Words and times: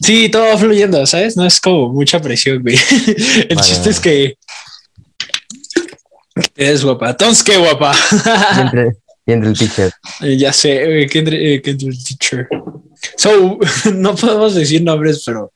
Sí, 0.00 0.28
todo 0.28 0.42
va 0.46 0.58
fluyendo, 0.58 1.04
¿sabes? 1.06 1.36
No 1.36 1.44
es 1.46 1.60
como 1.60 1.88
mucha 1.92 2.20
presión, 2.20 2.62
güey. 2.62 2.76
El 3.48 3.56
Vale, 3.56 3.68
chiste 3.68 3.90
es 3.90 4.00
que 4.00 4.34
es 6.56 6.84
guapa. 6.84 7.10
Entonces, 7.10 7.42
qué 7.44 7.56
guapa. 7.58 7.92
Y 8.56 8.60
entre, 8.60 8.92
y 9.26 9.32
entre 9.32 9.50
el 9.50 9.58
teacher. 9.58 9.92
Eh, 10.22 10.36
ya 10.36 10.52
sé, 10.52 10.84
güey, 10.86 11.06
que 11.08 11.18
entre, 11.18 11.54
eh, 11.54 11.62
que 11.62 11.70
entre 11.70 11.88
el 11.88 12.04
teacher. 12.04 12.48
So, 13.16 13.58
no 13.94 14.14
podemos 14.14 14.54
decir 14.54 14.82
nombres, 14.82 15.22
pero 15.24 15.52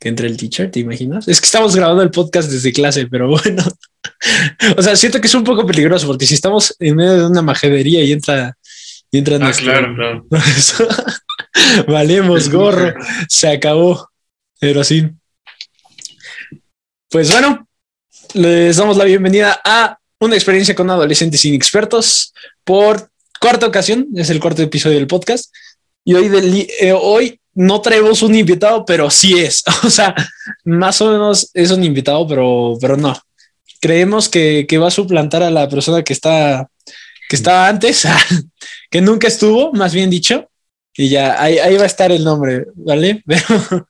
que 0.00 0.08
entre 0.08 0.26
el 0.26 0.36
teacher, 0.36 0.70
¿te 0.70 0.80
imaginas? 0.80 1.28
Es 1.28 1.40
que 1.40 1.46
estamos 1.46 1.74
grabando 1.74 2.02
el 2.02 2.10
podcast 2.10 2.50
desde 2.50 2.72
clase, 2.72 3.06
pero 3.06 3.28
bueno. 3.42 3.64
O 4.76 4.82
sea, 4.82 4.96
siento 4.96 5.20
que 5.20 5.26
es 5.26 5.34
un 5.34 5.44
poco 5.44 5.66
peligroso 5.66 6.06
porque 6.06 6.26
si 6.26 6.34
estamos 6.34 6.74
en 6.78 6.96
medio 6.96 7.14
de 7.18 7.26
una 7.26 7.42
majadería 7.42 8.02
y 8.04 8.12
entra, 8.12 8.56
y 9.10 9.18
entra 9.18 9.36
Ah, 9.36 9.38
nuestro- 9.40 9.64
claro, 9.66 9.94
claro. 9.94 10.26
Valemos 11.88 12.50
gorro, 12.50 12.94
se 13.28 13.48
acabó. 13.48 14.08
Pero 14.60 14.82
sí. 14.84 15.08
Pues 17.10 17.30
bueno, 17.30 17.68
les 18.34 18.76
damos 18.76 18.96
la 18.96 19.04
bienvenida 19.04 19.60
a 19.64 19.98
una 20.20 20.34
experiencia 20.36 20.74
con 20.74 20.90
adolescentes 20.90 21.44
inexpertos 21.44 22.32
por 22.64 23.10
cuarta 23.40 23.66
ocasión. 23.66 24.08
Es 24.16 24.30
el 24.30 24.40
cuarto 24.40 24.62
episodio 24.62 24.96
del 24.96 25.06
podcast. 25.06 25.52
Y 26.04 26.14
hoy, 26.14 26.28
del- 26.28 26.66
eh, 26.80 26.92
hoy 26.92 27.40
no 27.54 27.80
traemos 27.80 28.22
un 28.22 28.34
invitado, 28.34 28.84
pero 28.84 29.10
sí 29.10 29.38
es. 29.38 29.62
O 29.84 29.90
sea, 29.90 30.14
más 30.64 31.00
o 31.00 31.10
menos 31.10 31.50
es 31.54 31.70
un 31.70 31.84
invitado, 31.84 32.26
pero, 32.26 32.76
pero 32.80 32.96
no. 32.96 33.18
Creemos 33.80 34.28
que, 34.28 34.66
que 34.68 34.78
va 34.78 34.88
a 34.88 34.90
suplantar 34.90 35.42
a 35.42 35.50
la 35.50 35.68
persona 35.68 36.02
que 36.02 36.12
está 36.14 36.68
que 37.28 37.36
estaba 37.36 37.68
antes, 37.68 38.06
que 38.90 39.00
nunca 39.00 39.28
estuvo, 39.28 39.72
más 39.72 39.94
bien 39.94 40.10
dicho. 40.10 40.50
Y 40.96 41.08
ya, 41.08 41.42
ahí, 41.42 41.58
ahí 41.58 41.76
va 41.76 41.82
a 41.82 41.86
estar 41.86 42.12
el 42.12 42.22
nombre, 42.24 42.66
¿vale? 42.74 43.22
Pero, 43.26 43.88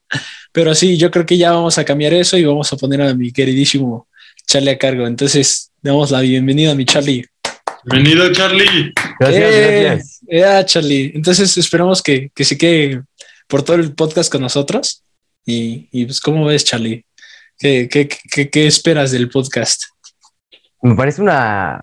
pero 0.53 0.75
sí, 0.75 0.97
yo 0.97 1.11
creo 1.11 1.27
que 1.27 1.37
ya 1.37 1.51
vamos 1.51 1.77
a 1.79 1.85
cambiar 1.85 2.15
eso 2.15 2.37
y 2.39 2.45
vamos 2.45 2.73
a 2.73 2.77
poner 2.77 3.03
a 3.03 3.13
mi 3.13 3.33
queridísimo 3.33 4.07
Charlie 4.47 4.71
a 4.71 4.79
cargo. 4.79 5.07
Entonces, 5.07 5.71
damos 5.83 6.11
la 6.13 6.21
bienvenida 6.21 6.71
a 6.71 6.75
mi 6.77 6.85
Charlie. 6.85 7.27
Bienvenido, 7.85 8.33
Charlie. 8.33 8.93
Gracias, 9.19 9.43
Eh, 9.53 9.83
gracias. 9.83 10.21
eh, 10.29 10.63
Charlie. 10.65 11.13
Entonces, 11.15 11.57
esperamos 11.59 12.01
que, 12.03 12.31
que 12.35 12.45
se 12.45 12.57
quede 12.57 13.03
por 13.49 13.63
todo 13.63 13.77
el 13.77 13.95
podcast 13.95 14.31
con 14.31 14.43
nosotros. 14.43 15.03
Y, 15.45 15.89
y 15.91 16.05
pues, 16.07 16.21
¿cómo 16.21 16.47
ves, 16.47 16.65
Charlie? 16.65 17.05
¿Qué, 17.59 17.89
qué, 17.91 18.09
qué, 18.09 18.49
qué 18.49 18.67
esperas 18.69 19.11
del 19.11 19.29
podcast? 19.29 19.83
Me 20.83 20.95
parece 20.95 21.21
una, 21.21 21.83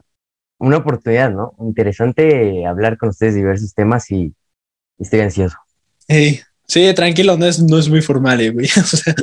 una 0.60 0.78
oportunidad, 0.78 1.30
¿no? 1.32 1.54
Interesante 1.60 2.66
hablar 2.66 2.98
con 2.98 3.10
ustedes 3.10 3.34
de 3.34 3.42
diversos 3.42 3.74
temas 3.74 4.10
y, 4.12 4.34
y 5.02 5.04
estoy 5.04 5.20
ansioso. 5.22 5.58
Hey, 6.08 6.42
sí, 6.68 6.94
tranquilo, 6.94 7.36
no 7.38 7.46
es, 7.48 7.60
no 7.60 7.78
es 7.80 7.90
muy 7.90 8.02
formal, 8.02 8.40
eh, 8.40 8.52
güey. 8.52 8.68
O 8.78 8.84
sea, 8.86 9.14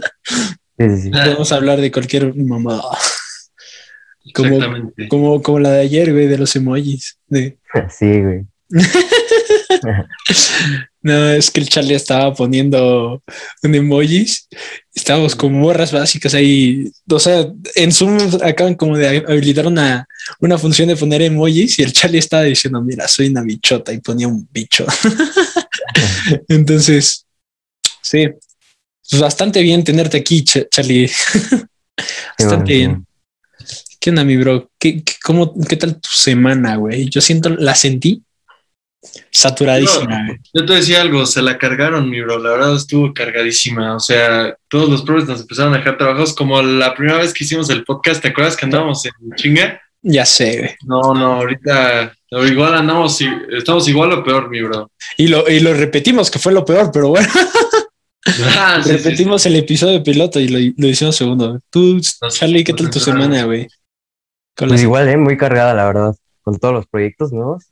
Sí, 0.81 0.85
sí, 0.97 1.03
sí. 1.05 1.11
podemos 1.11 1.51
hablar 1.53 1.81
de 1.81 1.91
cualquier 1.91 2.35
mamada. 2.37 2.83
Como-. 4.35 4.93
Como, 5.09 5.43
como 5.43 5.59
la 5.59 5.71
de 5.73 5.81
ayer, 5.81 6.13
güey, 6.13 6.27
de 6.27 6.37
los 6.39 6.55
emojis. 6.57 7.17
De- 7.29 7.57
Sí, 7.91 8.21
güey. 8.21 8.45
No, 11.01 11.29
es 11.31 11.51
que 11.51 11.61
el 11.61 11.69
Charlie 11.69 11.95
estaba 11.95 12.35
poniendo 12.35 13.23
un 13.63 13.75
emojis. 13.75 14.49
Estábamos 14.95 15.35
con 15.37 15.53
morras 15.53 15.93
básicas 15.93 16.35
ahí. 16.35 16.91
O 17.11 17.19
sea, 17.19 17.47
en 17.77 17.93
Zoom 17.93 18.19
acaban 18.43 18.75
como 18.75 18.97
de 18.97 19.25
habilitar 19.27 19.67
una, 19.67 20.07
una 20.41 20.59
función 20.59 20.89
de 20.89 20.97
poner 20.97 21.23
emojis 21.23 21.79
y 21.79 21.83
el 21.83 21.93
Charlie 21.93 22.19
estaba 22.19 22.43
diciendo, 22.43 22.83
mira, 22.83 23.07
soy 23.09 23.29
una 23.29 23.43
bichota 23.43 23.93
y 23.93 23.99
ponía 24.01 24.29
un 24.29 24.47
bicho. 24.53 24.85
Entonces, 26.49 27.27
sí, 28.03 28.29
pues 29.11 29.23
bastante 29.23 29.63
bien 29.63 29.85
tenerte 29.85 30.19
aquí, 30.19 30.43
Ch- 30.45 30.69
Charlie. 30.71 31.11
bastante 32.39 32.73
bien. 32.73 33.07
¿Qué 34.01 34.11
onda, 34.11 34.25
mi 34.25 34.37
bro? 34.37 34.71
¿Qué, 34.79 35.03
qué, 35.03 35.15
cómo, 35.23 35.55
¿Qué 35.69 35.77
tal 35.77 36.01
tu 36.01 36.11
semana, 36.11 36.77
güey? 36.77 37.09
Yo 37.09 37.21
siento, 37.21 37.51
la 37.51 37.75
sentí 37.75 38.23
saturadísima, 39.31 40.27
güey. 40.27 40.39
Yo 40.55 40.67
te 40.67 40.75
decía 40.75 41.01
algo, 41.01 41.27
se 41.27 41.43
la 41.43 41.59
cargaron, 41.59 42.09
mi 42.09 42.21
bro. 42.21 42.39
La 42.39 42.51
verdad 42.51 42.77
estuvo 42.77 43.13
cargadísima. 43.13 43.97
O 43.97 44.01
sea, 44.01 44.57
todos 44.69 44.89
los 44.89 45.03
profes 45.03 45.29
nos 45.29 45.41
empezaron 45.41 45.75
a 45.75 45.79
dejar 45.79 45.99
trabajos. 45.99 46.35
Como 46.35 46.63
la 46.63 46.95
primera 46.95 47.19
vez 47.19 47.33
que 47.33 47.45
hicimos 47.45 47.71
el 47.71 47.85
podcast, 47.85 48.23
¿te 48.23 48.29
acuerdas 48.29 48.57
que 48.57 48.67
andábamos 48.67 49.05
en 49.05 49.13
chinga? 49.37 49.81
Ya 50.03 50.25
sé, 50.25 50.59
güey. 50.59 50.71
No, 50.85 51.13
no, 51.15 51.35
ahorita 51.35 52.13
igual 52.31 52.75
andamos, 52.75 53.19
estamos 53.57 53.89
igual 53.89 54.13
o 54.13 54.25
peor, 54.25 54.49
mi 54.49 54.63
bro. 54.63 54.91
Y 55.17 55.29
lo, 55.29 55.49
y 55.49 55.61
lo 55.61 55.75
repetimos, 55.75 56.31
que 56.31 56.39
fue 56.39 56.53
lo 56.53 56.65
peor, 56.65 56.91
pero 56.93 57.09
bueno, 57.09 57.27
Ah, 58.57 58.81
sí, 58.83 58.91
sí, 58.91 58.99
sí. 58.99 59.05
repetimos 59.05 59.47
el 59.47 59.57
episodio 59.57 60.03
piloto 60.03 60.39
y 60.39 60.49
lo, 60.49 60.59
lo 60.77 60.89
hicimos 60.89 61.17
segundo. 61.17 61.59
Tú, 61.71 61.95
Nos- 62.21 62.35
Charlie, 62.35 62.63
¿qué 62.65 62.75
tal 62.75 62.91
tu 62.91 63.01
semana, 63.01 63.45
güey? 63.45 63.67
Pues 64.55 64.71
las- 64.71 64.83
igual, 64.83 65.09
¿eh? 65.09 65.17
Muy 65.17 65.37
cargada, 65.37 65.73
la 65.75 65.87
verdad. 65.87 66.15
Con 66.43 66.59
todos 66.59 66.75
los 66.75 66.87
proyectos 66.87 67.33
nuevos. 67.33 67.65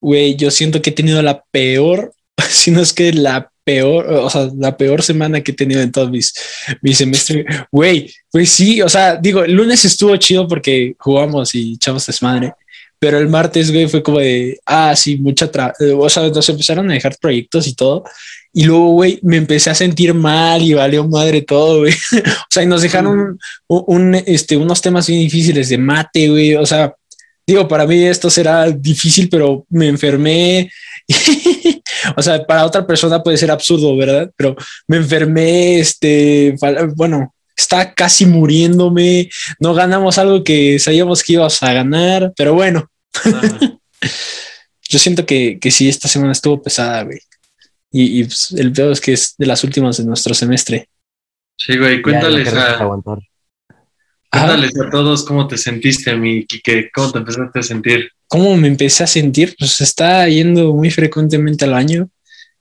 Güey, 0.00 0.36
yo 0.36 0.50
siento 0.50 0.80
que 0.80 0.90
he 0.90 0.94
tenido 0.94 1.20
la 1.22 1.44
peor, 1.50 2.12
si 2.48 2.70
no 2.70 2.80
es 2.80 2.92
que 2.92 3.12
la 3.12 3.50
peor, 3.68 4.06
o 4.06 4.30
sea, 4.30 4.48
la 4.56 4.74
peor 4.78 5.02
semana 5.02 5.42
que 5.42 5.52
he 5.52 5.54
tenido 5.54 5.82
en 5.82 5.92
todo 5.92 6.08
mis, 6.08 6.32
mi 6.80 6.94
semestre. 6.94 7.44
Güey, 7.70 8.10
pues 8.30 8.48
sí, 8.48 8.80
o 8.80 8.88
sea, 8.88 9.16
digo, 9.16 9.44
el 9.44 9.52
lunes 9.52 9.84
estuvo 9.84 10.16
chido 10.16 10.48
porque 10.48 10.94
jugamos 10.98 11.54
y 11.54 11.74
echamos 11.74 12.06
desmadre, 12.06 12.54
pero 12.98 13.18
el 13.18 13.28
martes, 13.28 13.70
güey, 13.70 13.86
fue 13.86 14.02
como 14.02 14.20
de, 14.20 14.58
ah, 14.64 14.96
sí, 14.96 15.18
mucha 15.18 15.50
tra 15.50 15.74
o 15.98 16.08
sea, 16.08 16.30
nos 16.30 16.48
empezaron 16.48 16.90
a 16.90 16.94
dejar 16.94 17.18
proyectos 17.20 17.66
y 17.66 17.74
todo. 17.74 18.04
Y 18.54 18.64
luego, 18.64 18.92
güey, 18.92 19.20
me 19.22 19.36
empecé 19.36 19.68
a 19.68 19.74
sentir 19.74 20.14
mal 20.14 20.62
y 20.62 20.72
valió 20.72 21.06
madre 21.06 21.42
todo, 21.42 21.80
güey. 21.80 21.92
o 22.12 22.46
sea, 22.48 22.62
y 22.62 22.66
nos 22.66 22.80
dejaron 22.80 23.38
un, 23.66 23.84
un, 23.86 24.14
este, 24.14 24.56
unos 24.56 24.80
temas 24.80 25.06
bien 25.08 25.20
difíciles 25.20 25.68
de 25.68 25.76
mate, 25.76 26.30
güey. 26.30 26.54
O 26.54 26.64
sea, 26.64 26.94
digo, 27.46 27.68
para 27.68 27.86
mí 27.86 28.02
esto 28.02 28.30
será 28.30 28.70
difícil, 28.70 29.28
pero 29.28 29.66
me 29.68 29.88
enfermé. 29.88 30.70
o 32.16 32.22
sea, 32.22 32.44
para 32.44 32.64
otra 32.64 32.86
persona 32.86 33.22
puede 33.22 33.36
ser 33.36 33.50
absurdo, 33.50 33.96
¿verdad? 33.96 34.30
Pero 34.36 34.56
me 34.86 34.98
enfermé, 34.98 35.78
este, 35.78 36.54
bueno, 36.94 37.34
está 37.56 37.94
casi 37.94 38.26
muriéndome. 38.26 39.28
No 39.58 39.74
ganamos 39.74 40.18
algo 40.18 40.44
que 40.44 40.78
sabíamos 40.78 41.22
que 41.22 41.34
íbamos 41.34 41.62
a 41.62 41.72
ganar, 41.72 42.32
pero 42.36 42.54
bueno, 42.54 42.88
Ah, 43.24 43.78
yo 44.88 44.98
siento 44.98 45.26
que, 45.26 45.58
que 45.60 45.70
sí, 45.70 45.88
esta 45.88 46.08
semana 46.08 46.32
estuvo 46.32 46.62
pesada, 46.62 47.04
güey. 47.04 47.18
Y, 47.90 48.20
y, 48.20 48.24
pues, 48.24 48.52
el 48.52 48.72
peor 48.72 48.92
es 48.92 49.00
que 49.00 49.12
es 49.12 49.34
de 49.36 49.46
las 49.46 49.64
últimas 49.64 49.96
de 49.96 50.04
nuestro 50.04 50.34
semestre. 50.34 50.88
Sí, 51.56 51.76
güey, 51.76 52.02
cuéntales 52.02 52.52
ya 52.52 52.72
a, 52.72 52.80
aguantar. 52.80 53.18
cuéntales 54.30 54.72
a 54.78 54.90
todos 54.90 55.24
cómo 55.24 55.48
te 55.48 55.56
sentiste, 55.56 56.14
mi 56.16 56.44
Kike, 56.44 56.90
cómo 56.92 57.12
te 57.12 57.18
empezaste 57.18 57.58
a 57.58 57.62
sentir. 57.62 58.10
¿Cómo 58.28 58.56
me 58.56 58.68
empecé 58.68 59.04
a 59.04 59.06
sentir? 59.06 59.56
Pues 59.58 59.80
está 59.80 60.28
yendo 60.28 60.74
muy 60.74 60.90
frecuentemente 60.90 61.64
al 61.64 61.72
baño. 61.72 62.08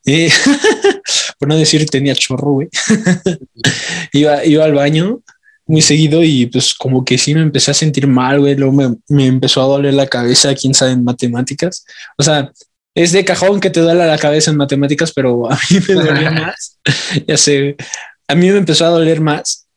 Eh, 0.05 0.29
por 1.39 1.50
no 1.50 1.57
decir 1.57 1.85
tenía 1.89 2.16
chorro, 2.16 2.53
güey. 2.53 2.69
iba, 4.13 4.44
iba 4.45 4.66
al 4.66 4.73
baño 4.73 5.22
muy 5.66 5.81
seguido 5.81 6.23
y 6.23 6.45
pues 6.45 6.73
como 6.73 7.03
que 7.03 7.17
sí 7.17 7.35
me 7.35 7.41
empecé 7.41 7.72
a 7.72 7.73
sentir 7.73 8.07
mal, 8.07 8.39
güey. 8.39 8.55
Luego 8.55 8.73
me, 8.73 8.95
me 9.09 9.28
empezó 9.28 9.61
a 9.61 9.66
doler 9.66 9.94
la 9.94 10.07
cabeza, 10.07 10.55
quién 10.55 10.73
sabe, 10.73 10.94
en 10.94 11.03
matemáticas. 11.03 11.85
O 12.17 12.23
sea, 12.23 12.51
es 12.95 13.11
de 13.11 13.25
cajón 13.25 13.59
que 13.59 13.69
te 13.69 13.81
duele 13.81 14.07
la 14.07 14.17
cabeza 14.17 14.49
en 14.49 14.57
matemáticas, 14.57 15.11
pero 15.11 15.51
a 15.51 15.59
mí 15.69 15.79
me 15.88 15.94
dolía 15.94 16.31
más. 16.31 16.79
ya 17.28 17.38
sé, 17.38 17.75
a 18.28 18.35
mí 18.35 18.49
me 18.49 18.57
empezó 18.57 18.85
a 18.85 18.89
doler 18.89 19.22
más. 19.22 19.67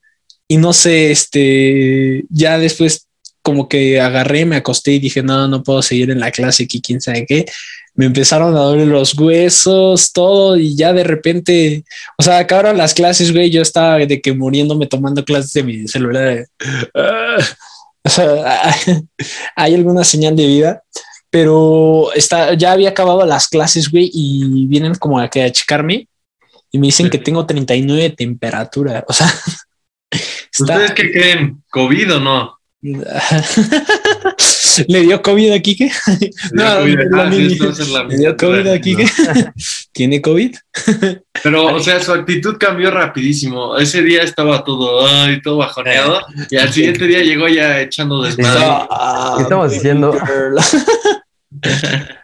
Y 0.49 0.57
no 0.57 0.73
sé, 0.73 1.11
este, 1.11 2.25
ya 2.29 2.59
después 2.59 3.07
como 3.43 3.69
que 3.69 4.01
agarré, 4.01 4.45
me 4.45 4.57
acosté 4.57 4.93
y 4.93 4.99
dije, 4.99 5.23
no, 5.23 5.49
no 5.49 5.63
puedo 5.63 5.83
seguir 5.83 6.11
en 6.11 6.21
la 6.21 6.31
clase 6.31 6.65
aquí, 6.65 6.81
quién 6.81 7.01
sabe 7.01 7.27
qué. 7.27 7.47
Me 7.95 8.07
empezaron 8.07 8.55
a 8.57 8.61
doler 8.61 8.87
los 8.87 9.19
huesos, 9.19 10.13
todo, 10.13 10.57
y 10.57 10.77
ya 10.77 10.93
de 10.93 11.05
repente, 11.05 11.85
o 12.17 12.23
sea, 12.23 12.39
acabaron 12.39 12.77
las 12.77 12.95
clases, 12.95 13.33
güey, 13.33 13.51
yo 13.51 13.63
estaba 13.63 13.99
de 13.99 14.21
que 14.21 14.33
muriéndome 14.33 14.87
tomando 14.87 15.25
clases 15.25 15.53
de 15.53 15.63
mi 15.63 15.89
celular. 15.89 16.47
Ah, 16.95 17.37
o 18.05 18.09
sea, 18.09 18.75
hay 19.57 19.75
alguna 19.75 20.05
señal 20.05 20.37
de 20.37 20.47
vida, 20.47 20.83
pero 21.31 22.13
está, 22.15 22.55
ya 22.55 22.73
había 22.73 22.91
acabado 22.91 23.25
las 23.27 23.49
clases, 23.49 23.91
güey, 23.91 24.11
y 24.13 24.67
vienen 24.67 24.95
como 24.95 25.19
a, 25.19 25.29
que 25.29 25.43
a 25.43 25.53
checarme 25.53 26.09
y 26.73 26.79
me 26.79 26.87
dicen 26.87 27.11
que 27.11 27.19
tengo 27.19 27.47
39 27.47 28.03
de 28.03 28.11
temperatura. 28.11 29.05
O 29.09 29.13
sea, 29.13 29.27
está, 30.11 30.75
¿Ustedes 30.75 30.93
qué 30.93 31.11
creen? 31.11 31.63
¿COVID 31.71 32.17
o 32.17 32.21
no? 32.21 32.60
¿Le 34.89 35.01
dio 35.03 35.21
COVID 35.21 35.53
a 35.53 35.59
Kike? 35.61 35.91
No, 36.53 36.77
COVID. 36.79 36.99
Ah, 37.15 37.29
sí, 37.31 37.37
mini- 37.37 37.53
esto 37.53 37.65
va 37.67 37.71
a 37.71 37.75
ser 37.75 37.89
la 37.89 38.05
¿Le 38.05 38.17
dio 38.17 38.37
COVID 38.37 38.67
a 38.69 38.81
Kike? 38.81 39.05
¿Tiene 39.93 40.23
COVID? 40.23 40.57
Pero, 41.43 41.75
o 41.75 41.81
sea, 41.81 42.01
su 42.01 42.13
actitud 42.13 42.57
cambió 42.59 42.91
rapidísimo. 42.91 43.77
Ese 43.77 44.03
día 44.03 44.23
estaba 44.23 44.65
todo, 44.65 45.07
ay, 45.07 45.43
todo 45.43 45.59
bajoneado. 45.59 46.21
Y 46.51 46.57
al 46.57 46.73
siguiente 46.73 47.07
día 47.07 47.21
llegó 47.23 47.49
ya 47.49 47.81
echando 47.81 48.23
desmadre. 48.23 48.63
Ah, 48.91 49.35
¿Qué 49.37 49.43
estamos 49.43 49.67
baby 49.67 49.75
diciendo? 49.75 50.17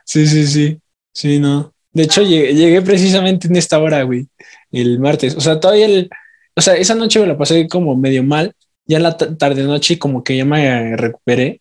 sí, 0.04 0.26
sí, 0.26 0.46
sí. 0.46 0.78
Sí, 1.12 1.38
no. 1.38 1.72
De 1.92 2.04
hecho, 2.04 2.22
llegué, 2.22 2.54
llegué 2.54 2.82
precisamente 2.82 3.48
en 3.48 3.56
esta 3.56 3.78
hora, 3.78 4.02
güey, 4.02 4.26
el 4.70 4.98
martes. 5.00 5.34
O 5.34 5.40
sea, 5.40 5.58
todavía 5.58 5.86
el, 5.86 6.10
o 6.54 6.60
sea, 6.60 6.74
esa 6.76 6.94
noche 6.94 7.18
me 7.20 7.26
la 7.26 7.38
pasé 7.38 7.66
como 7.68 7.96
medio 7.96 8.22
mal. 8.22 8.54
Ya 8.86 8.98
en 8.98 9.02
la 9.02 9.16
ta- 9.16 9.36
tarde 9.36 9.62
noche 9.64 9.98
como 9.98 10.22
que 10.22 10.36
ya 10.36 10.44
me 10.44 10.96
recuperé. 10.96 11.60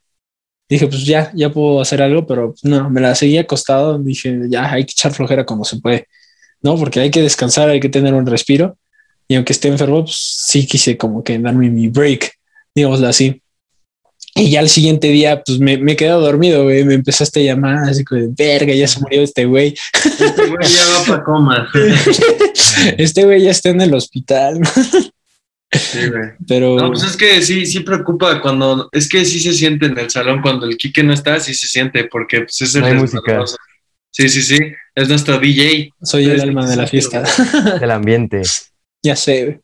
Dije, 0.69 0.87
pues 0.87 1.05
ya, 1.05 1.31
ya 1.35 1.51
puedo 1.51 1.79
hacer 1.81 2.01
algo, 2.01 2.25
pero 2.25 2.51
pues, 2.51 2.63
no, 2.65 2.89
me 2.89 3.01
la 3.01 3.13
seguí 3.15 3.37
acostado. 3.37 3.97
Dije, 3.99 4.41
ya 4.49 4.71
hay 4.71 4.83
que 4.85 4.91
echar 4.91 5.13
flojera 5.13 5.45
como 5.45 5.63
se 5.63 5.77
puede, 5.77 6.07
¿no? 6.61 6.75
Porque 6.75 6.99
hay 6.99 7.11
que 7.11 7.21
descansar, 7.21 7.69
hay 7.69 7.79
que 7.79 7.89
tener 7.89 8.13
un 8.13 8.25
respiro. 8.25 8.77
Y 9.27 9.35
aunque 9.35 9.53
esté 9.53 9.67
enfermo, 9.69 10.03
pues 10.03 10.15
sí 10.17 10.65
quise 10.67 10.97
como 10.97 11.23
que 11.23 11.37
darme 11.39 11.69
mi 11.69 11.87
break, 11.87 12.31
digámoslo 12.75 13.07
así. 13.07 13.41
Y 14.37 14.49
ya 14.51 14.59
al 14.59 14.69
siguiente 14.69 15.07
día, 15.07 15.41
pues 15.43 15.59
me, 15.59 15.77
me 15.77 15.95
quedé 15.95 16.09
dormido, 16.09 16.63
güey. 16.63 16.83
Me 16.83 16.93
empezaste 16.95 17.39
a 17.39 17.53
llamar 17.53 17.89
así 17.89 18.03
como 18.03 18.21
de 18.21 18.29
verga, 18.37 18.73
ya 18.73 18.87
se 18.87 18.99
murió 18.99 19.21
este 19.21 19.45
güey. 19.45 19.75
Este 20.03 20.45
güey 20.47 20.67
ya 20.67 20.85
va 20.99 21.05
para 21.07 21.23
coma. 21.23 21.69
Este 22.97 23.23
güey 23.23 23.43
ya 23.43 23.51
está 23.51 23.69
en 23.69 23.81
el 23.81 23.93
hospital. 23.93 24.59
Sí, 25.71 26.09
güey. 26.09 26.31
pero 26.47 26.77
No, 26.77 26.89
pues 26.89 27.03
es 27.03 27.17
que 27.17 27.41
sí, 27.41 27.65
sí 27.65 27.81
preocupa 27.81 28.41
cuando, 28.41 28.89
es 28.91 29.09
que 29.09 29.25
sí 29.25 29.39
se 29.39 29.53
siente 29.53 29.87
en 29.87 29.97
el 29.97 30.09
salón 30.09 30.41
cuando 30.41 30.65
el 30.65 30.77
Quique 30.77 31.03
no 31.03 31.13
está, 31.13 31.39
sí 31.39 31.53
se 31.53 31.67
siente, 31.67 32.05
porque 32.05 32.41
pues 32.41 32.61
es 32.61 32.75
el 32.75 32.81
No 32.81 32.87
hay 32.87 32.93
música. 32.95 33.43
Sí, 34.11 34.29
sí, 34.29 34.41
sí, 34.41 34.57
es 34.95 35.09
nuestro 35.09 35.39
DJ. 35.39 35.91
soy 36.01 36.25
el 36.25 36.39
alma 36.39 36.69
de 36.69 36.75
la 36.77 36.87
fiesta. 36.87 37.23
del 37.79 37.91
ambiente. 37.91 38.41
ya 39.03 39.15
sé, 39.15 39.43
güey. 39.45 39.59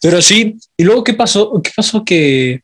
Pero 0.00 0.22
sí, 0.22 0.56
y 0.76 0.84
luego, 0.84 1.02
¿qué 1.02 1.14
pasó? 1.14 1.60
¿Qué 1.62 1.70
pasó 1.74 2.04
que... 2.04 2.62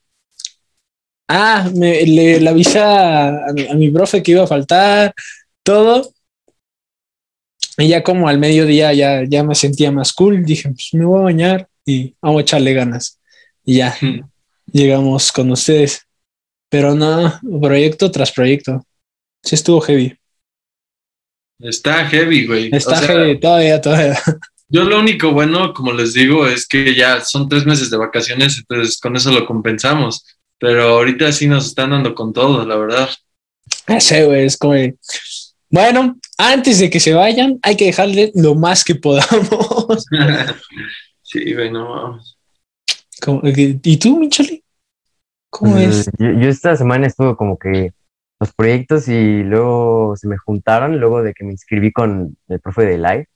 Ah, 1.27 1.71
me, 1.75 2.05
le, 2.05 2.41
le 2.41 2.51
avisé 2.51 2.79
a, 2.81 3.47
a 3.47 3.75
mi 3.75 3.91
profe 3.91 4.23
que 4.23 4.33
iba 4.33 4.43
a 4.43 4.49
faltar, 4.49 5.15
todo. 5.63 6.13
Y 7.79 7.89
ya 7.89 8.03
como 8.03 8.29
al 8.29 8.39
mediodía 8.39 8.93
ya, 8.93 9.25
ya 9.25 9.43
me 9.43 9.55
sentía 9.55 9.91
más 9.91 10.13
cool, 10.13 10.45
dije, 10.45 10.69
pues 10.69 10.91
me 10.93 11.05
voy 11.05 11.21
a 11.21 11.25
bañar 11.25 11.70
y 11.91 12.15
vamos 12.21 12.39
a 12.39 12.43
echarle 12.43 12.73
ganas. 12.73 13.19
Y 13.65 13.79
ya, 13.79 13.97
llegamos 14.71 15.33
con 15.33 15.51
ustedes. 15.51 16.07
Pero 16.69 16.95
no, 16.95 17.41
proyecto 17.61 18.11
tras 18.11 18.31
proyecto. 18.31 18.85
Sí 19.43 19.57
estuvo 19.57 19.81
heavy. 19.81 20.17
Está 21.59 22.07
heavy, 22.07 22.47
güey. 22.47 22.71
Está 22.73 22.93
O 22.93 22.97
sea, 22.99 23.09
heavy, 23.09 23.41
todavía, 23.41 23.81
todavía. 23.81 24.19
Yo 24.69 24.85
lo 24.85 25.01
único 25.01 25.33
bueno, 25.33 25.75
como 25.75 25.93
les 25.93 26.15
digo, 26.15 26.47
es 26.47 26.67
que 26.67 26.95
ya 26.95 27.21
son 27.23 27.49
tres 27.49 27.67
meses 27.67 27.91
de 27.91 27.97
vacaciones, 27.97 28.57
entonces 28.57 29.01
con 29.01 29.17
eso 29.17 29.33
lo 29.33 29.45
compensamos. 29.45 30.25
Pero 30.59 30.91
ahorita 30.91 31.33
sí 31.33 31.49
nos 31.49 31.67
están 31.67 31.91
dando 31.91 32.15
con 32.15 32.33
todo, 32.33 32.65
la 32.65 32.77
verdad. 32.77 33.11
Ya 33.89 34.01
sé, 34.01 34.25
güey, 34.25 34.45
es 34.45 34.57
como... 34.57 34.75
Bueno, 35.71 36.19
antes 36.39 36.79
de 36.79 36.91
que 36.91 37.01
se 37.01 37.15
vayan, 37.15 37.59
hay 37.63 37.77
que 37.77 37.87
dejarle 37.87 38.31
lo 38.35 38.55
más 38.55 38.85
que 38.85 38.95
podamos. 38.95 40.05
sí, 41.31 41.55
güey, 41.55 41.71
no 41.71 41.89
mames. 41.95 42.37
Como 43.23 43.43
que- 43.43 43.79
¿Y 43.83 43.97
tú, 43.99 44.19
Micheli? 44.19 44.65
¿Cómo 45.51 45.75
Pues, 45.77 46.09
es? 46.09 46.11
Yo, 46.19 46.31
yo 46.33 46.49
esta 46.49 46.77
semana 46.77 47.07
estuve 47.07 47.37
como 47.37 47.59
que 47.59 47.93
los 48.39 48.53
proyectos 48.55 49.09
y 49.09 49.43
luego 49.43 50.17
se 50.17 50.27
me 50.29 50.39
juntaron 50.39 50.99
luego 50.99 51.23
de 51.23 51.35
que 51.35 51.45
me 51.45 51.53
inscribí 51.53 51.93
con 51.93 52.37
el 52.49 52.61
profe 52.61 52.85
de 52.87 52.99
live 52.99 53.29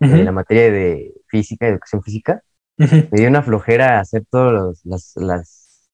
en 0.00 0.24
la 0.24 0.32
materia 0.32 0.70
de 0.70 1.14
física, 1.28 1.68
educación 1.68 2.02
física. 2.02 2.42
Me 2.76 3.08
dio 3.12 3.28
una 3.28 3.42
flojera 3.42 4.00
hacer 4.00 4.24
todas 4.28 4.80
las, 4.84 5.12
las, 5.16 5.88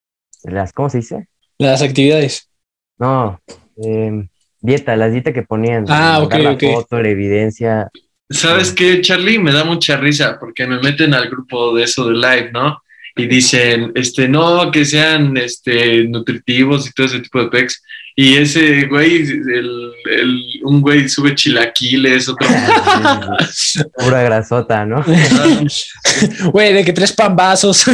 las, 0.44 0.73
¿cómo 0.73 0.89
se 0.89 0.99
dice? 0.99 1.29
Las 1.59 1.83
actividades. 1.83 2.51
No, 2.99 3.39
eh, 3.77 4.29
dieta, 4.61 4.97
las 4.97 5.12
dietas 5.12 5.35
que 5.35 5.43
ponían. 5.43 5.85
Ah, 5.89 6.21
ok, 6.23 6.35
la 6.37 6.53
ok. 6.53 6.62
foto, 6.62 7.03
la 7.03 7.09
evidencia. 7.11 7.91
¿Sabes 8.31 8.73
qué, 8.73 9.01
Charlie? 9.01 9.39
Me 9.39 9.53
da 9.53 9.65
mucha 9.65 9.97
risa 9.97 10.37
porque 10.39 10.67
me 10.67 10.79
meten 10.81 11.15
al 11.15 11.29
grupo 11.31 11.75
de 11.75 11.85
eso 11.85 12.07
de 12.09 12.15
live, 12.15 12.51
¿no? 12.53 12.83
Y 13.17 13.27
dicen, 13.27 13.91
este, 13.95 14.29
no, 14.29 14.71
que 14.71 14.85
sean 14.85 15.37
este, 15.37 16.05
nutritivos 16.05 16.87
y 16.87 16.93
todo 16.93 17.07
ese 17.07 17.21
tipo 17.21 17.41
de 17.43 17.49
pecs. 17.49 17.83
Y 18.15 18.37
ese 18.37 18.87
güey, 18.87 19.23
el, 19.23 19.93
el- 20.11 20.43
un 20.65 20.81
güey 20.81 21.09
sube 21.09 21.35
chilaquiles, 21.35 22.29
otro. 22.29 22.49
Pura 23.99 24.23
grasota, 24.23 24.85
¿no? 24.85 25.05
Güey, 26.53 26.73
de 26.75 26.85
que 26.85 26.93
tres 26.93 27.13
pambazos, 27.13 27.85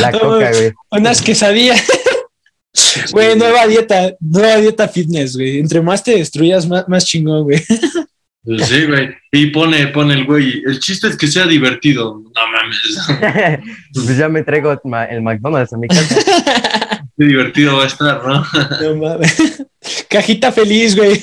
La 0.00 0.10
coca, 0.12 0.50
güey. 0.52 0.72
unas 0.90 1.20
quesadillas. 1.22 1.82
Güey, 3.12 3.36
nueva 3.36 3.66
dieta, 3.66 4.14
nueva 4.20 4.56
dieta 4.56 4.88
fitness, 4.88 5.36
güey. 5.36 5.58
Entre 5.58 5.80
más 5.82 6.02
te 6.02 6.12
destruyas, 6.16 6.66
más, 6.66 6.88
más 6.88 7.04
chingón, 7.04 7.42
güey. 7.44 7.62
Pues 8.44 8.66
sí, 8.66 8.86
güey. 8.86 9.08
Y 9.30 9.46
pone, 9.46 9.86
pone 9.88 10.14
el 10.14 10.24
güey, 10.24 10.62
el 10.66 10.80
chiste 10.80 11.06
es 11.08 11.16
que 11.16 11.28
sea 11.28 11.46
divertido. 11.46 12.22
No 12.34 12.46
mames, 12.50 13.60
pues 13.94 14.16
ya 14.16 14.28
me 14.28 14.42
traigo 14.42 14.80
ma- 14.84 15.04
el 15.04 15.22
McDonald's 15.22 15.72
a 15.72 15.76
mi 15.78 15.86
casa. 15.88 16.16
qué 17.16 17.24
divertido 17.24 17.76
va 17.76 17.84
a 17.84 17.86
estar, 17.86 18.24
¿no? 18.26 18.44
No 18.82 18.96
mames. 18.96 19.64
Cajita 20.08 20.50
feliz, 20.50 20.96
güey. 20.96 21.20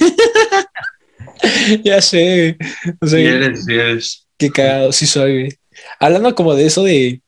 ya 1.83 2.01
sé. 2.01 2.57
O 3.01 3.07
sea, 3.07 3.19
Si 3.19 3.25
eres, 3.25 3.65
si 3.65 3.73
eres. 3.73 4.27
Qué 4.37 4.49
cagado, 4.49 4.91
sí 4.91 5.05
soy, 5.05 5.39
güey. 5.41 5.53
Hablando 5.99 6.33
como 6.35 6.55
de 6.55 6.65
eso 6.65 6.83
de, 6.83 7.21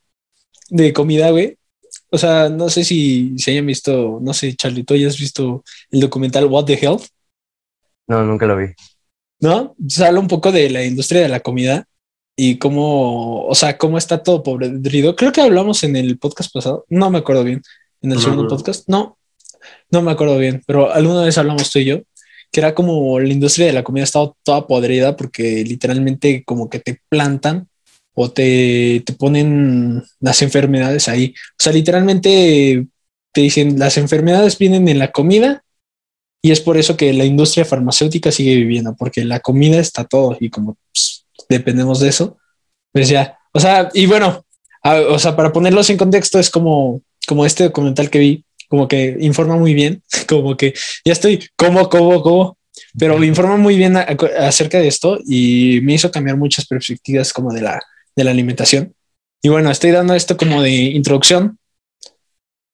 de 0.70 0.94
comida, 0.94 1.30
güey. 1.32 1.58
O 2.10 2.18
sea, 2.18 2.50
no 2.50 2.70
sé 2.70 2.84
si 2.84 3.34
se 3.38 3.52
hayan 3.52 3.66
visto, 3.66 4.20
no 4.22 4.34
sé, 4.34 4.54
Charlito, 4.56 4.96
¿ya 4.96 5.08
has 5.08 5.18
visto 5.18 5.64
el 5.92 6.00
documental 6.02 6.46
What 6.46 6.66
the 6.66 6.74
Health? 6.82 7.04
No, 8.08 8.24
nunca 8.24 8.46
lo 8.46 8.58
vi. 8.58 8.66
¿No? 9.42 9.76
Se 9.88 10.06
habla 10.06 10.20
un 10.20 10.28
poco 10.28 10.52
de 10.52 10.70
la 10.70 10.86
industria 10.86 11.22
de 11.22 11.30
la 11.30 11.40
comida 11.40 11.86
y 12.36 12.58
cómo, 12.58 13.46
o 13.46 13.56
sea, 13.56 13.78
cómo 13.78 13.98
está 13.98 14.24
todo 14.24 14.44
podrido. 14.44 15.16
Creo 15.16 15.32
que 15.32 15.42
hablamos 15.42 15.84
en 15.84 15.96
el 15.96 16.18
podcast 16.18 16.54
pasado, 16.54 16.86
no 16.90 17.10
me 17.10 17.20
acuerdo 17.20 17.44
bien. 17.44 17.62
En 18.02 18.12
el 18.12 18.18
No 18.18 18.24
segundo 18.24 18.48
podcast, 18.48 18.88
no, 18.88 19.18
no 19.92 20.02
me 20.02 20.12
acuerdo 20.12 20.38
bien, 20.38 20.64
pero 20.66 20.92
alguna 20.92 21.24
vez 21.24 21.38
hablamos 21.38 21.70
tú 21.70 21.80
y 21.80 21.86
yo, 21.86 22.00
que 22.52 22.60
era 22.60 22.74
como 22.74 23.20
la 23.20 23.32
industria 23.32 23.68
de 23.68 23.74
la 23.74 23.84
comida 23.84 24.04
estaba 24.04 24.34
toda 24.44 24.68
podrida 24.68 25.16
porque 25.16 25.64
literalmente 25.64 26.44
como 26.44 26.70
que 26.70 26.80
te 26.80 27.00
plantan 27.10 27.68
o 28.14 28.32
te, 28.32 29.04
te 29.06 29.14
ponen 29.14 30.04
las 30.20 30.42
enfermedades 30.42 31.08
ahí. 31.08 31.34
O 31.38 31.64
sea, 31.64 31.74
literalmente 31.74 32.88
te 33.32 33.42
dicen 33.42 33.80
las 33.80 33.98
enfermedades 33.98 34.58
vienen 34.58 34.88
en 34.88 35.00
la 35.00 35.12
comida 35.12 35.64
y 36.42 36.52
es 36.52 36.60
por 36.62 36.78
eso 36.78 36.98
que 36.98 37.14
la 37.14 37.26
industria 37.26 37.66
farmacéutica 37.66 38.32
sigue 38.32 38.56
viviendo, 38.56 38.96
porque 38.96 39.24
la 39.26 39.40
comida 39.40 39.80
está 39.80 40.06
todo 40.06 40.38
y 40.40 40.50
como 40.50 40.78
pues, 40.92 41.26
dependemos 41.50 42.00
de 42.00 42.10
eso, 42.10 42.38
pues 42.92 43.10
ya. 43.10 43.38
O 43.54 43.60
sea, 43.60 43.90
y 43.94 44.06
bueno, 44.08 44.44
a- 44.84 45.02
o 45.02 45.20
sea, 45.20 45.36
para 45.36 45.52
ponerlos 45.54 45.90
en 45.90 45.98
contexto, 45.98 46.40
es 46.40 46.50
como, 46.50 47.02
como 47.28 47.46
este 47.46 47.66
documental 47.66 48.10
que 48.10 48.20
vi, 48.20 48.46
como 48.70 48.88
que 48.88 49.18
informa 49.20 49.56
muy 49.58 49.74
bien, 49.74 50.02
como 50.28 50.56
que 50.58 50.74
ya 51.06 51.14
estoy 51.14 51.48
como, 51.56 51.90
como, 51.90 52.22
como, 52.22 52.58
pero 52.98 53.22
informa 53.24 53.58
muy 53.58 53.76
bien 53.76 53.98
a- 53.98 54.02
a- 54.08 54.48
acerca 54.48 54.80
de 54.80 54.88
esto 54.88 55.20
y 55.28 55.80
me 55.84 55.94
hizo 55.94 56.10
cambiar 56.12 56.38
muchas 56.38 56.66
perspectivas 56.66 57.32
como 57.34 57.54
de 57.54 57.62
la, 57.62 57.82
de 58.16 58.24
la 58.24 58.32
alimentación. 58.32 58.94
Y 59.44 59.50
bueno, 59.50 59.70
estoy 59.72 59.92
dando 59.92 60.14
esto 60.16 60.38
como 60.38 60.62
de 60.62 60.72
introducción 60.72 61.58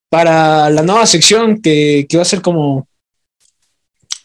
para 0.10 0.70
la 0.70 0.84
nueva 0.84 1.06
sección 1.06 1.62
que, 1.62 2.06
que 2.08 2.18
va 2.18 2.24
a 2.24 2.25
ser 2.25 2.42
como 2.42 2.87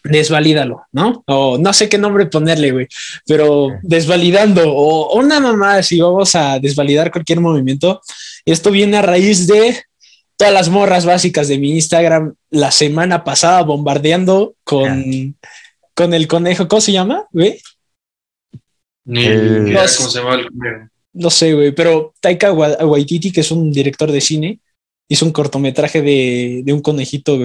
desvalídalo, 0.04 0.82
¿no? 0.92 1.22
O 1.26 1.58
no 1.58 1.72
sé 1.72 1.88
qué 1.88 1.98
nombre 1.98 2.26
ponerle, 2.26 2.70
güey, 2.72 2.88
pero 3.26 3.68
desvalidando 3.82 4.62
o 4.74 5.18
una 5.18 5.38
mamá, 5.40 5.82
si 5.82 6.00
vamos 6.00 6.34
a 6.34 6.58
desvalidar 6.58 7.10
cualquier 7.12 7.40
movimiento, 7.40 8.00
esto 8.44 8.70
viene 8.70 8.96
a 8.96 9.02
raíz 9.02 9.46
de 9.46 9.76
todas 10.36 10.52
las 10.52 10.68
morras 10.68 11.04
básicas 11.04 11.46
de 11.48 11.58
mi 11.58 11.70
Instagram 11.72 12.34
la 12.50 12.70
semana 12.72 13.22
pasada 13.22 13.62
bombardeando 13.62 14.54
con, 14.64 15.36
con 15.94 16.14
el 16.14 16.26
conejo, 16.26 16.66
¿cómo 16.66 16.80
se 16.80 16.92
llama, 16.92 17.26
güey? 17.30 17.60
El- 19.06 19.70
Los- 19.72 19.96
cómo 19.96 20.08
se 20.10 20.18
llama 20.18 20.34
el 20.34 20.48
conejo. 20.48 20.88
No 21.14 21.30
sé, 21.30 21.52
güey, 21.52 21.72
pero 21.72 22.14
Taika 22.20 22.52
Wa- 22.52 22.84
Waititi, 22.86 23.30
que 23.32 23.42
es 23.42 23.50
un 23.50 23.70
director 23.70 24.10
de 24.10 24.20
cine, 24.20 24.60
hizo 25.08 25.26
un 25.26 25.32
cortometraje 25.32 26.00
de, 26.00 26.62
de 26.64 26.72
un 26.72 26.80
conejito 26.80 27.38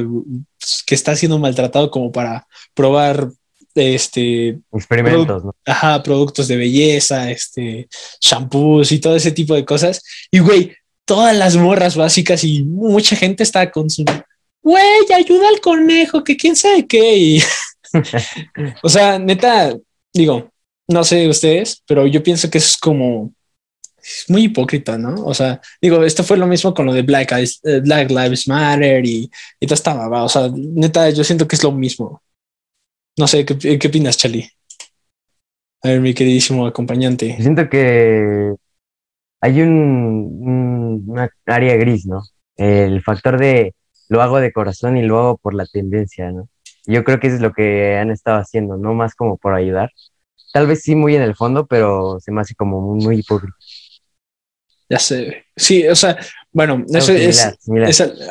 que 0.86 0.96
está 0.96 1.16
siendo 1.16 1.40
maltratado 1.40 1.92
como 1.92 2.12
para 2.12 2.48
probar 2.74 3.30
este 3.76 4.60
Experimentos, 4.74 5.46
¿no? 5.46 5.56
ajá, 5.66 6.02
productos 6.02 6.48
de 6.48 6.58
belleza, 6.58 7.30
este, 7.30 7.88
shampoos 8.20 8.92
y 8.92 9.00
todo 9.00 9.16
ese 9.16 9.32
tipo 9.32 9.54
de 9.54 9.66
cosas. 9.66 10.02
Y 10.32 10.40
güey, 10.40 10.76
todas 11.06 11.36
las 11.36 11.56
morras 11.56 11.96
básicas 11.96 12.44
y 12.44 12.64
mucha 12.64 13.16
gente 13.16 13.44
está 13.44 13.72
con 13.72 13.90
su, 13.90 14.04
güey, 14.62 14.84
ayuda 15.16 15.48
al 15.50 15.62
conejo, 15.62 16.24
que 16.24 16.38
quién 16.38 16.56
sabe 16.56 16.88
qué. 16.88 17.18
Y, 17.18 17.44
o 18.84 18.90
sea, 18.90 19.20
neta, 19.20 19.76
digo, 20.14 20.50
no 20.88 21.04
sé 21.04 21.28
ustedes, 21.28 21.82
pero 21.86 22.08
yo 22.08 22.24
pienso 22.24 22.50
que 22.50 22.58
eso 22.58 22.68
es 22.68 22.78
como 22.78 23.34
es 24.08 24.30
muy 24.30 24.46
hipócrita, 24.46 24.98
¿no? 24.98 25.16
O 25.26 25.34
sea, 25.34 25.60
digo, 25.82 26.04
esto 26.04 26.24
fue 26.24 26.38
lo 26.38 26.48
mismo 26.48 26.74
con 26.74 26.86
lo 26.86 26.94
de 26.94 27.02
Black, 27.02 27.32
Eyes- 27.34 27.60
eh, 27.64 27.82
Black 27.82 28.10
Lives 28.10 28.48
Matter 28.48 29.06
y, 29.06 29.30
y 29.60 29.68
toda 29.68 29.76
esta. 29.76 30.24
O 30.24 30.30
sea, 30.30 30.50
neta, 30.56 31.10
yo 31.10 31.24
siento 31.24 31.48
que 31.48 31.56
es 31.58 31.64
lo 31.64 31.72
mismo. 31.72 32.22
No 33.18 33.28
sé, 33.28 33.46
¿qué, 33.46 33.78
qué 33.80 33.88
opinas, 33.88 34.18
Charlie? 34.18 34.50
A 35.84 35.90
ver, 35.90 36.00
mi 36.02 36.14
queridísimo 36.14 36.66
acompañante. 36.66 37.36
Siento 37.40 37.70
que 37.70 38.54
hay 39.42 39.62
un, 39.62 41.06
área 41.46 41.76
gris, 41.76 42.06
¿no? 42.06 42.24
El 42.56 43.02
factor 43.04 43.40
de 43.40 43.76
lo 44.10 44.22
hago 44.22 44.40
de 44.40 44.52
corazón 44.54 44.98
y 44.98 45.04
lo 45.04 45.20
hago 45.20 45.38
por 45.38 45.54
la 45.54 45.66
tendencia, 45.66 46.32
¿no? 46.32 46.48
Yo 46.86 47.04
creo 47.04 47.20
que 47.20 47.28
eso 47.28 47.36
es 47.36 47.42
lo 47.42 47.54
que 47.54 47.98
han 47.98 48.12
estado 48.12 48.38
haciendo, 48.40 48.78
no 48.78 48.94
más 48.94 49.14
como 49.16 49.38
por 49.38 49.54
ayudar. 49.54 49.92
Tal 50.54 50.68
vez 50.68 50.82
sí 50.82 50.96
muy 50.96 51.16
en 51.16 51.22
el 51.22 51.36
fondo, 51.36 51.68
pero 51.68 52.20
se 52.22 52.32
me 52.32 52.42
hace 52.42 52.56
como 52.56 52.82
muy, 52.82 53.04
muy 53.04 53.20
hipócrita. 53.20 53.56
Ya 54.90 55.00
sé. 55.00 55.46
Sí, 55.56 55.88
o 55.88 55.96
sea, 55.96 56.18
bueno, 56.52 56.86
eso 56.94 57.12
es, 57.14 57.46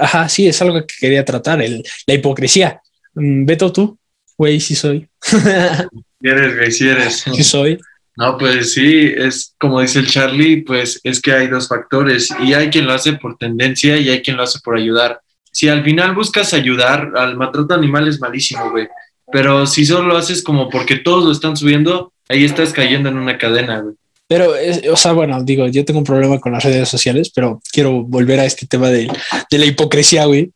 ajá, 0.01 0.29
sí, 0.29 0.49
es 0.49 0.61
algo 0.63 0.81
que 0.87 0.95
quería 0.99 1.25
tratar, 1.25 1.63
el, 1.63 1.83
la 2.07 2.15
hipocresía. 2.15 2.81
Mm, 3.15 3.45
Beto, 3.45 3.73
tú, 3.73 3.99
güey, 4.37 4.61
sí 4.61 4.75
soy. 4.75 5.09
Si 6.19 6.29
eres, 6.29 6.57
güey, 6.57 6.73
sí 6.73 6.89
eres. 6.89 7.25
Sí 7.35 7.45
soy. 7.45 7.79
No, 8.17 8.39
pues 8.39 8.73
sí, 8.73 9.13
es 9.15 9.55
como 9.59 9.83
dice 9.83 9.99
el 9.99 10.07
Charlie, 10.07 10.63
pues 10.63 10.99
es 11.05 11.21
que 11.21 11.33
hay 11.33 11.49
dos 11.49 11.69
factores 11.69 12.35
y 12.43 12.55
hay 12.55 12.71
quien 12.71 12.87
lo 12.87 12.95
hace 12.95 13.13
por 13.13 13.37
tendencia 13.37 13.99
y 13.99 14.09
hay 14.09 14.23
quien 14.23 14.39
lo 14.39 14.43
hace 14.43 14.59
por 14.65 14.77
ayudar. 14.77 15.21
Si 15.53 15.69
al 15.69 15.85
final 15.85 16.15
buscas 16.15 16.55
ayudar 16.55 17.13
al 17.17 17.37
maltrato 17.37 17.75
animal 17.75 18.09
es 18.09 18.19
malísimo, 18.19 18.71
güey. 18.71 18.89
Pero 19.31 19.67
si 19.67 19.85
solo 19.85 20.09
lo 20.09 20.17
haces 20.17 20.43
como 20.43 20.71
porque 20.71 20.97
todos 20.97 21.25
lo 21.25 21.33
están 21.33 21.57
subiendo, 21.57 22.13
ahí 22.29 22.45
estás 22.45 22.73
cayendo 22.73 23.11
en 23.11 23.19
una 23.19 23.37
cadena, 23.37 23.81
güey. 23.81 23.95
Pero, 24.29 24.55
o 24.91 24.97
sea, 24.97 25.13
bueno, 25.13 25.43
digo, 25.43 25.69
yo 25.69 25.85
tengo 25.85 26.01
un 26.01 26.05
problema 26.05 26.41
con 26.41 26.53
las 26.53 26.65
redes 26.65 26.89
sociales, 26.89 27.31
pero 27.35 27.61
quiero 27.73 28.03
volver 28.03 28.41
a 28.41 28.45
este 28.45 28.67
tema 28.67 28.91
de, 28.91 29.09
de 29.51 29.59
la 29.59 29.67
hipocresía, 29.67 30.25
güey. 30.25 30.51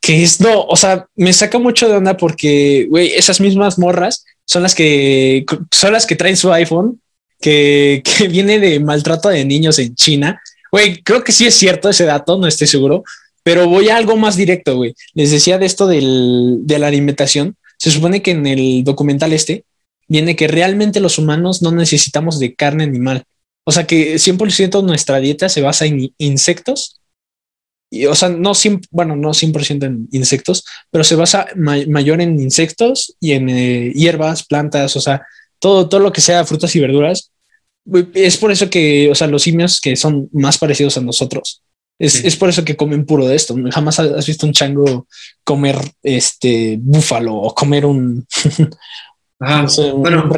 Que 0.00 0.22
es, 0.22 0.40
no, 0.40 0.62
o 0.62 0.76
sea, 0.76 1.06
me 1.16 1.32
saca 1.32 1.58
mucho 1.58 1.88
de 1.88 1.96
onda 1.96 2.16
porque, 2.16 2.86
güey, 2.88 3.12
esas 3.12 3.40
mismas 3.40 3.78
morras 3.78 4.24
son 4.44 4.62
las 4.62 4.74
que, 4.74 5.44
son 5.70 5.92
las 5.92 6.06
que 6.06 6.16
traen 6.16 6.36
su 6.36 6.52
iPhone, 6.52 7.00
que, 7.40 8.02
que 8.18 8.28
viene 8.28 8.58
de 8.60 8.78
maltrato 8.78 9.28
de 9.28 9.44
niños 9.44 9.78
en 9.78 9.94
China. 9.96 10.40
Güey, 10.70 11.02
creo 11.02 11.24
que 11.24 11.32
sí 11.32 11.46
es 11.46 11.54
cierto 11.54 11.88
ese 11.88 12.04
dato, 12.04 12.38
no 12.38 12.46
estoy 12.46 12.68
seguro, 12.68 13.02
pero 13.42 13.68
voy 13.68 13.88
a 13.88 13.96
algo 13.96 14.16
más 14.16 14.36
directo, 14.36 14.76
güey. 14.76 14.94
Les 15.14 15.32
decía 15.32 15.58
de 15.58 15.66
esto 15.66 15.88
del, 15.88 16.58
de 16.62 16.78
la 16.78 16.86
alimentación. 16.86 17.56
Se 17.76 17.90
supone 17.90 18.22
que 18.22 18.30
en 18.30 18.46
el 18.46 18.84
documental 18.84 19.32
este 19.32 19.64
viene 20.12 20.36
que 20.36 20.46
realmente 20.46 21.00
los 21.00 21.16
humanos 21.16 21.62
no 21.62 21.72
necesitamos 21.72 22.38
de 22.38 22.54
carne 22.54 22.84
animal. 22.84 23.24
O 23.64 23.72
sea 23.72 23.86
que 23.86 24.16
100% 24.16 24.84
nuestra 24.84 25.20
dieta 25.20 25.48
se 25.48 25.62
basa 25.62 25.86
en 25.86 26.12
insectos. 26.18 27.00
Y, 27.90 28.04
o 28.04 28.14
sea, 28.14 28.28
no 28.28 28.54
100, 28.54 28.82
bueno, 28.90 29.16
no 29.16 29.30
100% 29.30 29.86
en 29.86 30.08
insectos, 30.12 30.66
pero 30.90 31.02
se 31.02 31.16
basa 31.16 31.46
mayor 31.56 32.20
en 32.20 32.38
insectos 32.38 33.16
y 33.20 33.32
en 33.32 33.48
eh, 33.48 33.92
hierbas, 33.94 34.44
plantas, 34.44 34.96
o 34.96 35.00
sea, 35.00 35.22
todo, 35.58 35.88
todo 35.88 36.00
lo 36.00 36.12
que 36.12 36.20
sea 36.20 36.44
frutas 36.44 36.76
y 36.76 36.80
verduras. 36.80 37.30
Es 38.12 38.36
por 38.36 38.52
eso 38.52 38.68
que, 38.68 39.10
o 39.10 39.14
sea, 39.14 39.28
los 39.28 39.42
simios 39.42 39.80
que 39.80 39.96
son 39.96 40.28
más 40.32 40.58
parecidos 40.58 40.98
a 40.98 41.00
nosotros, 41.00 41.62
es, 41.98 42.16
es, 42.24 42.36
por 42.36 42.50
eso 42.50 42.64
que 42.64 42.76
comen 42.76 43.06
puro 43.06 43.26
de 43.26 43.36
esto. 43.36 43.54
Jamás 43.70 43.98
has 43.98 44.26
visto 44.26 44.46
un 44.46 44.52
chango 44.52 45.06
comer 45.44 45.76
este 46.02 46.76
búfalo 46.80 47.34
o 47.34 47.54
comer 47.54 47.86
un, 47.86 48.26
Ajá. 49.42 49.66
bueno, 49.96 50.28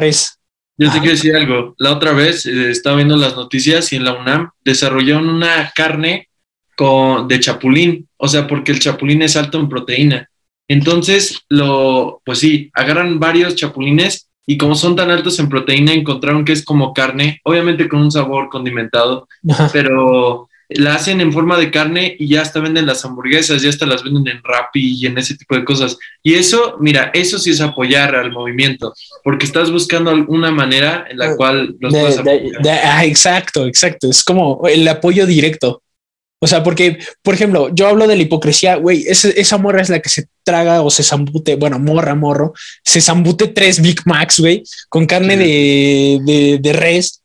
Yo 0.77 0.91
te 0.91 0.99
quiero 0.99 1.11
decir 1.11 1.35
algo. 1.35 1.75
La 1.77 1.93
otra 1.93 2.11
vez 2.11 2.45
eh, 2.45 2.71
estaba 2.71 2.97
viendo 2.97 3.15
las 3.15 3.35
noticias 3.35 3.93
y 3.93 3.97
en 3.97 4.03
la 4.03 4.13
UNAM 4.13 4.49
desarrollaron 4.63 5.29
una 5.29 5.71
carne 5.73 6.29
con, 6.75 7.27
de 7.27 7.39
chapulín, 7.39 8.09
o 8.17 8.27
sea, 8.27 8.47
porque 8.47 8.71
el 8.71 8.79
chapulín 8.79 9.21
es 9.21 9.35
alto 9.35 9.59
en 9.59 9.69
proteína. 9.69 10.29
Entonces, 10.67 11.39
lo, 11.47 12.21
pues 12.25 12.39
sí, 12.39 12.71
agarran 12.73 13.19
varios 13.19 13.55
chapulines 13.55 14.29
y 14.47 14.57
como 14.57 14.75
son 14.75 14.95
tan 14.95 15.11
altos 15.11 15.39
en 15.39 15.49
proteína, 15.49 15.93
encontraron 15.93 16.43
que 16.43 16.53
es 16.53 16.65
como 16.65 16.93
carne, 16.93 17.39
obviamente 17.43 17.87
con 17.87 18.01
un 18.01 18.11
sabor 18.11 18.49
condimentado, 18.49 19.27
pero 19.71 20.49
la 20.69 20.95
hacen 20.95 21.21
en 21.21 21.31
forma 21.31 21.57
de 21.57 21.71
carne 21.71 22.15
y 22.17 22.27
ya 22.27 22.41
hasta 22.41 22.59
venden 22.59 22.85
las 22.85 23.05
hamburguesas, 23.05 23.61
ya 23.61 23.69
hasta 23.69 23.85
las 23.85 24.03
venden 24.03 24.27
en 24.27 24.43
Rappi 24.43 24.97
y 24.99 25.05
en 25.05 25.17
ese 25.17 25.35
tipo 25.35 25.55
de 25.55 25.63
cosas. 25.63 25.97
Y 26.23 26.33
eso, 26.33 26.77
mira, 26.79 27.11
eso 27.13 27.37
sí 27.37 27.51
es 27.51 27.61
apoyar 27.61 28.15
al 28.15 28.31
movimiento, 28.31 28.93
porque 29.23 29.45
estás 29.45 29.71
buscando 29.71 30.09
alguna 30.11 30.51
manera 30.51 31.05
en 31.09 31.17
la 31.17 31.31
ah, 31.31 31.35
cual 31.35 31.75
los 31.79 31.93
puedes 31.93 32.19
ah, 32.83 33.05
exacto, 33.05 33.67
exacto. 33.67 34.09
Es 34.09 34.23
como 34.23 34.67
el 34.67 34.87
apoyo 34.87 35.25
directo. 35.25 35.81
O 36.39 36.47
sea, 36.47 36.63
porque, 36.63 36.99
por 37.23 37.33
ejemplo, 37.33 37.73
yo 37.73 37.87
hablo 37.87 38.07
de 38.07 38.15
la 38.15 38.21
hipocresía, 38.21 38.75
güey, 38.75 39.05
esa 39.07 39.57
morra 39.57 39.81
es 39.81 39.89
la 39.89 39.99
que 39.99 40.09
se 40.09 40.27
traga 40.43 40.81
o 40.81 40.91
se 40.91 41.01
zambute, 41.01 41.55
bueno, 41.55 41.79
morra, 41.79 42.13
morro, 42.13 42.53
se 42.83 43.01
zambute 43.01 43.47
tres 43.47 43.81
Big 43.81 44.01
Macs, 44.05 44.39
güey, 44.39 44.61
con 44.89 45.05
carne 45.05 45.37
de, 45.37 46.19
de, 46.23 46.59
de 46.59 46.73
res 46.73 47.23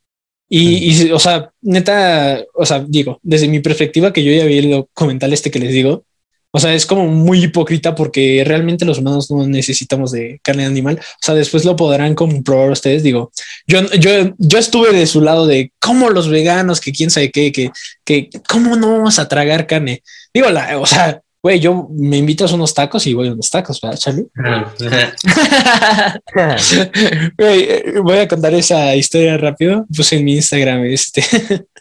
y, 0.53 1.11
o 1.13 1.19
sea, 1.21 1.53
neta, 1.63 2.43
o 2.55 2.67
sea, 2.67 2.85
digo, 2.87 3.21
desde 3.23 3.47
mi 3.47 3.61
perspectiva, 3.61 4.13
que 4.13 4.25
yo 4.25 4.33
ya 4.33 4.45
vi 4.45 4.59
el 4.59 4.71
documental 4.71 5.33
este 5.33 5.51
que 5.51 5.61
les 5.61 5.73
digo, 5.73 6.05
o 6.53 6.59
sea, 6.59 6.75
es 6.75 6.85
como 6.85 7.07
muy 7.07 7.45
hipócrita 7.45 7.95
porque 7.95 8.43
realmente 8.45 8.85
los 8.85 8.99
humanos 8.99 9.31
no 9.31 9.47
necesitamos 9.47 10.11
de 10.11 10.41
carne 10.43 10.65
animal. 10.65 10.99
O 10.99 11.25
sea, 11.25 11.37
después 11.37 11.65
lo 11.65 11.77
podrán 11.77 12.17
comprobar 12.17 12.73
ustedes. 12.73 13.05
Digo, 13.05 13.31
yo, 13.69 13.89
yo, 13.93 14.35
yo 14.37 14.59
estuve 14.59 14.93
de 14.93 15.07
su 15.07 15.21
lado 15.21 15.47
de 15.47 15.73
cómo 15.79 16.11
los 16.11 16.29
veganos, 16.29 16.81
que 16.81 16.91
quién 16.91 17.11
sabe 17.11 17.31
qué, 17.31 17.53
que, 17.53 17.71
que 18.05 18.31
cómo 18.49 18.75
no 18.75 18.91
vamos 18.91 19.21
a 19.21 19.29
tragar 19.29 19.69
carne. 19.69 20.03
Digo, 20.35 20.51
la, 20.51 20.81
o 20.81 20.87
sea, 20.87 21.23
Güey, 21.43 21.59
yo 21.59 21.89
me 21.91 22.19
invitas 22.19 22.53
a 22.53 22.55
unos 22.55 22.75
tacos 22.75 23.07
y 23.07 23.15
voy 23.15 23.29
a 23.29 23.33
unos 23.33 23.49
tacos, 23.49 23.81
¿verdad, 23.81 23.99
Charlie? 23.99 24.27
Eh, 27.39 27.95
voy 28.03 28.19
a 28.19 28.29
contar 28.29 28.53
esa 28.55 28.95
historia 28.95 29.37
rápido. 29.39 29.87
Puse 29.95 30.17
en 30.17 30.25
mi 30.25 30.35
Instagram 30.35 30.85
este, 30.85 31.25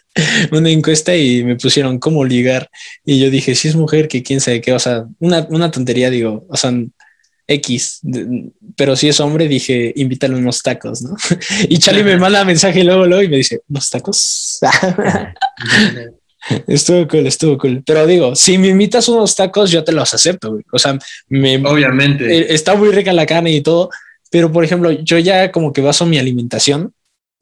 una 0.52 0.70
encuesta 0.70 1.14
y 1.14 1.44
me 1.44 1.56
pusieron 1.56 1.98
cómo 1.98 2.24
ligar. 2.24 2.70
Y 3.04 3.20
yo 3.20 3.30
dije, 3.30 3.54
si 3.54 3.68
es 3.68 3.76
mujer, 3.76 4.08
que 4.08 4.22
quién 4.22 4.40
sabe 4.40 4.60
qué. 4.60 4.72
O 4.72 4.78
sea, 4.78 5.04
una, 5.18 5.46
una 5.50 5.70
tontería, 5.70 6.08
digo, 6.08 6.46
o 6.48 6.56
sea, 6.56 6.72
X. 7.46 8.00
Pero 8.76 8.96
si 8.96 9.08
es 9.08 9.20
hombre, 9.20 9.48
dije, 9.48 9.92
invítale 9.96 10.36
unos 10.36 10.62
tacos, 10.62 11.02
¿no? 11.02 11.16
Y 11.68 11.78
Charlie 11.78 12.04
me 12.04 12.16
manda 12.16 12.44
mensaje 12.44 12.82
luego, 12.82 13.06
luego 13.06 13.22
y 13.22 13.28
me 13.28 13.36
dice, 13.36 13.60
¿unos 13.68 13.90
tacos? 13.90 14.60
Estuvo 16.66 17.06
cool, 17.06 17.26
estuvo 17.26 17.58
cool. 17.58 17.82
Pero 17.84 18.06
digo, 18.06 18.34
si 18.34 18.58
me 18.58 18.68
invitas 18.68 19.08
unos 19.08 19.34
tacos, 19.34 19.70
yo 19.70 19.84
te 19.84 19.92
los 19.92 20.12
acepto, 20.12 20.52
güey. 20.52 20.64
O 20.72 20.78
sea, 20.78 20.98
me, 21.28 21.56
obviamente 21.58 22.38
eh, 22.38 22.46
está 22.50 22.74
muy 22.74 22.90
rica 22.90 23.12
la 23.12 23.26
carne 23.26 23.52
y 23.52 23.60
todo, 23.60 23.90
pero 24.30 24.50
por 24.50 24.64
ejemplo, 24.64 24.90
yo 24.90 25.18
ya 25.18 25.52
como 25.52 25.72
que 25.72 25.80
baso 25.80 26.06
mi 26.06 26.18
alimentación, 26.18 26.92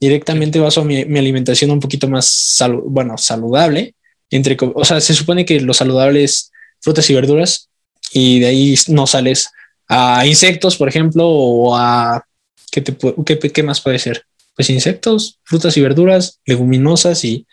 directamente 0.00 0.58
baso 0.58 0.84
mi, 0.84 1.04
mi 1.04 1.18
alimentación 1.18 1.70
un 1.70 1.80
poquito 1.80 2.08
más, 2.08 2.58
bueno, 2.84 3.16
saludable. 3.18 3.94
Entre, 4.30 4.56
o 4.60 4.84
sea, 4.84 5.00
se 5.00 5.14
supone 5.14 5.44
que 5.44 5.60
lo 5.60 5.72
saludable 5.72 6.24
es 6.24 6.50
frutas 6.80 7.08
y 7.08 7.14
verduras 7.14 7.68
y 8.12 8.40
de 8.40 8.46
ahí 8.46 8.74
no 8.88 9.06
sales 9.06 9.50
a 9.88 10.26
insectos, 10.26 10.76
por 10.76 10.88
ejemplo, 10.88 11.26
o 11.26 11.76
a, 11.76 12.24
¿qué, 12.70 12.82
te, 12.82 12.94
qué, 13.24 13.38
qué 13.38 13.62
más 13.62 13.80
puede 13.80 13.98
ser? 13.98 14.24
Pues 14.54 14.68
insectos, 14.70 15.38
frutas 15.44 15.76
y 15.76 15.80
verduras, 15.80 16.40
leguminosas 16.44 17.24
y 17.24 17.46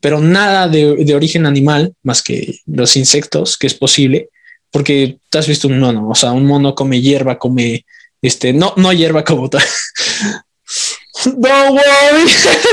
pero 0.00 0.20
nada 0.20 0.68
de, 0.68 1.14
origen 1.14 1.46
animal 1.46 1.94
más 2.02 2.22
que 2.22 2.60
los 2.66 2.96
insectos, 2.96 3.56
que 3.56 3.66
es 3.66 3.74
posible, 3.74 4.30
porque 4.70 5.18
te 5.30 5.38
has 5.38 5.46
visto 5.46 5.68
un 5.68 5.78
mono, 5.78 6.08
o 6.08 6.14
sea, 6.14 6.32
un 6.32 6.46
mono 6.46 6.74
come 6.74 7.00
hierba, 7.00 7.38
come, 7.38 7.86
este, 8.20 8.52
no, 8.52 8.74
no 8.76 8.92
hierba 8.92 9.24
como 9.24 9.48
tal. 9.48 9.62
no, 11.26 11.70
güey, 11.70 11.84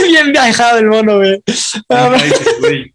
bien 0.09 0.31
viajado 0.31 0.79
el 0.79 0.87
mono, 0.87 1.17
güey. 2.59 2.93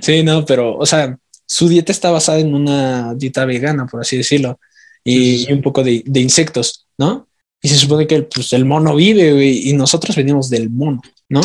sí, 0.00 0.22
no, 0.22 0.44
pero, 0.44 0.76
o 0.76 0.86
sea, 0.86 1.16
su 1.46 1.68
dieta 1.68 1.92
está 1.92 2.10
basada 2.10 2.40
en 2.40 2.54
una 2.54 3.14
dieta 3.14 3.44
vegana, 3.44 3.86
por 3.86 4.00
así 4.00 4.16
decirlo, 4.16 4.58
y, 5.04 5.52
un 5.52 5.62
poco 5.62 5.84
de, 5.84 6.02
insectos, 6.14 6.86
¿no? 6.98 7.28
Y 7.62 7.68
se 7.68 7.76
supone 7.76 8.06
que 8.06 8.22
pues, 8.22 8.52
el 8.52 8.64
mono 8.64 8.96
vive, 8.96 9.44
y 9.44 9.72
nosotros 9.72 10.16
venimos 10.16 10.50
del 10.50 10.68
mono, 10.68 11.00
¿no? 11.28 11.40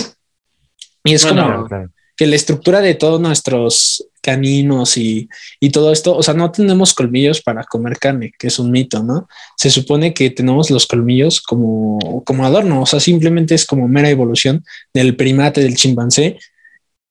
Y 1.03 1.13
es 1.13 1.25
como 1.25 1.67
que 2.15 2.27
la 2.27 2.35
estructura 2.35 2.81
de 2.81 2.93
todos 2.93 3.19
nuestros 3.19 4.05
caninos 4.21 4.95
y, 4.97 5.27
todo 5.73 5.91
esto, 5.91 6.15
o 6.15 6.21
sea, 6.21 6.33
no 6.33 6.51
tenemos 6.51 6.93
colmillos 6.93 7.41
para 7.41 7.63
comer 7.63 7.97
carne, 7.97 8.31
que 8.37 8.47
es 8.47 8.59
un 8.59 8.69
mito, 8.69 9.01
¿no? 9.01 9.27
Se 9.57 9.71
supone 9.71 10.13
que 10.13 10.29
tenemos 10.29 10.69
los 10.69 10.85
colmillos 10.85 11.41
como, 11.41 12.23
como 12.23 12.45
adorno, 12.45 12.83
o 12.83 12.85
sea, 12.85 12.99
simplemente 12.99 13.55
es 13.55 13.65
como 13.65 13.87
mera 13.87 14.09
evolución 14.09 14.63
del 14.93 15.15
primate, 15.15 15.61
del 15.61 15.75
chimpancé. 15.75 16.37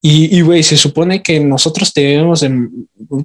Y, 0.03 0.41
güey, 0.41 0.63
se 0.63 0.79
supone 0.79 1.23
que 1.23 1.41
nosotros 1.41 1.93
debemos 1.93 2.43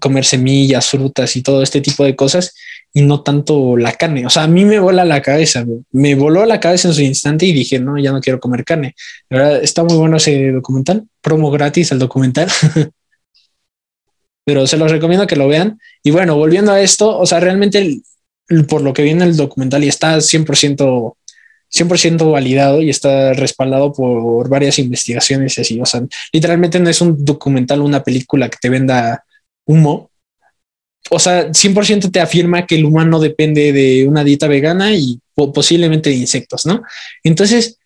comer 0.02 0.26
semillas, 0.26 0.90
frutas 0.90 1.36
y 1.38 1.42
todo 1.42 1.62
este 1.62 1.80
tipo 1.80 2.04
de 2.04 2.18
cosas 2.18 2.54
y 2.96 3.02
no 3.02 3.22
tanto 3.22 3.76
la 3.76 3.92
carne. 3.92 4.26
O 4.26 4.30
sea, 4.30 4.44
a 4.44 4.48
mí 4.48 4.64
me 4.64 4.80
vola 4.80 5.04
la 5.04 5.22
cabeza, 5.22 5.66
me 5.92 6.16
voló 6.16 6.46
la 6.46 6.62
cabeza 6.62 6.88
en 6.88 6.94
su 6.94 7.02
instante 7.02 7.46
y 7.46 7.52
dije, 7.52 7.78
no, 7.78 8.00
ya 8.00 8.14
no 8.14 8.22
quiero 8.22 8.40
comer 8.40 8.64
carne. 8.64 8.96
Está 9.62 9.84
muy 9.84 9.98
bueno 9.98 10.16
ese 10.16 10.54
documental, 10.54 11.06
promo 11.20 11.52
gratis 11.52 11.92
al 11.92 12.00
documental. 12.00 12.48
Pero 14.46 14.66
se 14.66 14.78
los 14.78 14.90
recomiendo 14.90 15.28
que 15.28 15.36
lo 15.36 15.50
vean. 15.50 15.78
Y 16.04 16.12
bueno, 16.12 16.38
volviendo 16.38 16.72
a 16.72 16.80
esto, 16.80 17.20
o 17.20 17.26
sea, 17.26 17.42
realmente 17.42 18.00
por 18.70 18.82
lo 18.82 18.94
que 18.94 19.04
viene 19.04 19.26
el 19.26 19.36
documental 19.36 19.84
y 19.84 19.90
está 19.90 20.16
100%, 20.16 21.16
100% 21.70 22.32
validado 22.32 22.82
y 22.82 22.90
está 22.90 23.34
respaldado 23.34 23.92
por 23.92 24.48
varias 24.48 24.80
investigaciones 24.80 25.58
y 25.58 25.62
así. 25.62 25.82
O 25.82 25.86
sea, 25.86 26.02
literalmente 26.32 26.80
no 26.80 26.90
es 26.90 27.02
un 27.02 27.26
documental, 27.26 27.82
una 27.82 28.04
película 28.04 28.48
que 28.48 28.58
te 28.62 28.70
venda 28.70 29.26
humo. 29.66 30.12
O 31.10 31.20
sea, 31.20 31.52
100% 31.52 32.12
te 32.12 32.20
afirma 32.20 32.66
que 32.66 32.76
el 32.76 32.86
humano 32.86 33.20
depende 33.20 33.72
de 33.72 34.08
una 34.08 34.24
dieta 34.24 34.48
vegana 34.48 34.94
y 34.96 35.20
posiblemente 35.36 36.10
de 36.10 36.16
insectos, 36.16 36.66
¿no? 36.66 36.82
Entonces, 37.24 37.78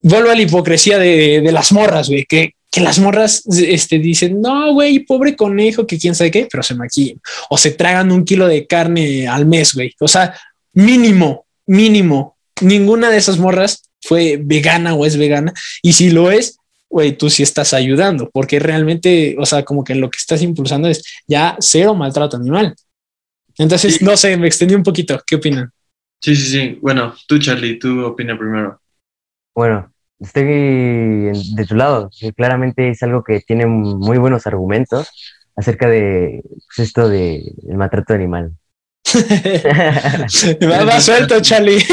vuelvo 0.00 0.30
a 0.30 0.34
la 0.34 0.42
hipocresía 0.42 0.98
de, 0.98 1.48
las 1.52 1.72
morras, 1.72 2.08
güey, 2.08 2.24
que, 2.24 2.52
que 2.70 2.80
las 2.80 2.98
morras 2.98 3.42
este, 3.46 3.98
dicen, 3.98 4.40
no, 4.40 4.72
güey, 4.74 5.00
pobre 5.00 5.34
conejo, 5.34 5.86
que 5.86 5.98
quién 5.98 6.14
sabe 6.14 6.30
qué, 6.30 6.46
pero 6.50 6.62
se 6.62 6.74
maquillan. 6.74 7.20
O 7.50 7.58
se 7.58 7.72
tragan 7.72 8.12
un 8.12 8.24
kilo 8.24 8.46
de 8.46 8.66
carne 8.66 9.26
al 9.26 9.46
mes, 9.46 9.74
güey. 9.74 9.94
O 10.00 10.08
sea, 10.08 10.34
mínimo, 10.72 11.46
mínimo. 11.66 12.36
Ninguna 12.60 13.10
de 13.10 13.16
esas 13.16 13.38
morras 13.38 13.82
fue 14.00 14.38
vegana 14.40 14.94
o 14.94 15.04
es 15.04 15.16
vegana. 15.16 15.52
Y 15.82 15.94
si 15.94 16.10
lo 16.10 16.30
es, 16.30 16.57
güey, 16.88 17.16
tú 17.16 17.28
sí 17.30 17.42
estás 17.42 17.74
ayudando, 17.74 18.30
porque 18.32 18.58
realmente, 18.58 19.36
o 19.38 19.46
sea, 19.46 19.64
como 19.64 19.84
que 19.84 19.94
lo 19.94 20.10
que 20.10 20.18
estás 20.18 20.42
impulsando 20.42 20.88
es 20.88 21.02
ya 21.26 21.56
cero 21.60 21.94
maltrato 21.94 22.36
animal. 22.36 22.74
Entonces, 23.58 24.00
no 24.02 24.16
sé, 24.16 24.36
me 24.36 24.46
extendí 24.46 24.74
un 24.74 24.82
poquito. 24.82 25.20
¿Qué 25.26 25.36
opinan? 25.36 25.70
Sí, 26.20 26.34
sí, 26.36 26.50
sí. 26.50 26.78
Bueno, 26.80 27.14
tú, 27.26 27.38
Charlie, 27.38 27.78
tú 27.78 28.04
opina 28.04 28.38
primero. 28.38 28.80
Bueno, 29.54 29.92
estoy 30.20 30.44
de 30.44 31.66
tu 31.68 31.74
lado. 31.74 32.10
Claramente 32.36 32.90
es 32.90 33.02
algo 33.02 33.24
que 33.24 33.40
tiene 33.40 33.66
muy 33.66 34.18
buenos 34.18 34.46
argumentos 34.46 35.08
acerca 35.56 35.88
de 35.88 36.42
pues, 36.44 36.88
esto 36.88 37.08
del 37.08 37.52
maltrato 37.74 38.14
animal. 38.14 38.52
va, 40.62 40.84
va 40.84 41.00
suelto, 41.00 41.40
Charlie. 41.40 41.84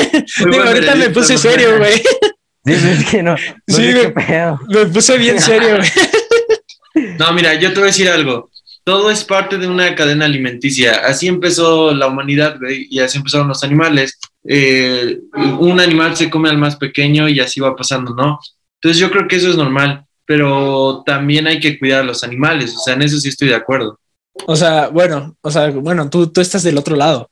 Digo, 0.52 0.64
ahorita 0.64 0.96
me 0.96 1.10
puse 1.10 1.38
serio, 1.38 1.78
güey. 1.78 2.02
Sí, 2.66 2.74
es 2.74 3.06
que 3.10 3.24
no. 3.24 3.32
no 3.32 3.38
sí, 3.68 3.82
me, 3.82 4.54
me, 4.70 4.86
puse 4.88 5.18
bien 5.18 5.40
serio, 5.40 5.78
güey. 5.78 5.90
No, 7.20 7.34
mira, 7.34 7.54
yo 7.56 7.70
te 7.70 7.76
voy 7.76 7.84
a 7.84 7.88
decir 7.88 8.08
algo. 8.08 8.50
Todo 8.86 9.12
es 9.12 9.26
parte 9.26 9.58
de 9.58 9.68
una 9.68 9.96
cadena 9.96 10.26
alimenticia. 10.26 11.06
Así 11.06 11.28
empezó 11.28 11.94
la 11.94 12.08
humanidad, 12.08 12.58
güey, 12.58 12.88
y 12.90 13.00
así 13.00 13.18
empezaron 13.18 13.50
los 13.50 13.64
animales. 13.66 14.18
Eh, 14.48 15.20
un 15.60 15.80
animal 15.82 16.16
se 16.16 16.30
come 16.30 16.50
al 16.50 16.58
más 16.58 16.78
pequeño 16.78 17.28
y 17.28 17.40
así 17.40 17.60
va 17.60 17.76
pasando, 17.76 18.14
¿no? 18.14 18.40
Entonces 18.76 19.00
yo 19.00 19.12
creo 19.12 19.28
que 19.28 19.36
eso 19.38 19.50
es 19.50 19.58
normal, 19.58 20.06
pero 20.26 21.04
también 21.06 21.48
hay 21.48 21.60
que 21.60 21.78
cuidar 21.80 22.02
a 22.02 22.06
los 22.06 22.24
animales, 22.24 22.76
o 22.76 22.80
sea, 22.80 22.94
en 22.94 23.02
eso 23.02 23.18
sí 23.18 23.30
estoy 23.30 23.48
de 23.50 23.56
acuerdo. 23.56 24.00
O 24.46 24.56
sea, 24.56 24.90
bueno, 24.90 25.36
o 25.42 25.50
sea, 25.50 25.72
bueno, 25.72 26.10
tú, 26.10 26.28
tú 26.28 26.42
estás 26.42 26.62
del 26.64 26.78
otro 26.78 26.96
lado, 26.96 27.30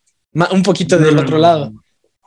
un 0.51 0.63
poquito 0.63 0.97
del 0.97 1.17
otro 1.17 1.37
lado. 1.37 1.71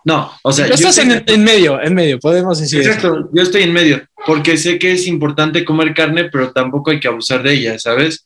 No, 0.07 0.31
o 0.45 0.53
sea, 0.53 0.69
tú 0.69 0.75
estás 0.75 0.99
en, 0.99 1.25
en, 1.27 1.43
medio, 1.43 1.83
en 1.83 1.93
medio, 1.93 2.21
podemos 2.21 2.61
decir. 2.61 2.81
Exacto, 2.81 3.09
eso. 3.09 3.31
yo 3.33 3.43
estoy 3.43 3.65
en 3.65 3.73
medio, 3.73 4.07
porque 4.25 4.57
sé 4.57 4.79
que 4.79 4.93
es 4.93 5.09
importante 5.09 5.65
comer 5.65 5.95
carne, 5.95 6.29
pero 6.31 6.53
tampoco 6.53 6.93
hay 6.93 7.01
que 7.01 7.09
abusar 7.09 7.43
de 7.43 7.53
ella, 7.53 7.77
¿sabes? 7.81 8.25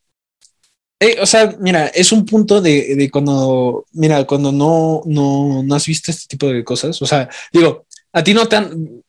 Eh, 1.01 1.17
o 1.19 1.25
sea, 1.25 1.57
mira, 1.59 1.87
es 1.87 2.13
un 2.13 2.27
punto 2.27 2.61
de, 2.61 2.95
de, 2.97 3.11
cuando, 3.11 3.87
mira, 3.93 4.23
cuando 4.27 4.53
no, 4.53 5.01
no, 5.07 5.63
no 5.65 5.75
has 5.75 5.87
visto 5.87 6.11
este 6.11 6.27
tipo 6.29 6.49
de 6.49 6.63
cosas. 6.63 7.01
O 7.01 7.07
sea, 7.07 7.31
digo, 7.51 7.87
a 8.13 8.23
ti 8.23 8.35
no 8.35 8.47
te 8.47 8.57
han, 8.57 9.03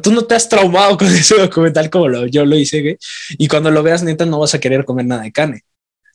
tú 0.00 0.12
no 0.12 0.22
te 0.22 0.36
has 0.36 0.48
traumado 0.48 0.96
con 0.98 1.08
ese 1.08 1.34
documental 1.34 1.90
como 1.90 2.06
lo, 2.06 2.26
yo 2.28 2.44
lo 2.44 2.56
hice, 2.56 2.82
güey. 2.82 2.98
Y 3.30 3.48
cuando 3.48 3.72
lo 3.72 3.82
veas, 3.82 4.04
neta, 4.04 4.24
no 4.26 4.38
vas 4.38 4.54
a 4.54 4.60
querer 4.60 4.84
comer 4.84 5.06
nada 5.06 5.22
de 5.22 5.32
carne, 5.32 5.64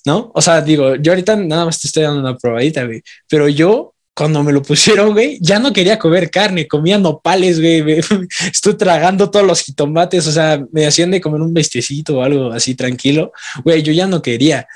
¿no? 0.06 0.32
O 0.34 0.42
sea, 0.42 0.62
digo, 0.62 0.96
yo 0.96 1.12
ahorita 1.12 1.36
nada 1.36 1.66
más 1.66 1.82
te 1.82 1.88
estoy 1.88 2.04
dando 2.04 2.22
una 2.22 2.38
probadita, 2.38 2.86
güey. 2.86 3.04
Pero 3.28 3.50
yo, 3.50 3.94
cuando 4.18 4.44
me 4.44 4.52
lo 4.52 4.64
pusieron, 4.64 5.14
güey, 5.14 5.38
ya 5.40 5.60
no 5.60 5.72
quería 5.72 6.00
comer 6.00 6.32
carne, 6.32 6.68
comía 6.68 6.98
nopales, 6.98 7.60
güey. 7.60 8.00
Estoy 8.52 8.76
tragando 8.76 9.30
todos 9.30 9.46
los 9.46 9.62
jitomates, 9.62 10.26
o 10.26 10.32
sea, 10.32 10.66
me 10.72 10.88
hacían 10.88 11.12
de 11.12 11.22
comer 11.22 11.40
un 11.40 11.54
bestecito 11.54 12.18
o 12.18 12.24
algo 12.24 12.52
así 12.52 12.74
tranquilo. 12.74 13.32
Güey, 13.64 13.84
yo 13.84 13.94
ya 13.94 14.08
no 14.08 14.24
quería. 14.24 14.68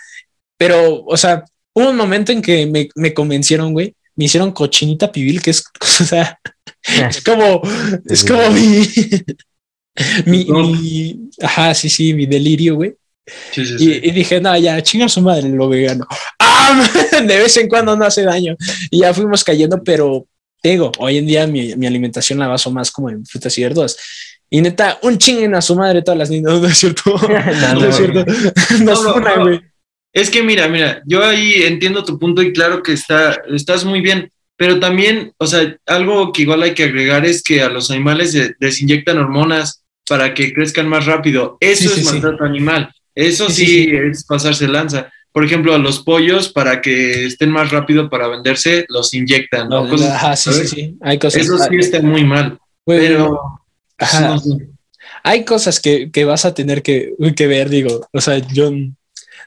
Pero, 0.57 1.03
o 1.05 1.17
sea, 1.17 1.43
hubo 1.73 1.89
un 1.89 1.97
momento 1.97 2.31
en 2.31 2.43
que 2.43 2.67
me, 2.67 2.87
me 2.93 3.15
convencieron, 3.15 3.73
güey. 3.73 3.95
Me 4.15 4.25
hicieron 4.25 4.51
cochinita 4.51 5.11
pibil, 5.11 5.41
que 5.41 5.49
es, 5.49 5.63
o 6.01 6.03
sea, 6.03 6.39
es 6.83 7.23
como, 7.23 7.63
es 8.05 8.23
como 8.23 8.47
mi, 8.51 8.87
mi, 10.27 10.45
mi, 10.45 11.29
ajá, 11.41 11.73
sí, 11.73 11.89
sí, 11.89 12.13
mi 12.13 12.27
delirio, 12.27 12.75
güey. 12.75 12.93
Sí, 13.51 13.65
sí, 13.65 13.75
y, 13.75 13.77
sí. 13.77 13.99
y, 14.03 14.11
dije, 14.11 14.39
no, 14.39 14.57
ya, 14.57 14.81
chinga 14.81 15.09
su 15.09 15.21
madre 15.21 15.49
lo 15.49 15.69
vegano. 15.69 16.07
¡Ah! 16.39 16.89
De 17.23 17.37
vez 17.37 17.55
en 17.57 17.67
cuando 17.67 17.95
no 17.95 18.05
hace 18.05 18.23
daño. 18.23 18.55
Y 18.89 18.99
ya 18.99 19.13
fuimos 19.13 19.43
cayendo, 19.43 19.83
pero 19.83 20.25
digo, 20.63 20.91
hoy 20.99 21.17
en 21.17 21.25
día 21.25 21.47
mi, 21.47 21.75
mi 21.75 21.87
alimentación 21.87 22.39
la 22.39 22.47
baso 22.47 22.71
más 22.71 22.91
como 22.91 23.09
en 23.09 23.25
frutas 23.25 23.57
y 23.57 23.63
verduras. 23.63 23.97
Y 24.49 24.61
neta, 24.61 24.99
un 25.03 25.17
chinguen 25.17 25.55
a 25.55 25.61
su 25.61 25.75
madre 25.75 26.01
todas 26.01 26.17
las 26.17 26.29
niñas. 26.29 26.51
No, 26.53 26.59
no 26.59 26.67
es 26.67 26.77
cierto. 26.77 27.15
no, 27.15 27.79
no, 27.79 27.85
es 27.87 27.95
cierto. 27.95 28.25
No, 28.83 29.19
no, 29.19 29.43
güey. 29.43 29.61
Es 30.13 30.29
que 30.29 30.43
mira, 30.43 30.67
mira, 30.67 31.01
yo 31.05 31.23
ahí 31.23 31.63
entiendo 31.63 32.03
tu 32.03 32.19
punto 32.19 32.41
y 32.41 32.51
claro 32.51 32.83
que 32.83 32.91
está, 32.91 33.41
estás 33.47 33.85
muy 33.85 34.01
bien, 34.01 34.29
pero 34.57 34.77
también, 34.77 35.31
o 35.37 35.47
sea, 35.47 35.77
algo 35.85 36.33
que 36.33 36.41
igual 36.41 36.63
hay 36.63 36.73
que 36.73 36.83
agregar 36.83 37.25
es 37.25 37.41
que 37.41 37.61
a 37.61 37.69
los 37.69 37.89
animales 37.91 38.37
les 38.59 38.81
inyectan 38.81 39.19
hormonas 39.19 39.85
para 40.07 40.33
que 40.33 40.53
crezcan 40.53 40.89
más 40.89 41.05
rápido. 41.05 41.57
Eso 41.61 41.89
sí, 41.89 42.01
es 42.01 42.07
sí, 42.07 42.13
maltrato 42.13 42.43
sí. 42.43 42.49
animal. 42.49 42.93
Eso 43.15 43.49
sí, 43.49 43.89
es 43.91 44.23
pasarse 44.23 44.67
lanza. 44.67 45.11
Por 45.31 45.45
ejemplo, 45.45 45.73
a 45.73 45.77
los 45.77 45.99
pollos, 45.99 46.49
para 46.49 46.81
que 46.81 47.25
estén 47.25 47.51
más 47.51 47.71
rápido 47.71 48.09
para 48.09 48.27
venderse, 48.27 48.85
los 48.89 49.13
inyectan. 49.13 49.69
¿no? 49.69 49.89
Cosas, 49.89 50.09
Ajá, 50.09 50.35
sí, 50.35 50.51
sí, 50.53 50.67
sí. 50.67 50.97
Hay 51.01 51.17
cosas. 51.17 51.41
Eso 51.43 51.57
sí 51.57 51.75
está 51.77 52.01
muy 52.01 52.25
mal. 52.25 52.59
Bueno, 52.85 53.01
pero. 53.01 53.39
Ajá. 53.97 54.37
Hay 55.23 55.45
cosas 55.45 55.79
que, 55.79 56.11
que 56.11 56.25
vas 56.25 56.45
a 56.45 56.53
tener 56.53 56.81
que, 56.81 57.13
que 57.35 57.47
ver, 57.47 57.69
digo. 57.69 58.07
O 58.11 58.21
sea, 58.21 58.39
yo 58.39 58.71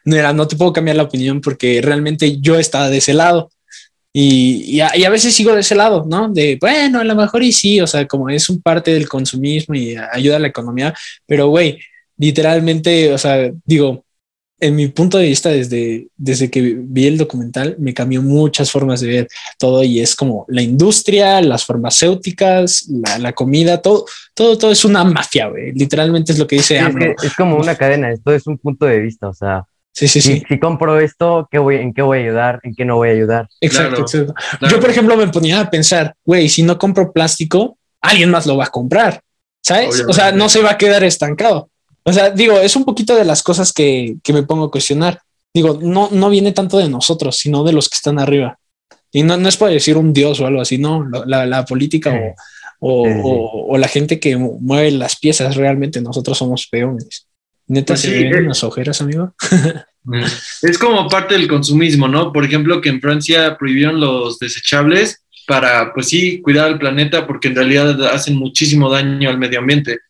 no, 0.04 0.16
era, 0.16 0.32
no 0.32 0.46
te 0.46 0.56
puedo 0.56 0.72
cambiar 0.72 0.96
la 0.96 1.02
opinión 1.02 1.40
porque 1.40 1.80
realmente 1.82 2.40
yo 2.40 2.58
estaba 2.58 2.88
de 2.88 2.98
ese 2.98 3.14
lado. 3.14 3.50
Y, 4.12 4.76
y, 4.76 4.80
a, 4.80 4.96
y, 4.96 5.04
a, 5.04 5.10
veces 5.10 5.34
sigo 5.34 5.52
de 5.52 5.60
ese 5.60 5.74
lado, 5.74 6.04
¿no? 6.08 6.28
De, 6.28 6.56
bueno, 6.60 7.00
a 7.00 7.04
lo 7.04 7.16
mejor 7.16 7.42
y 7.42 7.52
sí, 7.52 7.80
o 7.80 7.86
sea, 7.86 8.06
como 8.06 8.30
es 8.30 8.48
un 8.48 8.62
parte 8.62 8.94
del 8.94 9.08
consumismo 9.08 9.74
y 9.74 9.96
ayuda 9.96 10.36
a 10.36 10.38
la 10.38 10.46
economía, 10.46 10.94
pero, 11.26 11.48
güey, 11.48 11.80
literalmente, 12.16 13.12
o 13.12 13.18
sea, 13.18 13.50
digo, 13.64 14.04
en 14.60 14.76
mi 14.76 14.88
punto 14.88 15.18
de 15.18 15.26
vista, 15.26 15.50
desde, 15.50 16.08
desde 16.16 16.50
que 16.50 16.76
vi 16.78 17.06
el 17.06 17.18
documental, 17.18 17.76
me 17.78 17.92
cambió 17.92 18.22
muchas 18.22 18.70
formas 18.70 19.00
de 19.00 19.08
ver 19.08 19.28
todo 19.58 19.82
y 19.82 20.00
es 20.00 20.14
como 20.14 20.46
la 20.48 20.62
industria, 20.62 21.40
las 21.40 21.64
farmacéuticas, 21.66 22.88
la, 22.88 23.18
la 23.18 23.32
comida, 23.32 23.82
todo, 23.82 24.06
todo, 24.32 24.56
todo 24.56 24.70
es 24.70 24.84
una 24.84 25.04
mafia, 25.04 25.48
güey. 25.48 25.72
Literalmente 25.72 26.32
es 26.32 26.38
lo 26.38 26.46
que 26.46 26.56
dice. 26.56 26.78
Sí, 26.78 26.84
es, 26.84 26.96
que 26.96 27.26
es 27.26 27.34
como 27.34 27.56
una 27.56 27.74
cadena, 27.74 28.10
esto 28.10 28.32
es 28.32 28.46
un 28.46 28.58
punto 28.58 28.86
de 28.86 29.00
vista, 29.00 29.28
o 29.28 29.34
sea, 29.34 29.64
Sí, 29.96 30.08
sí, 30.08 30.20
sí. 30.20 30.40
Si, 30.40 30.44
si, 30.48 30.58
compro 30.58 30.98
esto, 30.98 31.46
¿qué 31.52 31.58
voy, 31.60 31.76
¿en 31.76 31.94
qué 31.94 32.02
voy 32.02 32.18
a 32.18 32.20
ayudar? 32.22 32.60
¿En 32.64 32.74
qué 32.74 32.84
no 32.84 32.96
voy 32.96 33.10
a 33.10 33.12
ayudar? 33.12 33.48
Exacto, 33.60 33.90
claro, 33.90 34.02
exacto. 34.02 34.34
Claro. 34.58 34.74
Yo, 34.74 34.80
por 34.80 34.90
ejemplo, 34.90 35.16
me 35.16 35.28
ponía 35.28 35.60
a 35.60 35.70
pensar, 35.70 36.16
güey, 36.24 36.48
si 36.48 36.64
no 36.64 36.76
compro 36.78 37.12
plástico, 37.12 37.78
alguien 38.00 38.28
más 38.28 38.44
lo 38.44 38.56
va 38.56 38.64
a 38.64 38.70
comprar, 38.70 39.22
¿sabes? 39.62 39.90
Obviamente. 39.90 40.10
O 40.10 40.14
sea, 40.14 40.32
no 40.32 40.48
se 40.48 40.62
va 40.62 40.72
a 40.72 40.78
quedar 40.78 41.04
estancado. 41.04 41.70
O 42.04 42.12
sea, 42.12 42.30
digo, 42.30 42.58
es 42.58 42.76
un 42.76 42.84
poquito 42.84 43.14
de 43.16 43.24
las 43.24 43.42
cosas 43.42 43.72
que, 43.72 44.16
que 44.22 44.32
me 44.32 44.42
pongo 44.42 44.64
a 44.64 44.70
cuestionar. 44.70 45.20
Digo, 45.52 45.78
no, 45.80 46.08
no 46.12 46.30
viene 46.30 46.52
tanto 46.52 46.78
de 46.78 46.88
nosotros, 46.88 47.36
sino 47.36 47.64
de 47.64 47.72
los 47.72 47.88
que 47.88 47.96
están 47.96 48.18
arriba. 48.18 48.58
Y 49.12 49.22
no, 49.22 49.36
no 49.36 49.48
es 49.48 49.56
para 49.56 49.72
decir 49.72 49.96
un 49.96 50.12
dios 50.12 50.40
o 50.40 50.46
algo 50.46 50.60
así, 50.60 50.76
no, 50.78 51.08
la, 51.26 51.46
la 51.46 51.64
política 51.64 52.12
sí. 52.12 52.18
o, 52.80 53.02
o, 53.02 53.06
sí, 53.06 53.12
sí. 53.12 53.20
o, 53.22 53.66
o 53.70 53.78
la 53.78 53.88
gente 53.88 54.18
que 54.18 54.36
mueve 54.36 54.90
las 54.90 55.16
piezas, 55.16 55.56
realmente 55.56 56.00
nosotros 56.00 56.36
somos 56.36 56.66
peones. 56.66 57.26
Neta, 57.66 57.94
pues 57.94 58.00
¿se 58.00 58.08
sí, 58.08 58.24
ven 58.24 58.34
eh. 58.34 58.40
unas 58.46 58.62
ojeras, 58.64 59.00
amigo? 59.00 59.34
es 60.62 60.78
como 60.78 61.08
parte 61.08 61.34
del 61.34 61.48
consumismo, 61.48 62.08
¿no? 62.08 62.32
Por 62.32 62.44
ejemplo, 62.44 62.80
que 62.80 62.90
en 62.90 63.00
Francia 63.00 63.56
prohibieron 63.56 64.00
los 64.00 64.38
desechables 64.38 65.22
para, 65.46 65.92
pues 65.94 66.08
sí, 66.08 66.40
cuidar 66.42 66.66
al 66.66 66.78
planeta 66.78 67.26
porque 67.26 67.48
en 67.48 67.56
realidad 67.56 68.02
hacen 68.08 68.36
muchísimo 68.36 68.90
daño 68.90 69.30
al 69.30 69.38
medio 69.38 69.60
ambiente. 69.60 70.00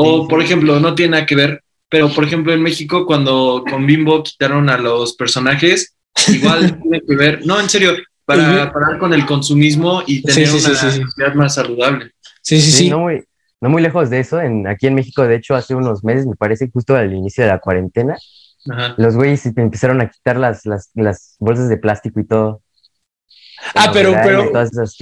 O, 0.00 0.28
por 0.28 0.40
ejemplo, 0.40 0.78
no 0.78 0.94
tiene 0.94 1.12
nada 1.12 1.26
que 1.26 1.34
ver, 1.34 1.62
pero 1.88 2.08
por 2.10 2.22
ejemplo 2.22 2.52
en 2.52 2.62
México 2.62 3.04
cuando 3.04 3.64
con 3.68 3.84
Bimbo 3.84 4.22
quitaron 4.22 4.70
a 4.70 4.78
los 4.78 5.14
personajes, 5.14 5.96
igual 6.28 6.80
tiene 6.82 7.00
que 7.00 7.16
ver, 7.16 7.44
no, 7.44 7.58
en 7.58 7.68
serio, 7.68 7.96
para 8.24 8.72
parar 8.72 8.98
con 8.98 9.12
el 9.12 9.26
consumismo 9.26 10.02
y 10.06 10.22
tener 10.22 10.46
sí, 10.46 10.60
sí, 10.60 10.70
una 10.70 10.78
sociedad 10.78 11.34
más 11.34 11.54
saludable. 11.54 12.12
Sí, 12.42 12.60
sí, 12.60 12.70
sí. 12.70 12.90
No 12.90 13.00
muy, 13.00 13.24
no 13.60 13.70
muy 13.70 13.82
lejos 13.82 14.08
de 14.08 14.20
eso, 14.20 14.40
en, 14.40 14.68
aquí 14.68 14.86
en 14.86 14.94
México, 14.94 15.24
de 15.24 15.34
hecho, 15.34 15.56
hace 15.56 15.74
unos 15.74 16.04
meses, 16.04 16.26
me 16.26 16.36
parece, 16.36 16.70
justo 16.72 16.94
al 16.94 17.12
inicio 17.12 17.42
de 17.42 17.50
la 17.50 17.58
cuarentena, 17.58 18.16
Ajá. 18.70 18.94
los 18.98 19.16
güeyes 19.16 19.44
empezaron 19.46 20.00
a 20.00 20.10
quitar 20.10 20.36
las, 20.36 20.64
las, 20.64 20.90
las 20.94 21.34
bolsas 21.40 21.68
de 21.68 21.76
plástico 21.76 22.20
y 22.20 22.24
todo. 22.24 22.62
Ah, 23.74 23.90
pero, 23.92 24.14
pero. 24.22 24.52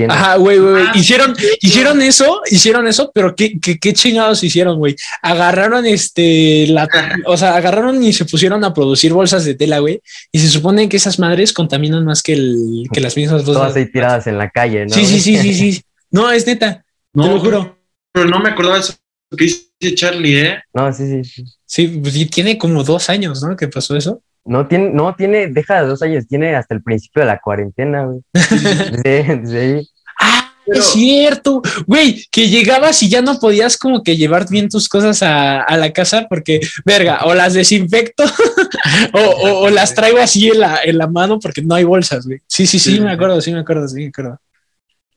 Ajá, 0.08 0.36
güey, 0.36 0.58
güey. 0.58 0.84
Ah, 0.86 0.92
hicieron, 0.94 1.34
hicieron 1.60 2.02
eso, 2.02 2.40
hicieron 2.50 2.86
eso, 2.86 3.10
pero 3.14 3.34
qué, 3.34 3.58
qué, 3.60 3.78
qué 3.78 3.92
chingados 3.92 4.42
hicieron, 4.42 4.78
güey. 4.78 4.96
Agarraron 5.22 5.86
este, 5.86 6.66
la, 6.68 6.88
o 7.26 7.36
sea, 7.36 7.56
agarraron 7.56 8.02
y 8.02 8.12
se 8.12 8.24
pusieron 8.24 8.64
a 8.64 8.74
producir 8.74 9.12
bolsas 9.12 9.44
de 9.44 9.54
tela, 9.54 9.78
güey. 9.78 10.00
Y 10.32 10.38
se 10.38 10.48
supone 10.48 10.88
que 10.88 10.96
esas 10.96 11.18
madres 11.18 11.52
contaminan 11.52 12.04
más 12.04 12.22
que, 12.22 12.32
el, 12.32 12.88
que 12.92 13.00
las 13.00 13.16
mismas 13.16 13.44
bolsas. 13.44 13.62
Todas 13.62 13.76
ahí 13.76 13.90
tiradas 13.90 14.26
en 14.26 14.38
la 14.38 14.50
calle, 14.50 14.86
¿no? 14.86 14.94
Sí, 14.94 15.06
sí, 15.06 15.20
sí, 15.20 15.36
sí, 15.36 15.54
sí. 15.54 15.82
No, 16.10 16.30
es 16.30 16.46
neta. 16.46 16.84
No, 17.12 17.24
te 17.24 17.30
lo 17.30 17.40
juro. 17.40 17.78
pero 18.12 18.26
no 18.26 18.38
me 18.38 18.50
acordaba 18.50 18.78
eso 18.78 18.94
que 19.36 19.44
dice 19.44 19.94
Charlie, 19.94 20.40
¿eh? 20.40 20.62
No, 20.72 20.92
sí, 20.92 21.06
sí, 21.06 21.24
sí. 21.24 21.44
Sí, 21.64 21.88
pues 21.88 22.14
sí, 22.14 22.26
tiene 22.26 22.56
como 22.56 22.84
dos 22.84 23.10
años, 23.10 23.42
¿no? 23.42 23.56
Que 23.56 23.68
pasó 23.68 23.96
eso. 23.96 24.22
No 24.46 24.66
tiene, 24.66 24.90
no 24.90 25.14
tiene, 25.14 25.48
deja 25.48 25.82
de 25.82 25.88
dos 25.88 26.02
años, 26.02 26.26
tiene 26.28 26.54
hasta 26.54 26.74
el 26.74 26.82
principio 26.82 27.20
de 27.22 27.26
la 27.26 27.38
cuarentena, 27.40 28.04
güey. 28.04 28.20
Desde, 28.32 29.36
desde 29.36 29.60
ahí. 29.60 29.88
Ah, 30.20 30.52
Pero- 30.64 30.78
es 30.80 30.86
cierto, 30.92 31.62
güey, 31.86 32.24
que 32.30 32.48
llegabas 32.48 33.02
y 33.02 33.08
ya 33.08 33.22
no 33.22 33.38
podías 33.38 33.76
como 33.76 34.02
que 34.02 34.16
llevar 34.16 34.48
bien 34.48 34.68
tus 34.68 34.88
cosas 34.88 35.22
a, 35.22 35.60
a 35.62 35.76
la 35.76 35.92
casa 35.92 36.26
porque, 36.28 36.60
verga, 36.84 37.20
o 37.24 37.34
las 37.34 37.54
desinfecto 37.54 38.24
o, 39.12 39.18
o- 39.20 39.58
o 39.64 39.70
las 39.70 39.94
traigo 39.94 40.18
así 40.18 40.48
en 40.48 40.60
la, 40.60 40.78
en 40.84 40.96
la 40.98 41.06
mano 41.08 41.38
porque 41.38 41.62
no 41.62 41.74
hay 41.74 41.84
bolsas, 41.84 42.26
güey. 42.26 42.40
Sí, 42.46 42.66
sí, 42.66 42.78
sí, 42.78 42.94
Sí. 42.94 43.00
me 43.00 43.12
acuerdo, 43.12 43.40
sí, 43.40 43.52
me 43.52 43.60
acuerdo, 43.60 43.88
sí, 43.88 44.00
me 44.02 44.08
acuerdo. 44.08 44.40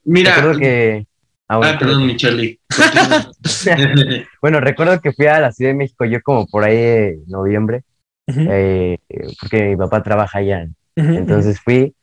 Mira. 0.06 0.36
Recuerdo 0.36 0.60
que. 0.60 1.06
ah, 1.48 1.58
bueno, 1.58 1.74
Ah, 1.76 1.80
perdón, 1.80 2.08
mi 2.08 2.18
Charlie. 2.18 2.60
bueno, 4.42 4.60
recuerdo 4.60 5.00
que 5.02 5.13
fui 5.13 5.28
a 5.28 5.39
la 5.39 5.52
Ciudad 5.52 5.72
de 5.72 5.78
México 5.78 6.06
yo 6.06 6.20
como 6.24 6.48
por 6.48 6.63
ahí 6.63 7.13
noviembre, 7.28 7.84
Ujú, 8.30 8.42
eh, 8.46 8.98
porque 9.42 9.63
mi 9.70 9.76
papá 9.78 10.04
trabaja 10.04 10.39
allá. 10.39 10.68
ujú, 10.98 11.13
Entonces 11.15 11.60
fui 11.62 11.96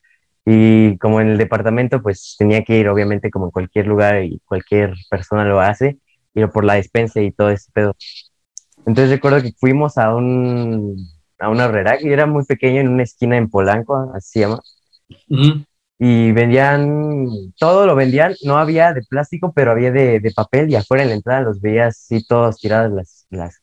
y 0.47 0.99
como 0.99 1.21
en 1.21 1.29
el 1.31 1.39
departamento, 1.39 2.03
pues 2.03 2.37
tenía 2.39 2.65
que 2.65 2.79
ir 2.79 2.89
obviamente 2.89 3.31
como 3.31 3.47
en 3.47 3.51
cualquier 3.53 3.87
lugar 3.87 4.25
y 4.25 4.41
cualquier 4.47 4.95
persona 5.11 5.45
lo 5.45 5.61
hace, 5.61 5.99
ir 6.35 6.49
por 6.51 6.65
la 6.65 6.75
despensa 6.75 7.21
y 7.23 7.33
todo 7.33 7.51
ese 7.51 7.71
pedo. 7.73 7.97
Entonces 8.87 9.11
recuerdo 9.11 9.43
que 9.43 9.53
fuimos 9.59 9.99
a 9.99 10.15
un 10.15 10.97
a 11.39 11.51
una 11.51 11.67
horrera 11.67 11.99
que 11.99 12.13
era 12.13 12.27
muy 12.27 12.45
pequeño 12.47 12.81
en 12.81 12.89
una 12.89 13.03
esquina 13.05 13.37
en 13.37 13.51
Polanco, 13.51 14.11
así 14.15 14.31
se 14.33 14.41
llama, 14.41 14.61
Ujú. 15.31 15.65
y 15.99 16.33
vendían, 16.33 17.27
todo 17.59 17.87
lo 17.87 17.95
vendían, 17.95 18.35
no 18.45 18.59
había 18.59 18.93
de 18.93 19.03
plástico, 19.03 19.53
pero 19.55 19.71
había 19.73 19.91
de, 19.93 20.21
de 20.21 20.31
papel 20.33 20.71
y 20.71 20.75
afuera 20.77 21.03
en 21.05 21.09
la 21.11 21.15
entrada 21.17 21.41
los 21.43 21.61
veías 21.61 21.97
así 21.97 22.25
todos 22.27 22.59
tiradas 22.59 22.93
las, 22.93 23.27
las, 23.31 23.63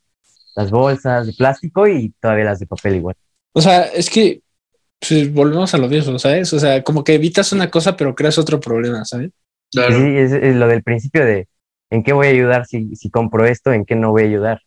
las 0.55 0.71
bolsas 0.71 1.27
de 1.27 1.33
plástico 1.33 1.87
y 1.87 2.13
todavía 2.19 2.45
las 2.45 2.59
de 2.59 2.67
papel 2.67 2.95
igual. 2.95 3.15
O 3.53 3.61
sea, 3.61 3.83
es 3.85 4.09
que 4.09 4.41
pues, 4.99 5.33
volvemos 5.33 5.73
a 5.73 5.77
lo 5.77 5.87
mismo, 5.87 6.17
¿sabes? 6.19 6.53
O 6.53 6.59
sea, 6.59 6.83
como 6.83 7.03
que 7.03 7.15
evitas 7.15 7.51
una 7.51 7.69
cosa 7.69 7.95
pero 7.95 8.15
creas 8.15 8.37
otro 8.37 8.59
problema, 8.59 9.05
¿sabes? 9.05 9.31
Claro. 9.71 9.97
Sí, 9.97 10.17
es, 10.17 10.31
es 10.31 10.55
lo 10.55 10.67
del 10.67 10.83
principio 10.83 11.25
de 11.25 11.47
en 11.89 12.03
qué 12.03 12.13
voy 12.13 12.27
a 12.27 12.31
ayudar 12.31 12.65
si, 12.65 12.95
si 12.95 13.09
compro 13.09 13.45
esto, 13.45 13.71
en 13.71 13.85
qué 13.85 13.95
no 13.95 14.11
voy 14.11 14.23
a 14.23 14.25
ayudar. 14.25 14.61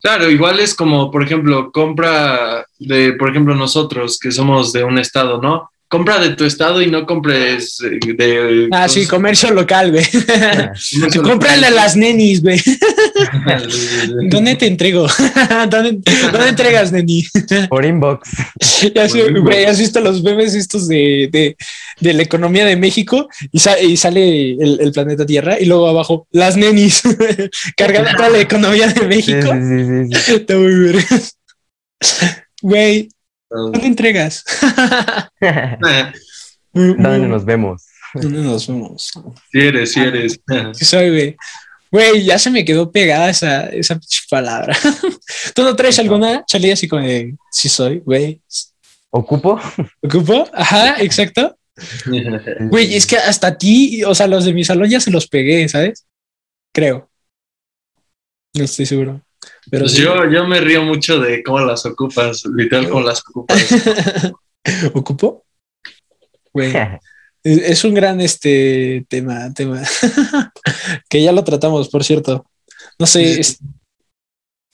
Claro, 0.00 0.30
igual 0.30 0.60
es 0.60 0.74
como, 0.74 1.10
por 1.10 1.22
ejemplo, 1.22 1.72
compra 1.72 2.64
de, 2.78 3.14
por 3.14 3.30
ejemplo, 3.30 3.54
nosotros 3.54 4.18
que 4.18 4.30
somos 4.30 4.72
de 4.72 4.84
un 4.84 4.98
estado, 4.98 5.40
¿no? 5.40 5.70
Compra 5.88 6.18
de 6.18 6.36
tu 6.36 6.44
estado 6.44 6.82
y 6.82 6.90
no 6.90 7.06
compres 7.06 7.80
eh, 7.80 7.98
de... 8.14 8.68
Ah, 8.72 8.88
sí, 8.88 9.06
comercio 9.06 9.50
local, 9.52 9.90
güey. 9.92 10.04
comercio 10.92 11.22
Cómprale 11.22 11.66
a 11.66 11.70
las 11.70 11.96
nenis, 11.96 12.42
güey. 12.42 12.60
¿Dónde 14.28 14.54
te 14.56 14.66
entrego? 14.66 15.06
¿Dónde, 15.70 15.98
dónde 16.32 16.48
entregas, 16.48 16.92
neni? 16.92 17.24
Por 17.68 17.84
inbox. 17.84 18.28
Ya 18.94 19.08
sé, 19.08 19.30
güey, 19.32 19.64
¿has 19.64 19.78
visto 19.78 20.00
los 20.00 20.22
memes 20.22 20.54
estos 20.54 20.86
de, 20.88 21.28
de, 21.32 21.56
de 22.00 22.12
la 22.12 22.22
economía 22.22 22.64
de 22.64 22.76
México? 22.76 23.28
Y, 23.50 23.58
sa- 23.58 23.80
y 23.80 23.96
sale 23.96 24.52
el, 24.52 24.78
el 24.80 24.92
planeta 24.92 25.26
Tierra 25.26 25.58
y 25.60 25.64
luego 25.64 25.88
abajo, 25.88 26.28
las 26.30 26.56
nenis, 26.56 27.02
cargando 27.76 28.10
toda 28.16 28.28
la 28.30 28.38
economía 28.40 28.86
de 28.88 28.94
Sí, 28.94 29.00
sí, 29.00 29.06
México. 29.06 29.52
sí, 29.52 30.08
sí, 30.12 30.22
sí. 30.22 30.34
Está 30.34 30.56
muy 30.56 30.74
vergas. 30.74 31.36
Güey, 32.62 33.08
¿dónde 33.50 33.86
entregas? 33.86 34.44
¿Dónde 36.72 37.28
nos 37.28 37.44
vemos? 37.44 37.86
¿Dónde 38.14 38.42
nos 38.42 38.66
vemos? 38.66 39.12
Si 39.52 39.58
eres, 39.58 39.92
si 39.92 40.00
eres. 40.00 40.40
Sí 40.72 40.84
soy, 40.84 41.10
güey. 41.10 41.36
Güey, 41.90 42.24
ya 42.24 42.38
se 42.38 42.50
me 42.50 42.64
quedó 42.64 42.90
pegada 42.92 43.30
esa, 43.30 43.66
esa 43.68 43.94
pinche 43.94 44.20
palabra. 44.30 44.76
¿Tú 45.54 45.62
no 45.62 45.74
traes 45.74 45.98
alguna 45.98 46.44
salida 46.46 46.74
así 46.74 46.86
como 46.86 47.02
de 47.02 47.34
sí 47.50 47.68
soy, 47.68 48.00
güey? 48.04 48.42
¿Ocupo? 49.10 49.58
¿Ocupo? 50.02 50.48
Ajá, 50.52 50.96
exacto. 51.02 51.54
Güey, 52.70 52.96
es 52.96 53.06
que 53.06 53.16
hasta 53.16 53.46
a 53.46 53.56
ti, 53.56 54.02
o 54.02 54.12
sea, 54.12 54.26
los 54.26 54.44
de 54.44 54.52
mi 54.52 54.64
salón 54.64 54.88
ya 54.88 55.00
se 55.00 55.12
los 55.12 55.28
pegué, 55.28 55.68
¿sabes? 55.68 56.06
Creo. 56.74 57.08
No 58.54 58.64
estoy 58.64 58.84
seguro. 58.84 59.22
Pero 59.70 59.84
Pues 59.84 59.92
sí. 59.92 60.02
yo, 60.02 60.28
yo 60.30 60.46
me 60.46 60.60
río 60.60 60.82
mucho 60.82 61.20
de 61.20 61.42
cómo 61.42 61.60
las 61.60 61.84
ocupas, 61.86 62.42
literal 62.54 62.88
cómo 62.88 63.02
las 63.06 63.20
ocupas. 63.28 63.58
¿Ocupo? 64.94 65.44
Güey. 66.52 66.72
Es 67.44 67.84
un 67.84 67.94
gran 67.94 68.20
este 68.20 69.06
tema, 69.08 69.54
tema 69.54 69.80
que 71.08 71.22
ya 71.22 71.32
lo 71.32 71.44
tratamos, 71.44 71.88
por 71.88 72.02
cierto. 72.04 72.44
No 72.98 73.06
sé, 73.06 73.40
es- 73.40 73.60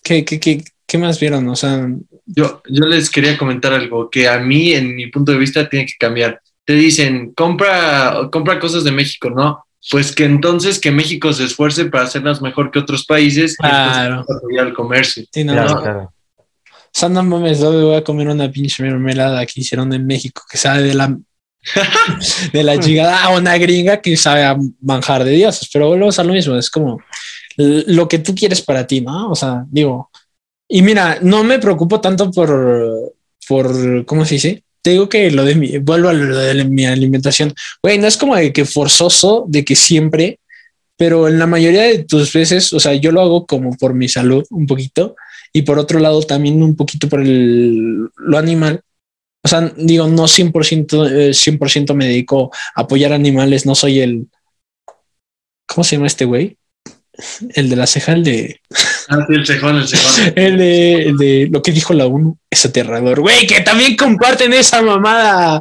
¿qué, 0.02 0.24
qué, 0.24 0.40
qué, 0.40 0.64
qué 0.86 0.98
más 0.98 1.20
vieron? 1.20 1.46
O 1.50 1.54
sea, 1.54 1.86
Yo, 2.24 2.62
yo 2.68 2.86
les 2.86 3.10
quería 3.10 3.36
comentar 3.36 3.74
algo 3.74 4.10
que 4.10 4.26
a 4.28 4.40
mí, 4.40 4.72
en 4.72 4.96
mi 4.96 5.08
punto 5.08 5.30
de 5.32 5.38
vista, 5.38 5.68
tiene 5.68 5.86
que 5.86 5.92
cambiar. 5.98 6.40
Te 6.64 6.72
dicen, 6.72 7.32
compra, 7.34 8.28
compra 8.32 8.58
cosas 8.58 8.82
de 8.82 8.92
México, 8.92 9.28
¿no? 9.30 9.64
Pues 9.90 10.14
que 10.14 10.24
entonces 10.24 10.78
que 10.80 10.90
México 10.90 11.32
se 11.32 11.44
esfuerce 11.44 11.84
para 11.86 12.04
hacerlas 12.04 12.40
mejor 12.40 12.70
que 12.70 12.78
otros 12.78 13.04
países 13.04 13.52
y 13.52 13.56
Claro. 13.56 14.20
entonces 14.20 14.36
apoyar 14.36 14.66
el 14.66 14.74
comercio. 14.74 15.24
sí, 15.30 15.44
no, 15.44 15.52
Claro, 15.52 15.74
no. 15.74 15.82
claro. 15.82 16.12
O 16.38 16.96
sea, 16.96 17.08
no 17.08 17.22
mames, 17.24 17.60
hoy 17.60 17.82
voy 17.82 17.96
a 17.96 18.04
comer 18.04 18.28
una 18.28 18.50
pinche 18.50 18.82
mermelada 18.82 19.44
que 19.46 19.60
hicieron 19.60 19.92
en 19.92 20.06
México 20.06 20.42
que 20.48 20.56
sabe 20.56 20.82
de 20.82 20.94
la 20.94 21.16
de 22.52 22.62
la 22.62 22.78
chingada 22.78 23.24
a 23.24 23.30
una 23.30 23.56
gringa 23.56 24.00
que 24.00 24.16
sabe 24.16 24.44
a 24.44 24.56
manjar 24.80 25.24
de 25.24 25.30
dioses, 25.32 25.68
pero 25.72 25.88
volvemos 25.88 26.18
a 26.18 26.24
lo 26.24 26.32
mismo, 26.32 26.56
es 26.56 26.70
como 26.70 27.00
lo 27.56 28.06
que 28.08 28.18
tú 28.18 28.34
quieres 28.34 28.60
para 28.62 28.86
ti, 28.86 29.00
¿no? 29.00 29.30
O 29.30 29.34
sea, 29.34 29.64
digo, 29.70 30.10
y 30.68 30.82
mira, 30.82 31.18
no 31.22 31.42
me 31.42 31.58
preocupo 31.58 32.00
tanto 32.00 32.30
por, 32.30 33.14
por, 33.48 34.04
¿cómo 34.04 34.24
se 34.24 34.34
dice? 34.34 34.64
Te 34.84 34.90
digo 34.90 35.08
que 35.08 35.30
lo 35.30 35.46
de 35.46 35.54
mi, 35.54 35.78
vuelvo 35.78 36.10
a 36.10 36.12
lo 36.12 36.36
de 36.36 36.62
mi 36.64 36.84
alimentación, 36.84 37.54
güey, 37.82 37.96
no 37.96 38.06
es 38.06 38.18
como 38.18 38.36
de 38.36 38.52
que 38.52 38.66
forzoso, 38.66 39.46
de 39.48 39.64
que 39.64 39.76
siempre, 39.76 40.40
pero 40.98 41.26
en 41.26 41.38
la 41.38 41.46
mayoría 41.46 41.84
de 41.84 42.04
tus 42.04 42.30
veces, 42.34 42.70
o 42.74 42.78
sea, 42.78 42.92
yo 42.92 43.10
lo 43.10 43.22
hago 43.22 43.46
como 43.46 43.74
por 43.78 43.94
mi 43.94 44.10
salud 44.10 44.44
un 44.50 44.66
poquito 44.66 45.16
y 45.54 45.62
por 45.62 45.78
otro 45.78 46.00
lado 46.00 46.22
también 46.22 46.62
un 46.62 46.76
poquito 46.76 47.08
por 47.08 47.22
el, 47.22 48.10
lo 48.14 48.36
animal. 48.36 48.82
O 49.42 49.48
sea, 49.48 49.72
digo, 49.74 50.06
no 50.06 50.24
100%, 50.24 51.10
eh, 51.10 51.30
100% 51.30 51.94
me 51.94 52.08
dedico 52.08 52.50
a 52.74 52.82
apoyar 52.82 53.14
animales, 53.14 53.64
no 53.64 53.74
soy 53.74 54.00
el... 54.00 54.28
¿Cómo 55.66 55.82
se 55.82 55.96
llama 55.96 56.08
este 56.08 56.26
güey? 56.26 56.58
El 57.54 57.70
de 57.70 57.76
la 57.76 57.86
ceja, 57.86 58.12
el 58.12 58.22
de... 58.22 58.60
Ah, 59.08 59.18
sí, 59.28 59.34
el 59.34 59.46
cejón, 59.46 59.76
el 59.76 59.86
cejón. 59.88 60.32
El 60.36 60.56
de, 60.58 60.94
el 61.08 61.16
de 61.18 61.48
lo 61.50 61.60
que 61.62 61.72
dijo 61.72 61.92
la 61.92 62.06
ONU 62.06 62.38
es 62.50 62.64
aterrador. 62.64 63.20
Güey, 63.20 63.46
que 63.46 63.60
también 63.60 63.96
comparten 63.96 64.52
esa 64.54 64.80
mamada. 64.82 65.60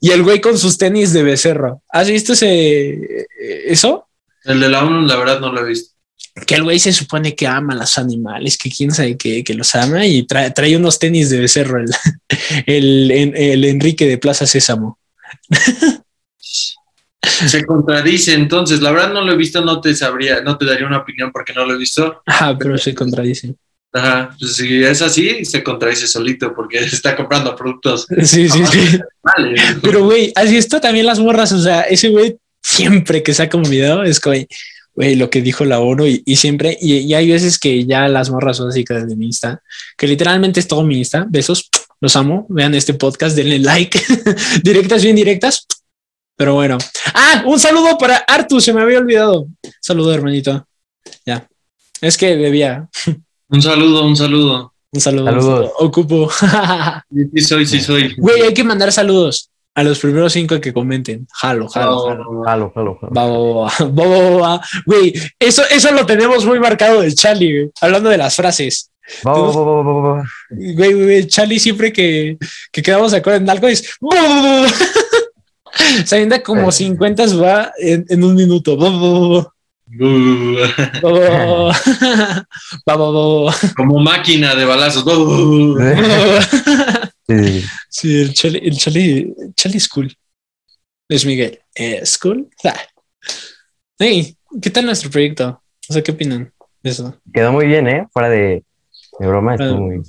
Y 0.00 0.10
el 0.10 0.22
güey 0.22 0.40
con 0.40 0.56
sus 0.56 0.78
tenis 0.78 1.12
de 1.12 1.22
becerro. 1.24 1.82
¿Has 1.90 2.08
visto 2.08 2.34
ese 2.34 3.26
eso? 3.66 4.06
El 4.44 4.60
de 4.60 4.68
la 4.68 4.84
ONU, 4.84 5.06
la 5.06 5.16
verdad, 5.16 5.40
no 5.40 5.52
lo 5.52 5.60
he 5.64 5.68
visto. 5.68 5.92
Que 6.46 6.54
el 6.54 6.62
güey 6.62 6.78
se 6.78 6.92
supone 6.92 7.34
que 7.34 7.48
ama 7.48 7.72
a 7.74 7.78
los 7.78 7.98
animales, 7.98 8.56
que 8.56 8.70
quién 8.70 8.92
sabe 8.92 9.16
que, 9.16 9.42
que 9.42 9.54
los 9.54 9.74
ama 9.74 10.06
y 10.06 10.22
trae, 10.24 10.52
trae 10.52 10.76
unos 10.76 11.00
tenis 11.00 11.30
de 11.30 11.40
becerro, 11.40 11.80
el, 11.80 11.90
el, 12.66 13.10
el- 13.10 13.36
el 13.36 13.64
Enrique 13.64 14.06
de 14.06 14.18
Plaza 14.18 14.46
Sésamo. 14.46 14.98
Se 17.46 17.64
contradice, 17.64 18.34
entonces, 18.34 18.80
la 18.80 18.90
verdad 18.90 19.12
no 19.12 19.22
lo 19.22 19.32
he 19.32 19.36
visto, 19.36 19.64
no 19.64 19.80
te 19.80 19.94
sabría, 19.94 20.40
no 20.40 20.56
te 20.56 20.66
daría 20.66 20.86
una 20.86 20.98
opinión 20.98 21.30
porque 21.32 21.52
no 21.52 21.64
lo 21.64 21.74
he 21.74 21.78
visto. 21.78 22.22
Ajá, 22.26 22.56
pero 22.58 22.76
se 22.78 22.94
contradice. 22.94 23.54
Ajá, 23.92 24.34
pues 24.38 24.56
si 24.56 24.82
es 24.82 25.00
así, 25.02 25.44
se 25.44 25.62
contradice 25.62 26.06
solito 26.06 26.54
porque 26.54 26.78
está 26.84 27.16
comprando 27.16 27.54
productos. 27.56 28.06
Sí, 28.22 28.48
sí, 28.48 28.64
sí. 28.66 29.00
Vale. 29.22 29.56
Pero, 29.82 30.04
güey, 30.04 30.32
así 30.34 30.56
está 30.56 30.80
también 30.80 31.06
las 31.06 31.18
morras. 31.18 31.52
O 31.52 31.60
sea, 31.60 31.82
ese 31.82 32.08
güey 32.08 32.36
siempre 32.62 33.22
que 33.22 33.34
saca 33.34 33.56
un 33.56 33.68
video 33.68 34.02
es 34.02 34.20
como, 34.20 34.36
güey, 34.94 35.14
lo 35.14 35.30
que 35.30 35.40
dijo 35.40 35.64
la 35.64 35.80
ONU 35.80 36.06
y, 36.06 36.22
y 36.26 36.36
siempre, 36.36 36.76
y, 36.80 36.96
y 36.98 37.14
hay 37.14 37.30
veces 37.30 37.58
que 37.58 37.86
ya 37.86 38.08
las 38.08 38.30
morras 38.30 38.58
son 38.58 38.68
así 38.68 38.84
que 38.84 38.94
de 38.94 39.16
mi 39.16 39.26
Insta, 39.26 39.62
que 39.96 40.06
literalmente 40.06 40.60
es 40.60 40.68
todo 40.68 40.84
mi 40.84 40.98
Insta. 40.98 41.26
Besos, 41.28 41.70
los 42.00 42.14
amo. 42.16 42.46
Vean 42.48 42.74
este 42.74 42.94
podcast, 42.94 43.36
denle 43.36 43.58
like. 43.58 44.00
directas, 44.62 45.02
bien 45.02 45.16
directas. 45.16 45.66
Pero 46.38 46.54
bueno. 46.54 46.78
Ah, 47.14 47.42
un 47.46 47.58
saludo 47.58 47.98
para 47.98 48.18
Artu, 48.18 48.60
se 48.60 48.72
me 48.72 48.80
había 48.80 48.98
olvidado. 48.98 49.48
Saludo, 49.80 50.14
hermanito. 50.14 50.64
Ya. 51.26 51.48
Es 52.00 52.16
que 52.16 52.36
bebía. 52.36 52.88
Un 53.48 53.60
saludo, 53.60 54.04
un 54.04 54.16
saludo. 54.16 54.72
Un 54.92 55.00
saludo. 55.00 55.26
Saludos. 55.26 55.72
Ocupo. 55.80 56.30
Sí, 57.34 57.40
soy, 57.42 57.66
sí 57.66 57.80
soy. 57.80 58.14
Güey, 58.16 58.42
hay 58.42 58.54
que 58.54 58.62
mandar 58.62 58.92
saludos 58.92 59.50
a 59.74 59.82
los 59.82 59.98
primeros 59.98 60.32
cinco 60.32 60.60
que 60.60 60.72
comenten. 60.72 61.26
Jalo, 61.32 61.68
jalo, 61.68 62.06
jalo. 62.06 62.42
Jalo, 62.44 62.72
jalo, 62.72 62.98
jalo. 63.00 63.12
Va, 63.12 64.06
va, 64.06 64.30
va. 64.40 64.60
Güey, 64.86 65.12
eso, 65.40 65.62
eso 65.70 65.90
lo 65.90 66.06
tenemos 66.06 66.46
muy 66.46 66.60
marcado 66.60 67.00
del 67.00 67.16
Charlie, 67.16 67.52
güey. 67.52 67.70
Hablando 67.80 68.10
de 68.10 68.18
las 68.18 68.36
frases. 68.36 68.92
Va, 69.26 69.32
va, 69.32 69.50
va, 69.50 69.82
va, 69.82 69.82
va, 69.82 70.14
va. 70.14 70.24
Güey, 70.50 70.74
güey, 70.74 71.04
güey, 71.04 71.26
Charlie 71.26 71.58
siempre 71.58 71.92
que, 71.92 72.38
que 72.70 72.82
quedamos 72.82 73.10
de 73.10 73.18
acuerdo 73.18 73.40
en 73.40 73.50
algo 73.50 73.66
es. 73.66 73.98
Se 76.04 76.16
avienta 76.16 76.42
como 76.42 76.70
50 76.70 77.26
va 77.36 77.72
en, 77.78 78.04
en 78.08 78.24
un 78.24 78.34
minuto. 78.34 78.76
Como 83.76 83.98
máquina 84.00 84.54
de 84.54 84.64
balazos. 84.64 85.04
Sí, 85.04 85.14
sí, 87.28 87.60
sí. 87.60 87.66
Sí, 87.88 88.20
el 88.20 88.34
Chali, 88.34 88.60
el 88.62 88.76
Chali, 88.76 89.34
Chali 89.54 89.76
es 89.76 89.88
cool. 89.88 90.14
Luis 91.08 91.24
Miguel, 91.24 91.58
¿es 91.74 92.18
cool? 92.18 92.48
Ah. 92.64 92.78
Hey, 93.98 94.36
¿qué 94.60 94.70
tal 94.70 94.84
nuestro 94.84 95.10
proyecto? 95.10 95.62
O 95.88 95.92
sea, 95.92 96.02
¿qué 96.02 96.12
opinan 96.12 96.52
de 96.82 96.90
eso? 96.90 97.18
Quedó 97.32 97.52
muy 97.52 97.66
bien, 97.66 97.88
¿eh? 97.88 98.06
Fuera 98.12 98.28
de, 98.28 98.62
de 99.18 99.26
broma, 99.26 99.54
estuvo 99.54 99.80
muy 99.80 100.02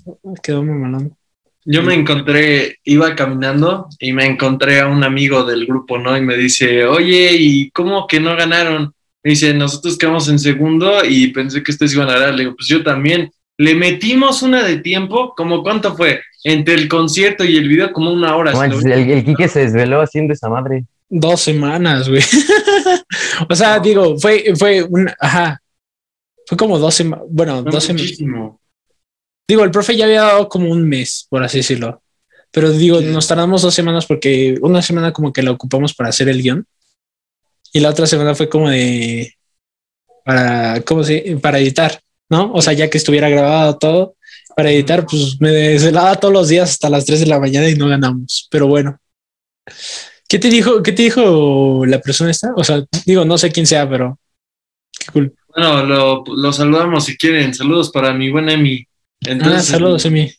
Quedó 0.44 0.62
muy 0.62 0.78
malón. 0.78 1.16
Yo 1.66 1.84
me 1.84 1.94
encontré, 1.94 2.78
iba 2.86 3.16
caminando 3.16 3.88
y 4.00 4.14
me 4.14 4.26
encontré 4.26 4.80
a 4.80 4.88
un 4.88 5.04
amigo 5.04 5.44
del 5.44 5.66
grupo, 5.66 5.98
¿no? 5.98 6.18
Y 6.18 6.22
me 6.22 6.38
dice, 6.38 6.86
oye, 6.86 7.36
¿y 7.38 7.70
cómo 7.72 8.08
que 8.08 8.20
no 8.20 8.36
ganaron? 8.36 8.94
Me 9.24 9.32
dice, 9.32 9.54
nosotros 9.54 9.98
quedamos 9.98 10.30
en 10.30 10.40
segundo 10.40 11.04
y 11.04 11.28
pensé 11.28 11.62
que 11.62 11.72
ustedes 11.72 11.94
iban 11.94 12.10
a 12.10 12.14
ganar. 12.14 12.34
Le 12.34 12.44
digo, 12.44 12.56
pues 12.56 12.68
yo 12.68 12.84
también. 12.84 13.32
Le 13.58 13.76
metimos 13.76 14.42
una 14.42 14.64
de 14.64 14.78
tiempo, 14.78 15.34
¿como 15.36 15.62
cuánto 15.62 15.94
fue? 15.96 16.22
Entre 16.46 16.76
el 16.76 16.88
concierto 16.88 17.44
y 17.44 17.58
el 17.58 17.68
video, 17.68 17.92
como 17.92 18.14
una 18.14 18.36
hora. 18.38 18.54
No 18.54 18.64
el, 18.64 18.92
el 18.92 19.26
Quique 19.26 19.50
se 19.50 19.60
desveló 19.60 20.02
haciendo 20.02 20.34
esa 20.34 20.48
madre. 20.48 20.86
Dos 21.10 21.42
semanas, 21.42 22.08
güey. 22.08 22.22
o 23.50 23.56
sea, 23.56 23.80
digo, 23.80 24.18
fue, 24.18 24.54
fue 24.58 24.84
un, 24.84 25.10
ajá. 25.20 25.62
Fue 26.48 26.58
como 26.58 26.80
dos 26.80 26.96
semanas, 26.96 27.26
bueno, 27.30 27.62
Fue 27.64 27.72
dos 27.72 27.84
semanas. 27.84 28.18
Digo, 29.50 29.64
el 29.66 29.72
profe 29.72 29.98
ya 29.98 30.06
había 30.06 30.22
dado 30.22 30.48
como 30.48 30.70
un 30.72 30.88
mes, 30.88 31.26
por 31.30 31.44
así 31.44 31.58
decirlo. 31.58 32.02
Pero 32.52 32.72
digo, 32.72 33.00
Sí. 33.00 33.06
nos 33.08 33.28
tardamos 33.28 33.62
dos 33.64 33.74
semanas 33.74 34.06
porque 34.06 34.56
una 34.62 34.82
semana 34.82 35.12
como 35.12 35.34
que 35.34 35.44
la 35.44 35.52
ocupamos 35.52 35.94
para 35.94 36.10
hacer 36.10 36.30
el 36.30 36.42
guion. 36.42 36.66
Y 37.74 37.80
la 37.82 37.90
otra 37.90 38.08
semana 38.08 38.34
fue 38.36 38.48
como 38.48 38.70
de 38.70 39.34
para, 40.24 40.82
¿cómo 40.82 41.04
se? 41.04 41.38
Para 41.42 41.60
editar, 41.60 42.00
¿no? 42.30 42.52
O 42.54 42.62
sea, 42.62 42.74
ya 42.74 42.90
que 42.90 42.98
estuviera 43.00 43.28
grabado 43.30 43.78
todo, 43.78 44.16
para 44.56 44.72
editar, 44.72 45.06
pues 45.06 45.38
me 45.40 45.50
desvelaba 45.52 46.16
todos 46.16 46.34
los 46.34 46.48
días 46.48 46.70
hasta 46.72 46.90
las 46.90 47.06
3 47.06 47.20
de 47.22 47.26
la 47.28 47.40
mañana 47.40 47.68
y 47.70 47.76
no 47.76 47.88
ganamos. 47.88 48.48
Pero 48.52 48.68
bueno. 48.68 49.00
¿Qué 50.28 50.38
te 50.38 50.50
dijo, 50.50 50.84
qué 50.84 50.92
te 50.92 51.04
dijo 51.04 51.84
la 51.88 52.00
persona 52.00 52.30
esta? 52.32 52.52
O 52.56 52.64
sea, 52.64 52.84
digo, 53.06 53.26
no 53.26 53.38
sé 53.38 53.52
quién 53.52 53.66
sea, 53.66 53.90
pero 53.90 54.20
qué 55.00 55.12
cool. 55.12 55.36
Bueno, 55.56 55.84
lo, 55.84 56.24
lo 56.28 56.54
saludamos 56.54 57.06
si 57.06 57.18
quieren. 57.18 57.54
Saludos 57.54 57.90
para 57.92 58.14
mi 58.14 58.30
buen 58.30 58.48
Emi. 58.50 58.86
Ah, 59.26 59.32
Entonces, 59.32 59.66
saludos, 59.66 60.06
Emi. 60.06 60.32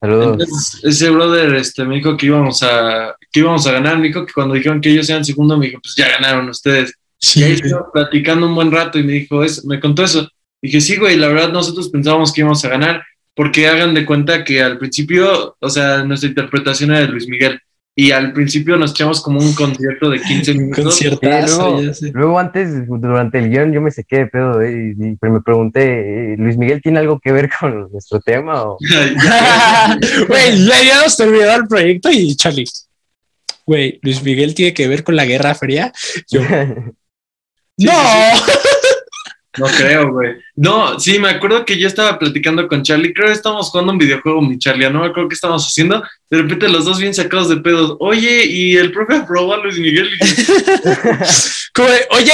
Saludos. 0.00 0.32
Entonces, 0.32 0.84
ese 0.84 1.10
brother 1.10 1.54
este, 1.54 1.84
me 1.84 1.96
dijo 1.96 2.16
que 2.16 2.26
íbamos 2.26 2.62
a 2.62 3.16
que 3.32 3.40
íbamos 3.40 3.66
a 3.66 3.72
ganar. 3.72 3.98
Me 3.98 4.08
dijo 4.08 4.26
que 4.26 4.32
cuando 4.32 4.54
dijeron 4.54 4.80
que 4.80 4.90
ellos 4.90 5.08
eran 5.08 5.24
segundo, 5.24 5.56
me 5.56 5.66
dijo, 5.66 5.80
pues 5.82 5.94
ya 5.96 6.08
ganaron 6.08 6.48
ustedes. 6.48 6.94
Sí, 7.18 7.40
Y 7.40 7.42
ahí 7.44 7.52
estuvo 7.52 7.90
platicando 7.92 8.46
un 8.46 8.54
buen 8.54 8.70
rato 8.70 8.98
y 8.98 9.02
me 9.02 9.12
dijo 9.12 9.42
eso, 9.42 9.62
me 9.66 9.80
contó 9.80 10.04
eso. 10.04 10.28
Dije, 10.60 10.80
sí, 10.80 10.96
güey, 10.96 11.16
la 11.16 11.28
verdad 11.28 11.52
nosotros 11.52 11.88
pensábamos 11.88 12.32
que 12.32 12.40
íbamos 12.40 12.64
a 12.64 12.68
ganar, 12.68 13.04
porque 13.34 13.68
hagan 13.68 13.94
de 13.94 14.04
cuenta 14.04 14.44
que 14.44 14.62
al 14.62 14.78
principio, 14.78 15.56
o 15.58 15.70
sea, 15.70 16.02
nuestra 16.02 16.28
interpretación 16.28 16.90
era 16.90 17.00
de 17.00 17.08
Luis 17.08 17.28
Miguel. 17.28 17.60
Y 17.98 18.10
al 18.10 18.34
principio 18.34 18.76
nos 18.76 18.90
echamos 18.90 19.22
como 19.22 19.40
un 19.40 19.54
concierto 19.54 20.10
de 20.10 20.20
15 20.20 20.50
Un 20.52 20.56
minutos. 20.64 20.84
conciertazo, 20.84 21.56
luego- 21.70 21.82
ya 21.82 21.94
sé. 21.94 22.10
Luego 22.12 22.38
antes, 22.38 22.86
durante 22.86 23.38
el 23.38 23.48
guion, 23.48 23.72
yo 23.72 23.80
me 23.80 23.90
saqué 23.90 24.16
de 24.18 24.26
pedo 24.26 24.60
eh, 24.60 24.94
y, 24.98 25.02
y 25.02 25.16
me 25.30 25.40
pregunté, 25.40 26.32
eh, 26.34 26.36
¿Luis 26.36 26.58
Miguel 26.58 26.82
tiene 26.82 26.98
algo 26.98 27.18
que 27.18 27.32
ver 27.32 27.48
con 27.58 27.90
nuestro 27.92 28.20
tema? 28.20 28.62
O... 28.64 28.76
Güey, 30.28 30.66
ya 30.66 30.76
habíamos 30.78 31.16
terminado 31.16 31.56
el 31.62 31.66
proyecto 31.68 32.10
y 32.10 32.36
Charlie. 32.36 32.66
Güey, 33.64 33.98
Luis 34.02 34.22
Miguel 34.22 34.54
tiene 34.54 34.74
que 34.74 34.86
ver 34.88 35.02
con 35.02 35.16
la 35.16 35.24
Guerra 35.24 35.54
Fría. 35.54 35.90
Yo, 36.30 36.40
¡No! 37.78 37.92
No 39.58 39.66
creo, 39.66 40.12
güey. 40.12 40.34
No, 40.54 40.98
sí, 41.00 41.18
me 41.18 41.30
acuerdo 41.30 41.64
que 41.64 41.78
yo 41.78 41.86
estaba 41.88 42.18
platicando 42.18 42.66
con 42.68 42.82
Charlie. 42.82 43.12
Creo 43.14 43.26
que 43.28 43.32
estábamos 43.32 43.70
jugando 43.70 43.92
un 43.92 43.98
videojuego, 43.98 44.40
mi 44.42 44.58
Charlie. 44.58 44.90
No 44.90 45.00
me 45.00 45.06
acuerdo 45.06 45.28
qué 45.28 45.34
estábamos 45.34 45.66
haciendo. 45.66 46.02
De 46.30 46.38
repente 46.42 46.68
los 46.68 46.84
dos 46.84 46.98
bien 46.98 47.14
sacados 47.14 47.48
de 47.48 47.56
pedos. 47.58 47.96
Oye, 48.00 48.44
y 48.46 48.76
el 48.76 48.92
profe 48.92 49.14
aprobó 49.16 49.54
a 49.54 49.58
Luis 49.58 49.78
Miguel. 49.78 50.08
Y 50.20 50.24
dije, 50.24 50.52
Como 51.74 51.88
de, 51.88 52.06
oye, 52.10 52.32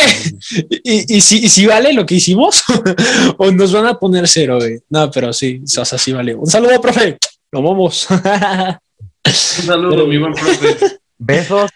¿y, 0.84 1.16
y 1.16 1.20
si, 1.20 1.38
y 1.44 1.48
si 1.48 1.66
vale 1.66 1.92
lo 1.92 2.06
que 2.06 2.14
hicimos? 2.16 2.62
¿O 3.38 3.50
nos 3.50 3.72
van 3.72 3.86
a 3.86 3.98
poner 3.98 4.26
cero, 4.28 4.58
güey? 4.58 4.78
No, 4.88 5.10
pero 5.10 5.32
sí, 5.32 5.60
o 5.64 5.84
sea, 5.84 5.98
sí 5.98 6.12
vale. 6.12 6.34
Un 6.34 6.46
saludo, 6.46 6.80
profe. 6.80 7.18
Lo 7.50 7.62
vamos. 7.62 8.06
Un 8.10 9.32
saludo, 9.32 9.90
Pero- 9.90 10.06
mi 10.06 10.18
buen 10.18 10.32
profe. 10.34 10.76
Besos. 11.18 11.70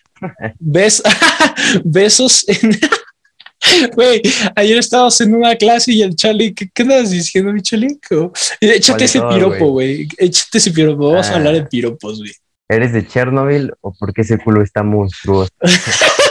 ¿Ves? 0.58 1.02
Besos 1.84 2.44
en... 2.48 2.78
Güey, 3.94 4.22
ayer 4.54 4.78
estábamos 4.78 5.20
en 5.20 5.34
una 5.34 5.54
clase 5.56 5.92
y 5.92 6.02
el 6.02 6.14
Charlie, 6.16 6.54
¿qué, 6.54 6.68
qué 6.72 6.82
andas 6.82 7.10
diciendo, 7.10 7.52
mi 7.52 7.60
Charlie? 7.62 7.98
Como, 8.08 8.32
Échate 8.60 8.86
¿Cuál 8.92 8.98
de 8.98 9.04
ese 9.04 9.20
piropo, 9.20 9.66
güey. 9.70 10.08
Échate 10.18 10.58
ese 10.58 10.70
piropo. 10.72 11.10
Vamos 11.10 11.26
a 11.28 11.32
Ah. 11.32 11.36
hablar 11.36 11.54
de 11.54 11.62
piropos, 11.66 12.18
güey. 12.18 12.32
¿Eres 12.68 12.92
de 12.92 13.06
Chernobyl 13.06 13.72
o 13.80 13.92
por 13.94 14.12
qué 14.12 14.22
ese 14.22 14.38
culo 14.38 14.62
está 14.62 14.82
monstruoso? 14.82 15.50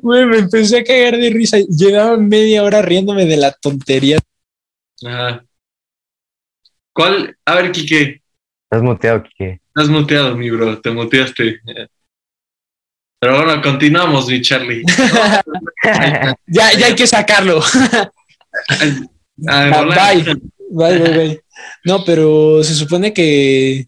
Güey, 0.00 0.24
me 0.24 0.38
empecé 0.38 0.78
a 0.78 0.84
cagar 0.84 1.16
de 1.18 1.30
risa. 1.30 1.58
Llevaba 1.58 2.16
media 2.16 2.62
hora 2.62 2.80
riéndome 2.82 3.26
de 3.26 3.36
la 3.36 3.52
tontería. 3.52 4.18
Ajá. 5.04 5.44
¿Cuál? 6.94 7.36
A 7.44 7.54
ver, 7.56 7.72
Kike. 7.72 8.22
Estás 8.64 8.82
muteado, 8.82 9.22
Kike. 9.22 9.60
Estás 9.68 9.88
muteado, 9.90 10.36
mi 10.36 10.50
bro. 10.50 10.80
Te 10.80 10.90
muteaste. 10.90 11.60
Pero 13.22 13.36
bueno, 13.36 13.62
continuamos, 13.62 14.26
mi 14.26 14.42
Charlie. 14.42 14.82
Ya, 16.46 16.72
ya 16.78 16.86
hay 16.86 16.94
que 16.96 17.06
sacarlo. 17.06 17.60
Bye. 19.36 20.24
Bye, 20.70 20.98
bye, 20.98 21.16
bye. 21.16 21.40
No, 21.84 22.04
pero 22.04 22.62
se 22.64 22.74
supone 22.74 23.12
que. 23.12 23.86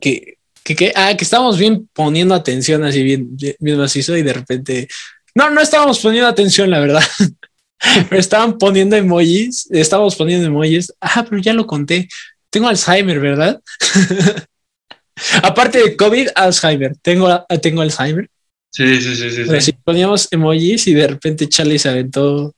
que, 0.00 0.34
que, 0.62 0.76
que- 0.76 0.92
ah, 0.94 1.14
que 1.16 1.24
estábamos 1.24 1.58
bien 1.58 1.88
poniendo 1.92 2.34
atención 2.34 2.84
así 2.84 3.02
bien, 3.02 3.36
bien, 3.36 3.54
bien 3.58 3.78
macizo 3.78 4.16
y 4.16 4.22
de 4.22 4.32
repente. 4.32 4.88
No, 5.34 5.50
no 5.50 5.60
estábamos 5.60 5.98
poniendo 6.00 6.28
atención, 6.28 6.70
la 6.70 6.80
verdad. 6.80 7.02
Pero 8.08 8.20
estaban 8.20 8.58
poniendo 8.58 8.94
emojis, 8.96 9.66
estábamos 9.70 10.14
poniendo 10.14 10.46
emojis. 10.46 10.92
Ah, 11.00 11.24
pero 11.26 11.40
ya 11.40 11.54
lo 11.54 11.66
conté. 11.66 12.08
Tengo 12.50 12.68
Alzheimer, 12.68 13.18
¿verdad? 13.18 13.60
Aparte 15.42 15.78
de 15.78 15.96
COVID, 15.96 16.28
Alzheimer. 16.34 16.96
Tengo, 17.02 17.44
tengo 17.62 17.82
Alzheimer. 17.82 18.28
Sí, 18.70 19.00
sí, 19.00 19.16
sí, 19.16 19.30
sí. 19.30 19.42
Pero 19.46 19.60
sí. 19.60 19.72
si 19.72 19.72
poníamos 19.72 20.28
emojis 20.30 20.86
y 20.86 20.94
de 20.94 21.06
repente 21.08 21.48
Charlie 21.48 21.78
se 21.78 21.88
aventó. 21.88 22.54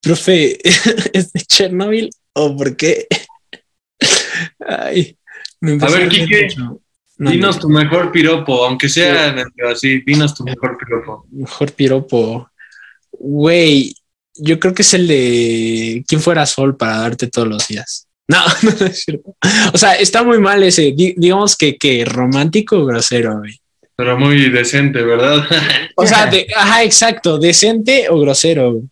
Profe, 0.00 0.58
¿es 1.12 1.32
de 1.32 1.40
Chernobyl 1.40 2.10
o 2.34 2.56
por 2.56 2.76
qué? 2.76 3.06
Ay, 4.66 5.16
me 5.60 5.72
A 5.80 5.88
ver, 5.88 6.10
mucho. 6.10 6.80
No, 7.16 7.30
Dinos 7.30 7.56
no, 7.56 7.62
tu 7.62 7.68
mejor 7.68 8.10
piropo, 8.10 8.64
aunque 8.64 8.88
sea 8.88 9.36
así, 9.70 10.00
dinos 10.00 10.34
tu 10.34 10.42
mejor 10.42 10.76
piropo. 10.76 11.26
mejor 11.30 11.72
piropo. 11.72 12.50
Güey, 13.12 13.94
yo 14.34 14.58
creo 14.58 14.74
que 14.74 14.82
es 14.82 14.94
el 14.94 15.06
de 15.06 16.04
quién 16.08 16.20
fuera 16.20 16.44
Sol 16.44 16.76
para 16.76 16.98
darte 16.98 17.28
todos 17.28 17.46
los 17.46 17.68
días. 17.68 18.08
No, 18.28 18.38
no 18.62 18.86
es 18.86 19.02
cierto. 19.04 19.36
O 19.74 19.76
sea, 19.78 19.94
está 19.96 20.22
muy 20.22 20.38
mal 20.38 20.62
ese. 20.62 20.92
Di- 20.96 21.14
digamos 21.16 21.56
que, 21.56 21.76
que 21.76 22.04
romántico 22.06 22.78
o 22.78 22.86
grosero, 22.86 23.38
güey. 23.38 23.60
Pero 23.96 24.18
muy 24.18 24.48
decente, 24.50 25.02
¿verdad? 25.02 25.44
O 25.94 26.06
sea, 26.06 26.26
de, 26.30 26.46
ajá, 26.56 26.82
exacto, 26.84 27.38
decente 27.38 28.08
o 28.08 28.18
grosero. 28.20 28.72
güey. 28.72 28.84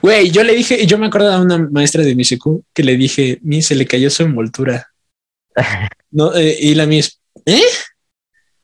Güey, 0.00 0.30
yo 0.30 0.42
le 0.42 0.54
dije, 0.54 0.86
yo 0.86 0.96
me 0.96 1.06
acuerdo 1.08 1.30
de 1.30 1.44
una 1.44 1.58
maestra 1.70 2.02
de 2.02 2.14
mi 2.14 2.24
secu 2.24 2.64
que 2.72 2.82
le 2.82 2.96
dije, 2.96 3.38
mi 3.42 3.60
se 3.62 3.74
le 3.74 3.86
cayó 3.86 4.08
su 4.10 4.22
envoltura. 4.22 4.88
No, 6.10 6.34
eh, 6.34 6.56
y 6.60 6.74
la 6.74 6.86
mis, 6.86 7.20
¿eh? 7.44 7.60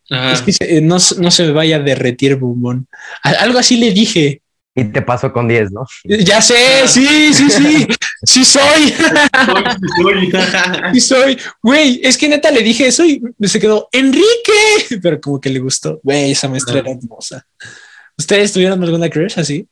Ajá. 0.08 0.32
Es 0.32 0.40
que 0.40 0.52
se- 0.52 0.78
eh, 0.78 0.80
no, 0.80 0.98
se- 1.00 1.20
no 1.20 1.30
se 1.30 1.50
vaya 1.50 1.76
a 1.76 1.80
derretir 1.80 2.36
bombón. 2.36 2.86
Algo 3.22 3.58
así 3.58 3.76
le 3.76 3.90
dije. 3.90 4.40
Y 4.74 4.84
te 4.84 5.02
pasó 5.02 5.32
con 5.32 5.46
10, 5.48 5.70
¿no? 5.72 5.84
Ya 6.04 6.40
sé, 6.40 6.88
sí, 6.88 7.32
sí, 7.34 7.50
sí, 7.50 7.86
sí 8.24 8.44
soy, 8.44 8.94
Soy- 8.94 9.64
soy- 10.02 10.32
sí 10.94 11.00
soy. 11.00 11.38
Güey, 11.62 12.00
es 12.02 12.16
que 12.16 12.28
neta 12.28 12.50
le 12.50 12.62
dije 12.62 12.86
eso 12.86 13.04
y 13.04 13.20
se 13.42 13.60
quedó, 13.60 13.88
Enrique, 13.92 14.98
pero 15.02 15.20
como 15.20 15.40
que 15.40 15.50
le 15.50 15.58
gustó. 15.58 16.00
Güey, 16.02 16.32
esa 16.32 16.48
maestra 16.48 16.78
era 16.78 16.90
hermosa. 16.92 17.44
¿Ustedes 18.16 18.52
tuvieron 18.52 18.82
alguna 18.82 19.10
crush 19.10 19.38
así? 19.38 19.66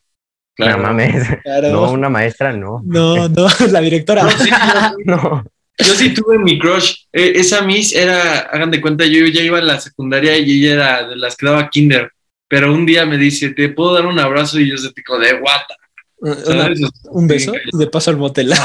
Claro. 0.54 0.78
No 0.78 0.82
mames. 0.88 1.26
Claro. 1.42 1.68
No, 1.70 1.90
una 1.92 2.10
maestra, 2.10 2.52
no. 2.52 2.82
No, 2.84 3.28
no, 3.28 3.46
la 3.70 3.80
directora. 3.80 4.24
No, 4.24 4.30
sí, 4.30 4.50
yo- 4.50 4.96
No. 5.16 5.44
Yo 5.78 5.94
sí 5.94 6.10
tuve 6.12 6.38
mi 6.38 6.58
crush. 6.58 6.94
Eh, 7.10 7.32
esa 7.36 7.62
Miss 7.62 7.94
era, 7.94 8.40
hagan 8.40 8.70
de 8.70 8.82
cuenta, 8.82 9.06
yo 9.06 9.24
ya 9.28 9.40
iba 9.40 9.56
a 9.58 9.62
la 9.62 9.80
secundaria 9.80 10.36
y 10.36 10.62
ella 10.62 10.74
era 10.74 11.08
de 11.08 11.16
las 11.16 11.36
que 11.36 11.46
daba 11.46 11.70
kinder. 11.70 12.10
Pero 12.50 12.74
un 12.74 12.84
día 12.84 13.06
me 13.06 13.16
dice, 13.16 13.50
¿te 13.50 13.68
puedo 13.68 13.94
dar 13.94 14.06
un 14.06 14.18
abrazo? 14.18 14.58
Y 14.58 14.68
yo 14.68 14.76
se 14.76 14.90
pico 14.90 15.16
de 15.20 15.38
guata. 15.38 15.76
Una- 16.18 16.68
un 17.04 17.28
beso 17.28 17.52
de 17.72 17.86
paso 17.86 18.10
al 18.10 18.16
motel. 18.16 18.52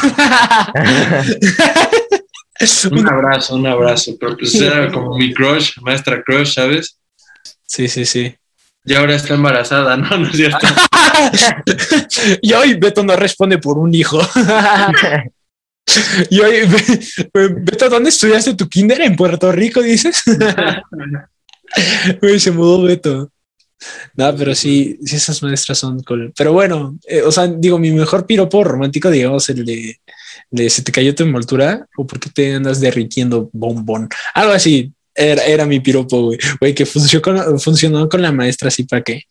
Un 2.91 3.07
abrazo, 3.07 3.55
un 3.55 3.67
abrazo. 3.67 4.13
Pero 4.19 4.37
pues 4.37 4.55
era 4.55 4.89
como 4.91 5.17
mi 5.17 5.33
crush, 5.33 5.73
maestra 5.81 6.23
crush, 6.23 6.53
¿sabes? 6.53 6.97
sí, 7.67 7.87
sí, 7.87 8.05
sí. 8.05 8.33
Y 8.85 8.93
ahora 8.93 9.15
está 9.15 9.33
embarazada, 9.33 9.97
¿no? 9.97 10.17
¿No 10.17 10.27
es 10.29 10.35
cierto? 10.37 10.65
y 12.41 12.53
hoy 12.53 12.75
Beto 12.75 13.03
no 13.03 13.15
responde 13.15 13.57
por 13.57 13.77
un 13.77 13.93
hijo. 13.93 14.19
y 16.29 16.39
hoy, 16.39 16.61
Beto, 17.33 17.89
¿dónde 17.89 18.09
estudiaste 18.09 18.55
tu 18.55 18.67
kinder? 18.69 19.01
¿En 19.01 19.15
Puerto 19.15 19.51
Rico, 19.51 19.81
dices? 19.81 20.23
Uy, 22.21 22.39
se 22.39 22.51
mudó 22.51 22.81
Beto. 22.83 23.31
No, 24.15 24.35
pero 24.35 24.55
sí, 24.55 24.97
sí, 25.03 25.15
esas 25.15 25.41
maestras 25.43 25.77
son 25.77 26.01
cool. 26.03 26.33
Pero 26.35 26.53
bueno, 26.53 26.97
eh, 27.07 27.21
o 27.21 27.31
sea, 27.31 27.47
digo, 27.47 27.77
mi 27.79 27.91
mejor 27.91 28.25
piropo 28.25 28.63
romántico, 28.63 29.09
digamos, 29.09 29.49
el 29.49 29.65
de, 29.65 29.99
de 30.49 30.69
se 30.69 30.81
te 30.83 30.91
cayó 30.91 31.13
tu 31.13 31.23
envoltura 31.23 31.87
o 31.97 32.05
por 32.05 32.19
qué 32.19 32.29
te 32.29 32.53
andas 32.53 32.79
derritiendo 32.79 33.49
bombón. 33.53 34.09
Algo 34.33 34.53
así, 34.53 34.91
era, 35.13 35.45
era 35.45 35.65
mi 35.65 35.79
piropo, 35.79 36.23
güey. 36.23 36.39
Güey, 36.59 36.75
que 36.75 36.85
funcionó 36.85 37.21
con, 37.21 37.59
funcionó 37.59 38.09
con 38.09 38.21
la 38.21 38.31
maestra 38.31 38.67
así 38.67 38.83
para 38.83 39.01
que, 39.01 39.23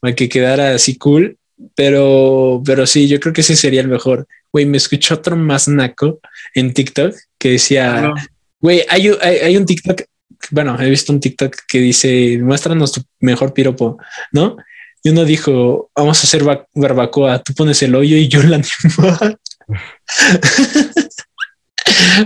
para 0.00 0.14
que 0.14 0.28
quedara 0.28 0.74
así 0.74 0.96
cool. 0.96 1.38
Pero, 1.76 2.62
pero 2.64 2.86
sí, 2.86 3.06
yo 3.06 3.20
creo 3.20 3.32
que 3.32 3.42
ese 3.42 3.56
sería 3.56 3.80
el 3.80 3.88
mejor. 3.88 4.26
Güey, 4.52 4.66
me 4.66 4.76
escuchó 4.76 5.14
otro 5.14 5.36
más 5.36 5.68
naco 5.68 6.20
en 6.54 6.74
TikTok 6.74 7.14
que 7.38 7.50
decía, 7.50 8.12
güey, 8.60 8.84
hay, 8.88 9.10
hay, 9.20 9.36
hay 9.38 9.56
un 9.56 9.64
TikTok 9.64 10.02
bueno, 10.50 10.80
he 10.80 10.88
visto 10.90 11.12
un 11.12 11.20
TikTok 11.20 11.54
que 11.68 11.78
dice, 11.78 12.38
muéstranos 12.42 12.92
tu 12.92 13.02
mejor 13.20 13.52
piropo, 13.52 13.98
¿no? 14.32 14.56
Y 15.02 15.10
uno 15.10 15.24
dijo, 15.24 15.90
vamos 15.94 16.20
a 16.20 16.22
hacer 16.24 16.42
barbacoa, 16.74 17.42
tú 17.42 17.52
pones 17.54 17.82
el 17.82 17.94
hoyo 17.94 18.16
y 18.16 18.28
yo 18.28 18.42
la 18.42 18.56
animo. 18.56 19.18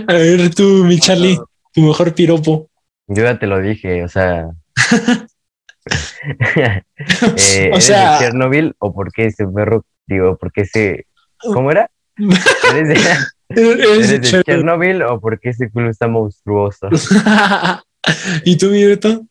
a 0.07 0.13
ver, 0.13 0.55
tú, 0.55 0.85
mi 0.85 0.99
Charlie, 0.99 1.37
tu 1.73 1.81
mejor 1.81 2.13
piropo. 2.13 2.69
Yo 3.07 3.23
ya 3.23 3.37
te 3.37 3.47
lo 3.47 3.59
dije, 3.59 4.03
o 4.03 4.07
sea. 4.07 4.49
eh, 6.55 7.71
O 7.73 7.81
sea- 7.81 8.13
de 8.13 8.19
Chernobyl 8.19 8.75
o 8.79 8.93
por 8.93 9.11
qué 9.11 9.25
ese 9.25 9.45
perro, 9.47 9.85
digo, 10.07 10.37
por 10.37 10.51
qué 10.51 10.61
ese. 10.61 11.05
¿Cómo 11.53 11.71
era? 11.71 11.89
¿Eres 12.71 12.87
de, 12.87 12.99
Eres 13.49 14.09
de. 14.09 14.43
Chernobyl 14.43 15.01
o 15.03 15.19
por 15.19 15.39
qué 15.39 15.49
ese 15.49 15.69
culo 15.69 15.89
está 15.89 16.07
monstruoso? 16.07 16.87
¿Y 18.45 18.57
tú, 18.57 18.67
mi 18.69 18.85
Beto? 18.85 19.25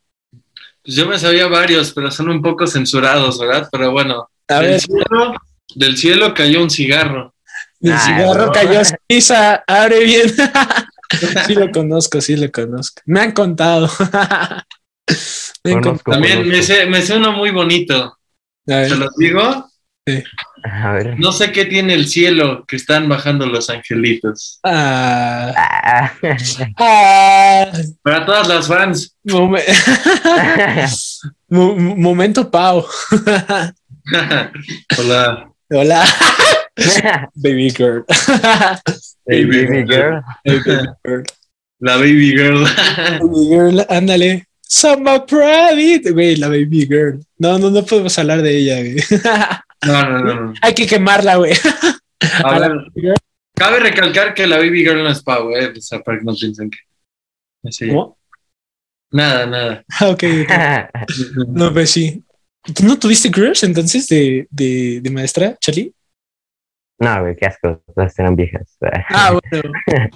Pues 0.82 0.96
yo 0.96 1.06
me 1.06 1.18
sabía 1.18 1.46
varios, 1.48 1.92
pero 1.92 2.10
son 2.10 2.28
un 2.30 2.42
poco 2.42 2.66
censurados, 2.66 3.38
¿verdad? 3.38 3.68
Pero 3.70 3.92
bueno, 3.92 4.28
A 4.48 4.60
del, 4.60 4.70
ver, 4.70 4.80
cielo, 4.80 5.34
del 5.74 5.96
cielo 5.96 6.34
cayó 6.34 6.62
un 6.62 6.70
cigarro. 6.70 7.34
el 7.80 7.92
Ah, 7.92 7.98
cigarro 7.98 8.46
no. 8.46 8.52
cayó 8.52 8.80
ceniza, 8.84 9.62
abre 9.66 10.04
bien. 10.04 10.28
sí 11.46 11.54
lo 11.54 11.70
conozco, 11.70 12.20
sí 12.20 12.36
lo 12.36 12.50
conozco. 12.50 13.02
Me 13.06 13.20
han 13.20 13.32
contado. 13.32 13.88
Me 15.64 15.72
han 15.72 15.80
Conozco, 15.82 16.10
También 16.12 16.46
me 16.48 16.62
sé, 16.62 16.86
me 16.86 17.02
sé 17.02 17.16
uno 17.16 17.32
muy 17.32 17.50
bonito. 17.50 17.94
contado. 17.94 18.18
A 18.68 18.76
ver, 18.82 18.88
¿Se 18.90 18.96
los 18.96 19.14
digo? 19.16 19.67
A 20.64 20.92
ver. 20.92 21.18
No 21.18 21.30
sé 21.32 21.52
qué 21.52 21.64
tiene 21.64 21.94
el 21.94 22.08
cielo 22.08 22.64
que 22.66 22.76
están 22.76 23.08
bajando 23.08 23.46
los 23.46 23.70
angelitos. 23.70 24.58
ah, 24.64 25.52
Ah. 25.56 26.12
ah, 26.78 27.72
Para 28.02 28.26
todas 28.26 28.48
las 28.48 28.66
fans. 28.66 29.14
momen- 29.24 29.62
Mo- 31.48 31.74
momento 31.76 32.50
Pau. 32.50 32.84
Hola. 34.98 35.50
Hola, 35.70 36.04
baby 37.34 37.70
girl. 37.70 38.04
Hey, 39.26 39.44
baby 39.44 39.84
girl. 39.86 40.22
Hey, 40.44 40.58
baby 40.64 40.86
girl. 41.04 41.24
La 41.80 41.96
baby 41.98 42.30
girl. 42.32 42.64
Baby 43.20 43.48
girl, 43.48 43.86
ándale. 43.90 44.46
Samba 44.62 45.24
Private, 45.26 46.10
güey, 46.12 46.36
la 46.36 46.48
baby 46.48 46.86
girl. 46.86 47.20
No, 47.38 47.58
no, 47.58 47.70
no 47.70 47.84
podemos 47.84 48.18
hablar 48.18 48.40
de 48.42 48.56
ella, 48.58 48.80
güey. 48.80 48.96
No, 49.86 50.02
no, 50.02 50.18
no. 50.20 50.34
no. 50.34 50.54
Hay 50.62 50.74
que 50.74 50.86
quemarla, 50.86 51.36
güey. 51.36 51.52
Cabe 53.54 53.80
recalcar 53.80 54.34
que 54.34 54.46
la 54.46 54.56
baby 54.56 54.84
girl 54.84 55.02
no 55.02 55.08
es 55.08 55.22
Pau, 55.22 55.50
¿eh? 55.50 55.72
O 55.76 55.80
sea, 55.80 56.00
para 56.00 56.18
que 56.18 56.24
no 56.24 56.34
piensen 56.34 56.70
que. 56.70 56.78
Así. 57.64 57.88
¿Cómo? 57.88 58.18
Nada, 59.10 59.46
nada. 59.46 59.84
Ah, 60.00 60.08
ok, 60.08 60.24
ok. 60.42 61.48
No, 61.48 61.70
pues 61.72 61.90
sí. 61.90 62.22
¿Tú 62.74 62.84
no 62.84 62.98
tuviste 62.98 63.30
crush 63.30 63.64
entonces 63.64 64.06
de, 64.08 64.46
de, 64.50 65.00
de 65.00 65.10
maestra, 65.10 65.56
Charlie? 65.58 65.94
No, 66.98 67.22
güey, 67.22 67.36
qué 67.36 67.46
asco. 67.46 67.82
Todas 67.94 68.18
eran 68.18 68.36
viejas. 68.36 68.76
Ah, 69.08 69.32
bueno. 69.32 69.72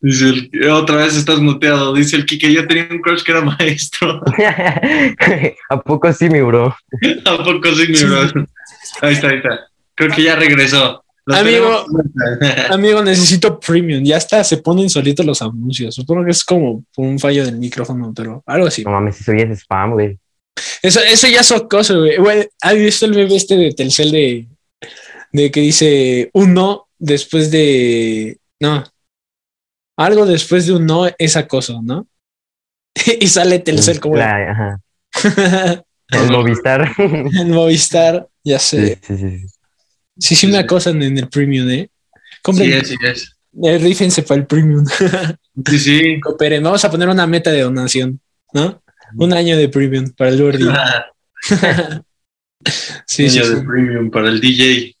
Dice 0.00 0.28
el- 0.28 0.70
otra 0.70 0.96
vez 0.96 1.16
estás 1.16 1.38
muteado. 1.40 1.92
Dice 1.92 2.16
el 2.16 2.24
Kike, 2.26 2.52
yo 2.52 2.66
tenía 2.66 2.88
un 2.90 3.00
crush 3.00 3.22
que 3.22 3.32
era 3.32 3.40
maestro. 3.40 4.22
¿A 5.70 5.80
poco 5.80 6.12
sí, 6.12 6.28
mi 6.28 6.40
bro? 6.40 6.76
¿A 7.24 7.36
poco 7.38 7.74
sí, 7.74 7.88
mi 7.88 8.04
bro? 8.04 8.46
Ahí 9.02 9.14
está, 9.14 9.28
ahí 9.28 9.36
está. 9.36 9.60
Creo 9.94 10.14
que 10.14 10.22
ya 10.22 10.36
regresó. 10.36 11.02
Amigo. 11.26 11.84
Amigo, 12.70 13.02
necesito 13.02 13.58
premium. 13.60 14.02
Ya 14.04 14.16
está, 14.16 14.42
se 14.44 14.58
ponen 14.58 14.88
solitos 14.88 15.26
los 15.26 15.42
anuncios. 15.42 15.94
Supongo 15.94 16.24
que 16.24 16.30
es 16.30 16.44
como 16.44 16.84
por 16.94 17.04
un 17.06 17.18
fallo 17.18 17.44
del 17.44 17.58
micrófono, 17.58 18.12
pero 18.14 18.42
algo 18.46 18.66
así. 18.66 18.84
No 18.84 18.92
mames, 18.92 19.20
eso 19.20 19.32
ya 19.34 19.44
es 19.44 19.60
spam, 19.60 19.92
güey. 19.92 20.16
Eso, 20.82 21.00
eso 21.00 21.26
ya 21.28 21.40
es 21.40 21.52
acoso, 21.52 21.98
güey. 21.98 22.16
Güey, 22.16 22.48
¿Has 22.62 22.74
visto 22.74 23.04
el 23.04 23.12
bebé 23.12 23.36
este 23.36 23.56
de 23.56 23.72
Telcel 23.72 24.10
de, 24.12 24.46
de 25.32 25.50
que 25.50 25.60
dice 25.60 26.30
un 26.32 26.54
no 26.54 26.88
después 26.98 27.50
de. 27.50 28.38
No. 28.60 28.84
Algo 29.98 30.24
después 30.26 30.66
de 30.66 30.72
un 30.74 30.86
no 30.86 31.06
es 31.18 31.36
acoso, 31.36 31.82
¿no? 31.82 32.06
y 33.20 33.26
sale 33.28 33.58
Telcel 33.58 34.00
como. 34.00 34.16
La- 34.16 34.50
ajá. 34.52 34.80
El 36.10 36.30
Movistar. 36.30 36.90
en 36.98 37.50
Movistar, 37.50 38.26
ya 38.42 38.58
Sí, 38.58 38.76
sé. 38.78 38.98
sí, 39.06 39.16
sí. 39.18 39.30
sí. 39.40 39.46
Sí, 40.20 40.34
sí 40.34 40.46
me 40.46 40.58
acosan 40.58 41.00
en 41.02 41.16
el 41.18 41.28
premium, 41.28 41.68
¿eh? 41.70 41.90
Compren, 42.42 42.70
Sí, 42.70 42.76
es, 42.76 42.88
sí, 42.88 42.94
es. 43.04 43.36
eh, 43.62 43.78
rífense 43.78 44.22
para 44.22 44.40
el 44.40 44.46
premium. 44.46 44.84
Sí, 45.66 45.78
sí. 45.78 46.20
Cooperen. 46.20 46.62
Vamos 46.62 46.84
a 46.84 46.90
poner 46.90 47.08
una 47.08 47.26
meta 47.26 47.50
de 47.52 47.60
donación, 47.62 48.20
¿no? 48.52 48.82
Un 49.16 49.32
año 49.32 49.56
de 49.56 49.68
premium 49.68 50.10
para 50.16 50.30
el 50.30 50.42
Gordy. 50.42 50.64
sí, 51.46 51.54
sí, 53.06 53.22
Niño 53.28 53.44
sí. 53.44 53.54
de 53.54 53.62
premium 53.62 54.10
para 54.10 54.28
el 54.28 54.40
DJ. 54.40 54.96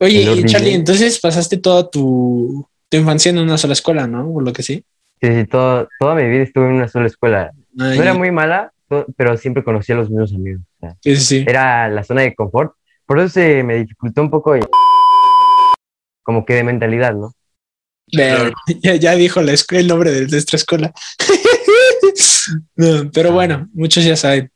Oye, 0.00 0.30
El 0.32 0.44
Charlie, 0.46 0.74
entonces 0.74 1.18
pasaste 1.18 1.56
toda 1.56 1.88
tu, 1.90 2.68
tu 2.88 2.96
infancia 2.98 3.30
en 3.30 3.38
una 3.38 3.58
sola 3.58 3.72
escuela, 3.72 4.06
¿no? 4.06 4.28
O 4.30 4.40
lo 4.40 4.52
que 4.52 4.62
sí. 4.62 4.84
Sí, 5.20 5.28
sí, 5.34 5.44
todo, 5.46 5.88
toda 5.98 6.14
mi 6.14 6.28
vida 6.28 6.42
estuve 6.42 6.66
en 6.66 6.72
una 6.74 6.88
sola 6.88 7.06
escuela. 7.06 7.50
Ay, 7.78 7.96
No 7.96 8.02
era 8.02 8.14
muy 8.14 8.30
mala, 8.30 8.72
pero 9.16 9.36
siempre 9.36 9.64
conocí 9.64 9.92
a 9.92 9.96
los 9.96 10.10
mismos 10.10 10.32
amigos. 10.34 10.62
o 10.76 10.80
sea, 10.80 10.96
sí, 11.02 11.16
sí, 11.16 11.22
sí. 11.24 11.44
era 11.48 11.88
la 11.88 12.04
zona 12.04 12.22
de 12.22 12.34
confort. 12.34 12.72
Por 13.06 13.18
eso 13.18 13.28
se 13.30 13.62
me 13.62 13.76
dificultó 13.76 14.22
un 14.22 14.30
poco 14.30 14.54
el- 14.54 14.66
como 16.22 16.44
que 16.44 16.54
de 16.54 16.64
mentalidad, 16.64 17.14
¿no? 17.14 17.32
Ya, 18.82 18.94
ya 18.94 19.14
dijo 19.16 19.40
la 19.42 19.52
escuela, 19.52 19.80
el 19.80 19.88
nombre 19.88 20.10
de 20.12 20.26
nuestra 20.28 20.56
escuela. 20.56 20.92
No, 22.76 23.10
pero 23.12 23.32
bueno, 23.32 23.68
muchos 23.72 24.04
ya 24.04 24.14
saben. 24.16 24.52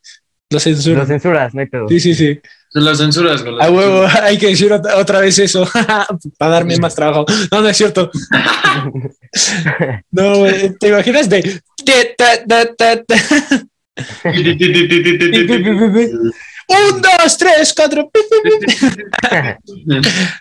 Lo 0.48 0.56
Lo 0.56 0.60
censuran. 0.60 1.06
censuras, 1.06 1.54
no 1.54 1.60
hay 1.60 1.66
pedo. 1.66 1.88
Sí, 1.88 1.98
sí, 2.00 2.14
sí. 2.14 2.40
Se 2.72 2.80
lo 2.80 2.94
censuras, 2.94 3.42
güey. 3.42 3.56
A 3.60 3.68
huevo, 3.68 4.06
hay 4.22 4.38
que 4.38 4.46
decir 4.46 4.72
otra, 4.72 5.20
vez 5.20 5.38
eso 5.38 5.68
para 6.38 6.52
darme 6.52 6.78
más 6.78 6.94
trabajo. 6.94 7.26
No, 7.50 7.60
no 7.62 7.68
es 7.68 7.76
cierto. 7.76 8.10
No, 10.10 10.38
güey, 10.38 10.76
¿te 10.76 10.88
imaginas 10.88 11.28
de 11.28 11.60
un, 16.68 17.00
dos, 17.00 17.38
tres, 17.38 17.72
cuatro? 17.76 18.10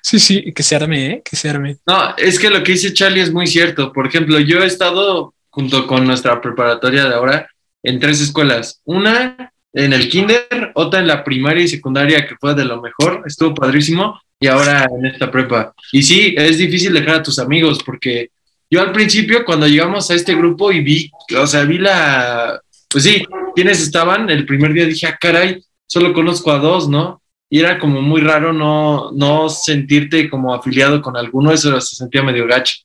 Sí, 0.02 0.20
sí, 0.20 0.52
que 0.54 0.64
se 0.64 0.76
arme, 0.76 1.06
¿eh? 1.06 1.22
Que 1.24 1.36
se 1.36 1.50
arme. 1.50 1.78
No, 1.86 2.16
es 2.18 2.40
que 2.40 2.50
lo 2.50 2.64
que 2.64 2.72
dice 2.72 2.94
Charlie 2.94 3.22
es 3.22 3.32
muy 3.32 3.46
cierto. 3.46 3.94
Por 3.94 4.08
ejemplo, 4.08 4.40
yo 4.40 4.64
he 4.64 4.66
estado 4.66 5.36
junto 5.50 5.86
con 5.86 6.08
nuestra 6.08 6.42
preparatoria 6.42 7.06
de 7.06 7.14
ahora 7.14 7.48
en 7.84 8.00
tres 8.00 8.22
escuelas. 8.22 8.82
Una 8.86 9.54
en 9.74 9.94
el 9.94 10.10
kinder, 10.10 10.72
otra 10.76 11.00
en 11.00 11.08
la 11.08 11.24
primaria 11.24 11.64
y 11.64 11.68
secundaria, 11.68 12.28
que 12.28 12.36
fue 12.38 12.56
de 12.56 12.66
lo 12.66 12.82
mejor, 12.82 13.24
estuvo 13.26 13.54
padrísimo, 13.54 14.20
y 14.40 14.48
ahora 14.48 14.88
en 14.98 15.06
esta 15.06 15.30
prepa. 15.30 15.74
Y 15.92 16.04
sí, 16.04 16.34
es 16.38 16.58
difícil 16.58 16.94
dejar 16.94 17.16
a 17.16 17.24
tus 17.24 17.40
amigos, 17.40 17.80
porque 17.84 18.30
yo 18.70 18.82
al 18.82 18.92
principio, 18.92 19.46
cuando 19.46 19.68
llegamos 19.68 20.10
a 20.10 20.16
este 20.16 20.36
grupo 20.36 20.72
y 20.72 20.82
vi, 20.82 21.12
o 21.38 21.48
sea, 21.48 21.64
vi 21.64 21.78
la, 21.78 22.62
pues 22.90 23.04
sí, 23.04 23.24
quienes 23.56 23.82
estaban, 23.82 24.30
el 24.30 24.46
primer 24.46 24.74
día 24.74 24.86
dije, 24.86 25.08
ah, 25.08 25.18
caray, 25.20 25.62
solo 25.88 26.14
conozco 26.14 26.52
a 26.52 26.60
dos, 26.60 26.88
¿no? 26.88 27.22
Y 27.50 27.60
era 27.60 27.80
como 27.80 28.02
muy 28.02 28.22
raro 28.22 28.54
no, 28.54 29.12
no 29.12 29.50
sentirte 29.50 30.30
como 30.30 30.54
afiliado 30.54 31.02
con 31.02 31.18
alguno, 31.18 31.52
eso 31.52 31.80
se 31.82 31.96
sentía 31.96 32.22
medio 32.22 32.46
gacho. 32.48 32.76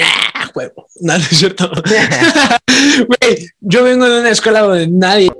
Ah, 0.00 0.50
huevo. 0.54 0.86
No, 1.00 1.14
es 1.14 1.26
cierto. 1.28 1.70
Güey, 2.96 3.48
yo 3.60 3.84
vengo 3.84 4.08
de 4.08 4.20
una 4.20 4.30
escuela 4.30 4.60
donde 4.60 4.86
nadie. 4.86 5.30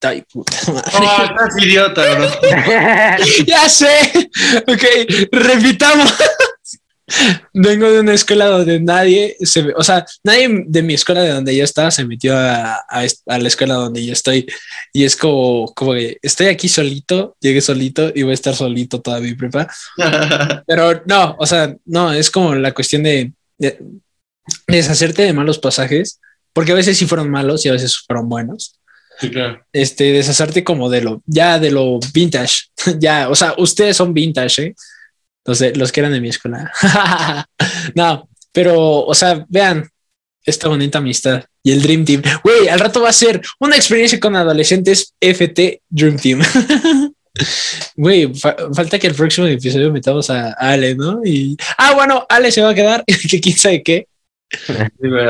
Ay, 0.00 0.22
puta 0.32 0.56
madre. 0.72 0.92
Oh, 0.94 1.24
estás 1.24 1.62
idiota, 1.64 2.14
bro. 2.14 2.28
Ya 3.46 3.68
sé. 3.68 4.30
Ok, 4.66 4.84
repitamos. 5.32 6.14
Vengo 7.54 7.90
de 7.90 8.00
una 8.00 8.12
escuela 8.12 8.46
donde 8.46 8.80
nadie 8.80 9.34
se, 9.40 9.72
o 9.74 9.82
sea, 9.82 10.04
nadie 10.22 10.64
de 10.66 10.82
mi 10.82 10.94
escuela 10.94 11.22
de 11.22 11.30
donde 11.30 11.56
yo 11.56 11.64
estaba 11.64 11.90
se 11.90 12.04
metió 12.04 12.36
a, 12.36 12.74
a, 12.74 13.06
a, 13.26 13.38
la 13.38 13.48
escuela 13.48 13.74
donde 13.74 14.04
yo 14.04 14.12
estoy. 14.12 14.46
Y 14.92 15.04
es 15.04 15.16
como, 15.16 15.72
como 15.74 15.94
que 15.94 16.18
estoy 16.22 16.48
aquí 16.48 16.68
solito, 16.68 17.36
llegué 17.40 17.60
solito 17.60 18.12
y 18.14 18.22
voy 18.22 18.32
a 18.32 18.34
estar 18.34 18.54
solito 18.54 19.00
toda 19.00 19.20
mi 19.20 19.34
prepa. 19.34 19.66
Pero 20.66 21.02
no, 21.06 21.34
o 21.38 21.46
sea, 21.46 21.74
no, 21.86 22.12
es 22.12 22.30
como 22.30 22.54
la 22.54 22.74
cuestión 22.74 23.02
de, 23.02 23.32
de, 23.56 23.78
deshacerte 24.66 25.22
de 25.22 25.32
malos 25.32 25.58
pasajes, 25.58 26.20
porque 26.52 26.72
a 26.72 26.76
veces 26.76 26.98
sí 26.98 27.06
fueron 27.06 27.30
malos 27.30 27.64
y 27.64 27.70
a 27.70 27.72
veces 27.72 27.96
fueron 28.06 28.28
buenos. 28.28 28.77
Sí, 29.20 29.30
claro. 29.30 29.64
Este, 29.72 30.12
deshacerte 30.12 30.62
como 30.62 30.88
de 30.88 31.02
lo, 31.02 31.22
ya 31.26 31.58
de 31.58 31.70
lo 31.70 31.98
vintage, 32.12 32.66
ya, 32.98 33.28
o 33.28 33.34
sea, 33.34 33.54
ustedes 33.58 33.96
son 33.96 34.14
vintage, 34.14 34.62
¿eh? 34.62 34.74
Los, 35.44 35.58
de, 35.58 35.74
los 35.74 35.92
que 35.92 36.00
eran 36.00 36.12
de 36.12 36.20
mi 36.20 36.28
escuela. 36.28 36.70
no, 37.94 38.28
pero, 38.52 39.00
o 39.00 39.14
sea, 39.14 39.44
vean 39.48 39.88
esta 40.44 40.68
bonita 40.68 40.98
amistad 40.98 41.44
y 41.62 41.72
el 41.72 41.82
Dream 41.82 42.04
Team. 42.04 42.22
Güey, 42.42 42.68
al 42.68 42.80
rato 42.80 43.00
va 43.00 43.10
a 43.10 43.14
ser 43.14 43.40
una 43.58 43.76
experiencia 43.76 44.20
con 44.20 44.36
adolescentes 44.36 45.14
FT 45.20 45.82
Dream 45.88 46.16
Team. 46.16 46.42
Güey, 47.94 48.34
fa 48.34 48.56
falta 48.74 48.98
que 48.98 49.06
el 49.06 49.14
próximo 49.14 49.46
episodio 49.46 49.92
metamos 49.92 50.28
a 50.28 50.54
Ale, 50.54 50.96
¿no? 50.96 51.20
Y, 51.24 51.56
ah, 51.76 51.94
bueno, 51.94 52.26
Ale 52.28 52.50
se 52.50 52.62
va 52.62 52.70
a 52.70 52.74
quedar, 52.74 53.04
que 53.06 53.40
quién 53.40 53.56
sabe 53.56 53.82
qué. 53.84 54.08
Sí, 54.50 54.72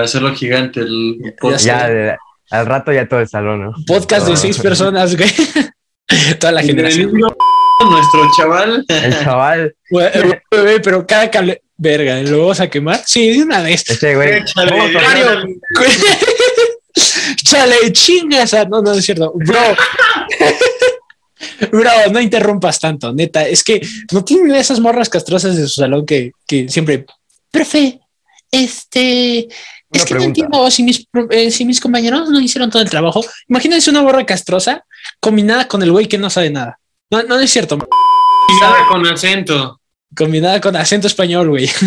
hacerlo 0.01 0.35
gigante 0.35 0.81
el 0.81 1.35
podcast. 1.39 1.67
Ya, 1.67 1.89
de, 1.89 2.17
al 2.51 2.67
rato 2.67 2.93
ya 2.93 3.09
todo 3.09 3.21
el 3.21 3.29
salón, 3.29 3.65
¿no? 3.65 3.73
Podcast 3.87 4.27
de 4.27 4.37
seis 4.37 4.59
personas, 4.59 5.17
güey. 5.17 5.31
Toda 6.39 6.53
la 6.53 6.63
generación 6.63 7.13
nuestro 7.87 8.31
chaval. 8.37 8.85
El 8.89 9.19
chaval. 9.21 9.77
Güey, 9.91 10.83
pero 10.83 11.07
cada 11.07 11.31
cable. 11.31 11.63
Verga, 11.81 12.21
¿lo 12.23 12.41
vamos 12.41 12.59
a 12.59 12.69
quemar? 12.69 13.01
Sí, 13.07 13.31
de 13.31 13.43
una 13.45 13.63
vez. 13.63 13.85
Este 13.89 14.17
güey. 14.17 14.45
Chale, 14.45 14.93
Mario. 14.93 15.59
Chale, 17.45 17.93
chingas. 17.93 18.53
No, 18.69 18.83
no 18.83 18.93
es 18.95 19.05
cierto. 19.05 19.33
Bro. 19.37 19.77
Bro, 21.71 21.91
no 22.11 22.21
interrumpas 22.21 22.81
tanto, 22.81 23.13
neta. 23.13 23.47
Es 23.47 23.63
que 23.63 23.81
no 24.11 24.25
tienen 24.25 24.57
esas 24.57 24.81
morras 24.81 25.09
castrosas 25.09 25.57
de 25.57 25.69
su 25.69 25.81
salón 25.81 26.05
que, 26.05 26.33
que 26.49 26.69
siempre. 26.69 27.07
Profe, 27.53 28.01
este. 28.51 29.47
Es 29.91 30.05
que 30.05 30.15
no 30.15 30.23
entiendo 30.23 30.71
si 30.71 30.83
mis, 30.83 31.07
eh, 31.31 31.51
si 31.51 31.65
mis 31.65 31.81
compañeros 31.81 32.29
no 32.29 32.41
hicieron 32.41 32.71
todo 32.71 32.83
el 32.83 32.91
trabajo. 32.91 33.25
Imagínense 33.49 33.91
una 33.91 34.03
morra 34.03 34.27
castrosa 34.27 34.85
combinada 35.21 35.67
con 35.67 35.83
el 35.83 35.91
güey 35.91 36.07
que 36.07 36.19
no 36.19 36.29
sabe 36.29 36.51
nada. 36.51 36.79
No, 37.11 37.23
no 37.23 37.39
es 37.41 37.51
cierto. 37.51 37.79
Combinada 37.79 38.89
con 38.89 39.07
acento. 39.07 39.81
Combinada 40.15 40.61
con 40.61 40.77
acento 40.77 41.07
español, 41.07 41.49
güey. 41.49 41.71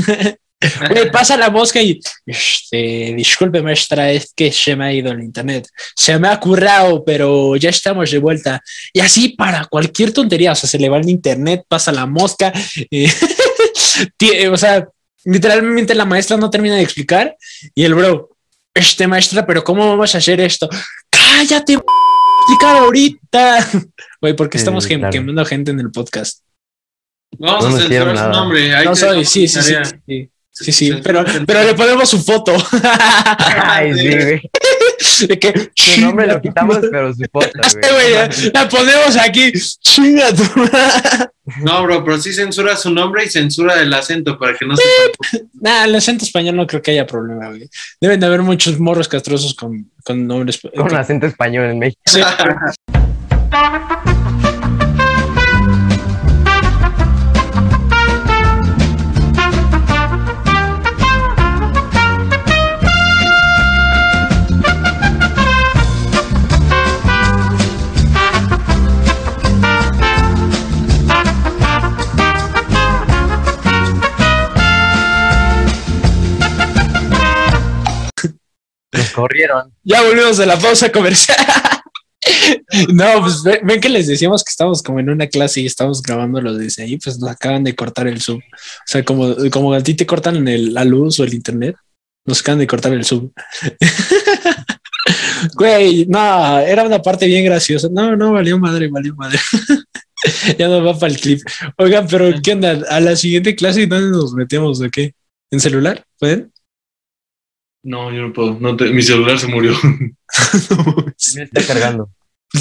Güey, 0.89 1.11
pasa 1.11 1.37
la 1.37 1.49
mosca 1.49 1.81
y. 1.81 1.99
Este, 2.25 3.13
disculpe, 3.15 3.61
maestra, 3.61 4.11
es 4.11 4.31
que 4.35 4.51
se 4.51 4.75
me 4.75 4.85
ha 4.85 4.93
ido 4.93 5.11
el 5.11 5.23
internet. 5.23 5.67
Se 5.95 6.17
me 6.19 6.27
ha 6.27 6.39
currado, 6.39 7.03
pero 7.03 7.55
ya 7.55 7.69
estamos 7.69 8.11
de 8.11 8.19
vuelta. 8.19 8.61
Y 8.93 8.99
así 8.99 9.29
para 9.29 9.65
cualquier 9.65 10.13
tontería, 10.13 10.51
o 10.51 10.55
sea, 10.55 10.69
se 10.69 10.77
le 10.77 10.89
va 10.89 10.99
el 10.99 11.09
internet, 11.09 11.63
pasa 11.67 11.91
la 11.91 12.05
mosca. 12.05 12.53
Eh, 12.91 13.09
o 14.51 14.57
sea, 14.57 14.87
literalmente 15.25 15.95
la 15.95 16.05
maestra 16.05 16.37
no 16.37 16.49
termina 16.49 16.75
de 16.75 16.81
explicar 16.81 17.35
y 17.75 17.83
el 17.83 17.93
bro, 17.93 18.29
este 18.73 19.07
maestra, 19.07 19.45
pero 19.45 19.63
¿cómo 19.63 19.87
vamos 19.87 20.13
a 20.15 20.17
hacer 20.17 20.39
esto? 20.39 20.69
Cállate, 21.09 21.73
explicar 21.73 22.77
ahorita. 22.77 23.67
Güey, 24.21 24.35
porque 24.35 24.57
estamos 24.57 24.83
sí, 24.83 24.95
claro. 24.97 25.11
quemando 25.11 25.43
gente 25.45 25.71
en 25.71 25.79
el 25.79 25.91
podcast. 25.91 26.41
Vamos 27.39 27.69
no 27.69 27.75
a 27.75 27.79
censurar 27.79 28.17
su 28.17 28.29
nombre. 28.29 28.75
Ahí 28.75 28.85
no 28.85 28.95
soy, 28.95 29.25
sí, 29.25 29.47
sí, 29.47 29.61
sí, 29.61 29.73
sí. 30.05 30.29
Sí, 30.53 30.71
sí, 30.73 30.91
pero, 31.01 31.23
pero 31.47 31.63
le 31.63 31.73
ponemos 31.73 32.09
su 32.09 32.21
foto. 32.21 32.53
Ay, 33.63 33.93
sí, 33.93 34.09
güey. 34.09 34.41
De 35.27 35.39
que, 35.39 35.71
su 35.75 36.01
nombre 36.01 36.27
lo 36.27 36.41
quitamos, 36.41 36.79
pero 36.91 37.13
su 37.13 37.19
güey. 37.31 38.13
La, 38.13 38.29
la 38.53 38.69
ponemos 38.69 39.17
aquí. 39.17 39.51
Chinga 39.79 40.33
tu 40.33 40.43
No, 41.63 41.83
bro, 41.83 42.03
pero 42.03 42.19
sí 42.19 42.33
censura 42.33 42.75
su 42.75 42.91
nombre 42.91 43.25
y 43.25 43.29
censura 43.29 43.81
el 43.81 43.93
acento 43.93 44.37
para 44.37 44.55
que 44.57 44.65
no 44.65 44.75
se. 44.75 44.83
Nah, 45.53 45.85
el 45.85 45.95
acento 45.95 46.25
español 46.25 46.55
no 46.55 46.67
creo 46.67 46.81
que 46.81 46.91
haya 46.91 47.05
problema, 47.05 47.49
güey. 47.49 47.69
Deben 47.99 48.19
de 48.19 48.25
haber 48.25 48.41
muchos 48.41 48.79
morros 48.79 49.07
castrosos 49.07 49.53
con, 49.53 49.91
con 50.03 50.27
nombres. 50.27 50.59
Con 50.75 50.95
acento 50.95 51.27
español 51.27 51.65
en 51.65 51.79
México. 51.79 52.01
Sí. 52.05 52.21
corrieron. 79.21 79.73
Ya 79.83 80.01
volvimos 80.01 80.37
de 80.37 80.45
la 80.45 80.57
pausa 80.57 80.91
comercial. 80.91 81.37
No, 82.93 83.19
pues 83.21 83.41
ven 83.43 83.81
que 83.81 83.89
les 83.89 84.05
decíamos 84.05 84.43
que 84.43 84.51
estamos 84.51 84.83
como 84.83 84.99
en 84.99 85.09
una 85.09 85.27
clase 85.27 85.61
y 85.61 85.65
estamos 85.65 86.03
grabándolo 86.03 86.55
desde 86.55 86.83
ahí, 86.83 86.97
pues 86.97 87.17
nos 87.17 87.31
acaban 87.31 87.63
de 87.63 87.75
cortar 87.75 88.07
el 88.07 88.21
sub. 88.21 88.37
O 88.37 88.85
sea, 88.85 89.03
como, 89.03 89.35
como 89.49 89.73
a 89.73 89.81
ti 89.81 89.95
te 89.95 90.05
cortan 90.05 90.47
el, 90.47 90.71
la 90.71 90.85
luz 90.85 91.19
o 91.19 91.23
el 91.23 91.33
internet, 91.33 91.75
nos 92.25 92.41
acaban 92.41 92.59
de 92.59 92.67
cortar 92.67 92.93
el 92.93 93.05
sub. 93.05 93.33
Güey, 95.55 96.05
no, 96.05 96.59
era 96.59 96.83
una 96.83 97.01
parte 97.01 97.25
bien 97.25 97.43
graciosa. 97.43 97.87
No, 97.91 98.15
no, 98.15 98.33
valió 98.33 98.59
madre, 98.59 98.87
valió 98.89 99.15
madre. 99.15 99.39
ya 100.57 100.67
no 100.67 100.83
va 100.83 100.97
para 100.97 101.11
el 101.11 101.19
clip. 101.19 101.41
Oigan, 101.77 102.07
pero 102.07 102.29
¿qué 102.43 102.53
onda? 102.53 102.79
A 102.89 102.99
la 102.99 103.15
siguiente 103.15 103.55
clase, 103.55 103.87
¿dónde 103.87 104.11
nos 104.11 104.33
metemos? 104.33 104.79
¿De 104.79 104.89
qué? 104.89 105.13
¿En 105.49 105.59
celular? 105.59 106.05
¿Pueden? 106.19 106.51
No, 107.83 108.11
yo 108.11 108.21
no 108.27 108.33
puedo. 108.33 108.57
No 108.59 108.75
te, 108.75 108.85
mi 108.85 109.01
celular 109.01 109.39
se 109.39 109.47
murió. 109.47 109.73
Me 111.35 111.43
está 111.43 111.65
cargando. 111.65 112.09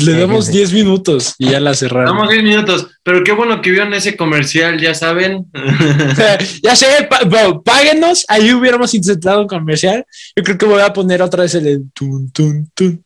Le 0.04 0.12
damos 0.20 0.46
10 0.52 0.72
minutos 0.72 1.34
y 1.36 1.50
ya 1.50 1.58
la 1.58 1.74
cerramos. 1.74 2.10
Damos 2.14 2.30
10 2.30 2.44
minutos, 2.44 2.86
pero 3.02 3.24
qué 3.24 3.32
bueno 3.32 3.60
que 3.60 3.72
vieron 3.72 3.92
ese 3.92 4.16
comercial, 4.16 4.80
ya 4.80 4.94
saben. 4.94 5.46
ya 6.62 6.76
sé, 6.76 7.08
bro, 7.26 7.60
páguenos, 7.62 8.24
ahí 8.28 8.52
hubiéramos 8.52 8.94
intentado 8.94 9.40
un 9.42 9.48
comercial. 9.48 10.06
Yo 10.36 10.44
creo 10.44 10.56
que 10.58 10.66
voy 10.66 10.80
a 10.80 10.92
poner 10.92 11.20
otra 11.22 11.42
vez 11.42 11.56
el 11.56 11.90
tun, 11.92 12.30
tun, 12.30 12.70
tun. 12.72 13.04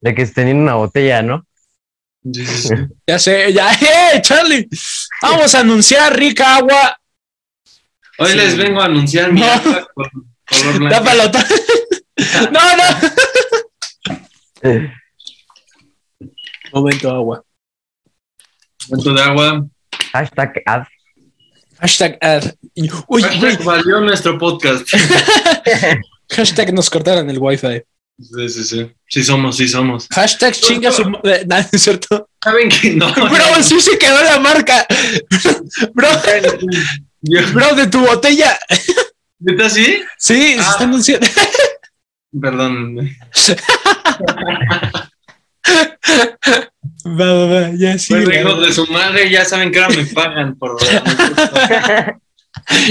De 0.00 0.12
que 0.12 0.26
teniendo 0.26 0.64
una 0.64 0.74
botella, 0.74 1.22
¿no? 1.22 1.46
Sí, 2.32 2.44
sí, 2.46 2.68
sí. 2.68 2.74
Ya 3.06 3.18
sé, 3.20 3.52
ya, 3.52 3.72
¡eh, 3.72 4.20
Charlie! 4.22 4.68
Vamos 5.22 5.54
a 5.54 5.60
anunciar 5.60 6.18
rica 6.18 6.56
agua. 6.56 6.98
Hoy 8.18 8.30
Sí. 8.32 8.36
les 8.36 8.56
vengo 8.56 8.80
a 8.80 8.86
anunciar 8.86 9.32
mi 9.32 9.40
No. 9.40 9.46
agua 9.46 9.88
con. 9.94 10.31
Tápalo, 10.90 11.30
tá- 11.30 11.46
No, 12.52 12.60
no. 12.76 12.86
Momento 16.72 17.10
agua. 17.10 17.44
Punto 18.88 19.12
de 19.14 19.22
agua. 19.22 19.66
Hashtag 20.12 20.62
ad. 20.66 20.84
Hashtag 21.80 22.18
ad. 22.20 22.54
Uy. 23.08 23.22
Hashtag 23.22 23.62
valió 23.64 24.00
nuestro 24.00 24.38
podcast. 24.38 24.86
Hashtag 26.30 26.72
nos 26.72 26.88
cortaron 26.90 27.28
el 27.28 27.38
wifi. 27.38 27.82
Sí, 28.20 28.48
sí, 28.48 28.64
sí. 28.64 28.90
Sí 29.08 29.24
somos, 29.24 29.56
sí 29.56 29.66
somos. 29.68 30.06
Hashtag 30.10 30.52
chinga 30.54 30.92
su 30.92 31.08
madre. 31.08 31.44
Nada, 31.46 31.68
es 31.72 31.82
cierto. 31.82 32.28
¿Saben 32.42 32.68
que 32.68 32.90
no? 32.94 33.12
Bro, 33.14 33.62
sí 33.62 33.80
se 33.80 33.98
quedó 33.98 34.22
la 34.22 34.38
marca. 34.38 34.86
Bro, 35.94 36.08
bro, 37.52 37.74
de 37.74 37.86
tu 37.88 38.00
botella. 38.04 38.58
¿Neta 39.44 39.68
sí? 39.70 40.02
Sí, 40.18 40.54
se 40.54 40.58
Ah. 40.60 40.68
está 40.72 40.84
anunciando. 40.84 41.26
Perdón. 42.40 42.96
Va, 47.04 47.32
va, 47.32 47.46
va, 47.46 47.70
ya 47.76 47.98
sí. 47.98 48.14
Bueno, 48.14 48.32
hijos 48.50 48.66
de 48.66 48.72
su 48.72 48.86
madre, 48.86 49.30
ya 49.30 49.44
saben 49.44 49.70
que 49.72 49.80
ahora 49.80 49.96
me 49.96 50.04
pagan 50.06 50.56
por 50.56 50.76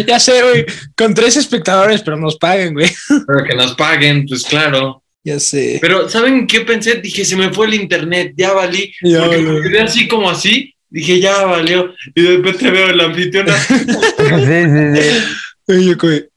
Ya 0.06 0.20
sé, 0.20 0.42
güey. 0.42 0.66
Con 0.98 1.14
tres 1.14 1.38
espectadores, 1.38 2.02
pero 2.02 2.18
nos 2.18 2.38
pagan, 2.38 2.74
güey. 2.74 2.92
Pero 3.08 3.44
que 3.48 3.56
nos 3.56 3.74
paguen, 3.76 4.26
pues 4.28 4.44
claro. 4.44 5.02
Ya 5.24 5.40
sé. 5.40 5.78
Pero, 5.82 6.10
¿saben 6.10 6.46
qué 6.48 6.62
pensé? 6.62 6.96
Dije, 6.96 7.24
se 7.24 7.36
me 7.36 7.54
fue 7.54 7.68
el 7.68 7.76
internet, 7.76 8.34
ya 8.36 8.54
valí. 8.54 8.94
Ya 9.02 9.20
Porque 9.26 9.38
me 9.38 9.62
quedé 9.62 9.82
así 9.82 10.08
como 10.08 10.30
así, 10.30 10.74
dije, 10.90 11.20
ya 11.20 11.46
valió. 11.46 11.94
Y 12.16 12.22
de 12.22 12.38
repente 12.38 12.72
veo 12.72 12.90
el 12.90 13.00
anfitrión. 13.00 13.48
sí, 13.48 13.76
sí, 13.86 15.02
sí. 15.02 15.24
Y 15.68 15.86
yo, 15.90 15.98
como, 15.98 16.12
¿qué? 16.14 16.28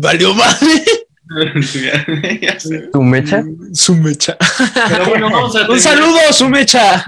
¿Valió 0.00 0.32
madre? 0.32 0.84
¿Tu 2.92 3.02
mecha? 3.02 3.44
Su 3.74 3.94
mecha. 3.96 4.36
Pero 4.88 5.06
bueno, 5.06 5.28
vamos 5.30 5.56
a 5.56 5.68
Un 5.70 5.80
saludo, 5.80 6.18
su 6.32 6.48
mecha. 6.48 7.04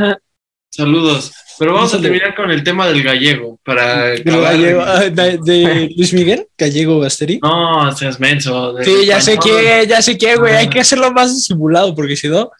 Saludos. 0.70 1.32
Pero 1.58 1.74
vamos 1.74 1.92
a 1.94 2.00
terminar 2.00 2.34
con 2.34 2.50
el 2.50 2.64
tema 2.64 2.86
del 2.88 3.02
gallego 3.02 3.58
para. 3.64 4.14
Gallego- 4.16 4.82
ah, 4.84 5.00
de- 5.10 5.38
de 5.42 5.90
Luis 5.96 6.12
Miguel 6.14 6.46
Gallego 6.58 6.98
Basteri. 7.00 7.38
No, 7.42 7.94
seas 7.94 8.18
menso. 8.18 8.74
Sí, 8.82 9.06
ya 9.06 9.20
sé 9.20 9.38
que, 9.38 9.86
ya 9.86 10.00
sé 10.02 10.16
que, 10.18 10.36
güey, 10.36 10.54
hay 10.54 10.66
Ah. 10.66 10.70
que 10.70 10.80
hacerlo 10.80 11.12
más 11.12 11.34
disimulado 11.34 11.94
porque 11.94 12.16
si 12.16 12.28
no, 12.28 12.50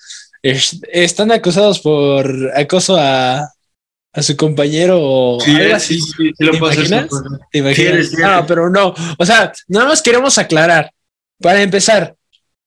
es- 0.43 0.81
están 0.93 1.33
acusados 1.33 1.81
por 1.81 2.27
acoso 2.55 2.97
a, 2.99 3.49
a 4.13 4.23
su 4.23 4.37
compañero 4.37 4.99
o 5.01 5.41
Sí, 5.41 5.55
algo 5.55 5.77
así. 5.77 6.01
sí, 6.01 6.11
sí, 6.17 6.33
sí 6.37 6.45
lo 6.45 6.53
¿Te 6.53 6.59
puedo 6.59 6.73
imaginas? 6.75 7.03
sí 7.03 7.05
lo 7.05 7.09
puedo 7.09 7.27
hacer. 7.37 7.47
¿Te 7.53 7.59
imaginas? 7.59 7.97
Sí, 7.97 8.03
sí, 8.11 8.17
sí. 8.17 8.23
No, 8.23 8.47
pero 8.47 8.71
no. 8.71 8.95
O 9.19 9.27
sea, 9.27 9.53
nada 9.69 9.87
más 9.87 10.03
queremos 10.03 10.37
aclarar. 10.39 10.91
Para 11.41 11.63
empezar, 11.63 12.15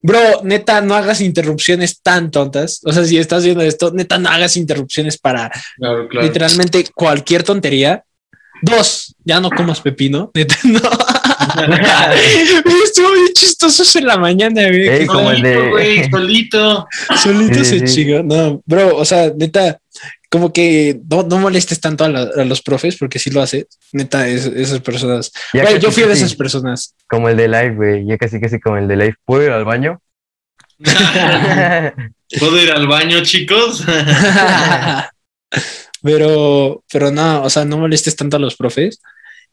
bro, 0.02 0.42
neta, 0.44 0.82
no 0.82 0.96
hagas 0.96 1.22
interrupciones 1.22 2.02
tan 2.02 2.32
tontas. 2.32 2.80
O 2.86 2.94
sea, 2.94 3.04
si 3.04 3.18
estás 3.18 3.44
viendo 3.44 3.64
esto, 3.64 3.92
neta, 3.94 4.18
no 4.18 4.30
hagas 4.30 4.56
interrupciones 4.58 5.18
para 5.18 5.52
Claro, 5.78 6.08
claro. 6.08 6.26
literalmente 6.28 6.86
cualquier 6.96 7.44
tontería. 7.44 8.04
Dos, 8.62 9.14
ya 9.26 9.42
no 9.42 9.50
comas 9.50 9.82
pepino. 9.82 10.32
Neta, 10.34 10.56
no. 10.64 10.80
Estuvo 12.86 13.12
bien 13.12 13.34
chistoso 13.34 14.00
en 14.00 14.08
la 14.08 14.18
mañana, 14.18 14.62
güey. 14.68 14.88
Ey, 14.88 15.00
que 15.00 15.06
como 15.08 15.32
el 15.32 15.42
de- 15.42 15.54
Solito, 15.54 15.70
güey, 15.72 16.10
solito. 16.10 16.88
Solito 17.22 17.54
Sí, 17.56 17.66
se 17.80 17.88
sí. 17.88 17.96
chingó. 17.96 18.24
No, 18.24 18.62
bro, 18.66 18.96
o 18.98 19.06
sea, 19.06 19.32
neta, 19.36 19.80
como 20.34 20.52
que 20.52 21.00
no, 21.08 21.22
no 21.22 21.38
molestes 21.38 21.80
tanto 21.80 22.04
a, 22.04 22.10
la- 22.10 22.28
a 22.36 22.44
los 22.44 22.64
profes 22.64 22.98
porque 22.98 23.20
si 23.20 23.30
lo 23.30 23.40
hace. 23.40 23.68
Neta, 23.92 24.28
es- 24.28 24.48
esas 24.48 24.80
personas. 24.80 25.32
Ya 25.54 25.62
Güey, 25.62 25.76
casi, 25.76 25.86
yo 25.86 25.92
fui 25.92 26.02
de 26.02 26.10
casi 26.10 26.24
esas 26.24 26.36
personas. 26.36 26.96
Como 27.08 27.30
el 27.30 27.38
de 27.38 27.48
live, 27.48 27.76
güey. 27.76 28.06
Ya 28.08 28.18
casi, 28.18 28.42
casi 28.42 28.60
como 28.60 28.78
el 28.78 28.88
de 28.88 28.96
live. 28.96 29.16
¿Puedo 29.26 29.44
ir 29.44 29.52
al 29.52 29.64
baño? 29.64 30.02
¿Puedo 32.40 32.64
ir 32.64 32.72
al 32.72 32.88
baño, 32.88 33.22
chicos? 33.22 33.84
pero, 36.02 36.84
pero 36.92 37.12
no, 37.12 37.44
o 37.44 37.50
sea, 37.52 37.64
no 37.64 37.78
molestes 37.78 38.16
tanto 38.16 38.38
a 38.38 38.40
los 38.40 38.56
profes. 38.56 39.04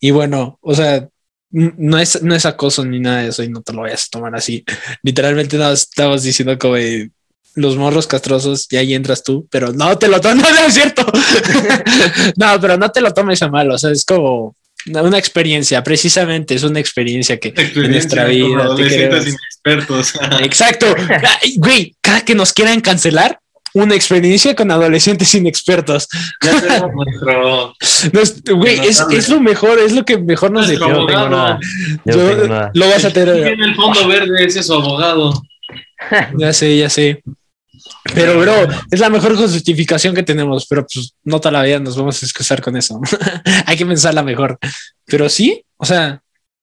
Y 0.01 0.13
bueno, 0.13 0.59
o 0.63 0.75
sea, 0.75 1.07
no 1.51 1.99
es, 1.99 2.23
no 2.23 2.35
es 2.35 2.47
acoso 2.47 2.87
ni 2.87 3.01
nada 3.01 3.21
de 3.21 3.29
eso 3.29 3.43
y 3.43 3.51
no 3.51 3.61
te 3.61 3.75
lo 3.75 3.83
vayas 3.83 4.05
a 4.07 4.13
tomar 4.13 4.35
así. 4.35 4.65
Literalmente 5.03 5.59
nada, 5.59 5.73
más 5.73 5.83
estabas 5.83 6.23
diciendo 6.23 6.59
como 6.59 6.77
de 6.77 7.11
los 7.55 7.77
morros 7.77 8.07
castrosos 8.07 8.67
y 8.71 8.77
ahí 8.77 8.95
entras 8.95 9.23
tú, 9.23 9.47
pero 9.51 9.73
no 9.73 9.97
te 9.99 10.09
lo 10.09 10.21
tomes, 10.21 10.43
no, 10.43 10.51
no 10.55 10.67
es 10.67 10.75
cierto. 10.75 11.05
no, 12.37 12.61
pero 12.61 12.77
no 12.77 12.91
te 12.91 13.01
lo 13.01 13.13
tomes 13.13 13.43
a 13.43 13.49
mal, 13.49 13.71
o 13.71 13.79
sea, 13.79 13.91
es 13.91 14.05
como 14.05 14.55
una 14.87 15.19
experiencia, 15.19 15.83
precisamente 15.85 16.55
es 16.55 16.63
una 16.63 16.81
experiencia 16.81 17.39
que 17.39 17.53
en 17.57 17.91
nuestra 17.91 18.25
vida 18.27 18.47
Como 18.65 18.75
te 18.77 18.83
inexpertos. 19.05 20.15
Exacto. 20.41 20.87
Ay, 21.43 21.57
Güey, 21.59 21.95
cada 22.01 22.25
que 22.25 22.35
nos 22.35 22.53
quieran 22.55 22.81
cancelar, 22.81 23.39
una 23.75 23.95
experiencia 23.95 24.57
con 24.57 24.71
adolescentes 24.71 25.33
inexpertos. 25.35 26.09
ya 26.43 26.61
tenemos 26.61 26.91
nuestro, 26.95 27.75
Nos- 28.13 28.43
Güey, 28.43 28.79
es, 28.81 29.05
es 29.13 29.29
lo 29.29 29.39
mejor, 29.41 29.79
es 29.79 29.93
lo 29.93 30.05
que 30.05 30.19
mejor 30.19 30.51
nos 30.51 30.67
define. 30.67 30.89
no 30.89 31.07
tengo 31.07 31.21
abogado. 31.21 31.31
nada. 31.31 31.61
Yo 32.07 32.17
no 32.17 32.23
Yo- 32.23 32.31
tengo 32.31 32.47
nada. 32.49 32.71
Lo 32.75 32.89
vas 32.89 33.05
a 33.05 33.11
tener. 33.13 33.37
en 33.49 33.61
el 33.63 33.75
fondo 33.77 34.09
verde, 34.09 34.45
ese 34.47 34.61
es 34.61 34.67
su 34.67 34.75
abogado. 34.75 35.43
Ya 36.39 36.53
sé, 36.55 36.77
ya 36.79 36.89
sé. 36.89 37.23
Pero, 38.15 38.41
bro, 38.41 38.69
es 38.91 39.01
la 39.01 39.11
mejor 39.11 39.37
justificación 39.37 40.15
que 40.15 40.23
tenemos, 40.23 40.67
pero 40.69 40.87
pues 40.87 41.15
no 41.25 41.41
toda 41.41 41.53
la 41.53 41.63
vida 41.63 41.79
nos 41.79 41.97
vamos 41.97 42.23
a 42.23 42.27
excusar 42.27 42.61
con 42.61 42.77
eso. 42.77 43.01
Hay 43.67 43.77
que 43.77 43.87
pensarla 43.87 44.23
mejor. 44.23 44.59
Pero 45.05 45.29
sí, 45.29 45.65
o 45.77 45.85
sea, 45.85 46.23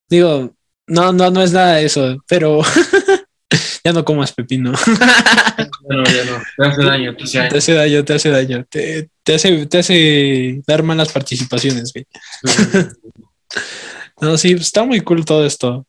digo, 0.10 0.54
no, 0.88 1.12
no, 1.12 1.30
no 1.32 1.42
es 1.42 1.52
nada 1.52 1.76
de 1.76 1.86
eso, 1.86 2.18
pero 2.28 2.62
ya 3.84 3.94
no 3.94 4.06
comas 4.06 4.32
pepino. 4.32 4.74
Bueno, 5.82 6.04
ya 6.04 6.26
no. 6.26 6.44
Te 6.58 6.68
hace 6.68 6.84
daño, 6.84 7.16
te 7.16 7.24
hace 7.24 7.32
Te 7.32 7.40
daño. 7.40 7.58
hace 7.58 7.74
daño, 7.74 8.06
te 8.06 8.14
hace 8.14 8.30
daño. 8.30 8.66
Te, 8.70 9.10
te 9.24 9.36
hace, 9.36 9.66
te 9.66 9.78
hace 9.80 10.62
dar 10.68 10.84
malas 10.84 11.12
participaciones, 11.12 11.94
güey. 11.94 12.06
No, 14.22 14.38
sí, 14.38 14.52
está 14.52 14.84
muy 14.84 15.02
cool 15.02 15.24
todo 15.26 15.46
esto. 15.46 15.88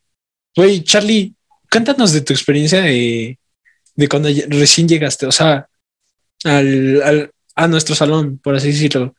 Güey, 0.56 0.84
Charlie, 0.84 1.34
cuéntanos 1.70 2.12
de 2.12 2.20
tu 2.20 2.32
experiencia 2.32 2.80
de, 2.82 3.38
de 3.98 4.08
cuando 4.08 4.28
recién 4.48 4.86
llegaste, 4.86 5.26
o 5.26 5.32
sea, 5.32 5.68
al, 6.44 7.02
al- 7.02 7.30
a 7.56 7.66
nuestro 7.66 7.96
salón, 7.96 8.38
por 8.38 8.54
así 8.54 8.68
decirlo. 8.68 9.12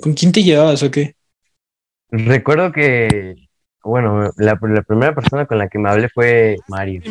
¿Con 0.00 0.14
quién 0.14 0.32
te 0.32 0.42
llevabas 0.42 0.82
o 0.82 0.90
qué? 0.90 1.14
Recuerdo 2.10 2.72
que, 2.72 3.36
bueno, 3.84 4.32
la, 4.36 4.58
la 4.60 4.82
primera 4.82 5.14
persona 5.14 5.46
con 5.46 5.58
la 5.58 5.68
que 5.68 5.78
me 5.78 5.88
hablé 5.88 6.08
fue 6.08 6.56
Mario. 6.66 7.02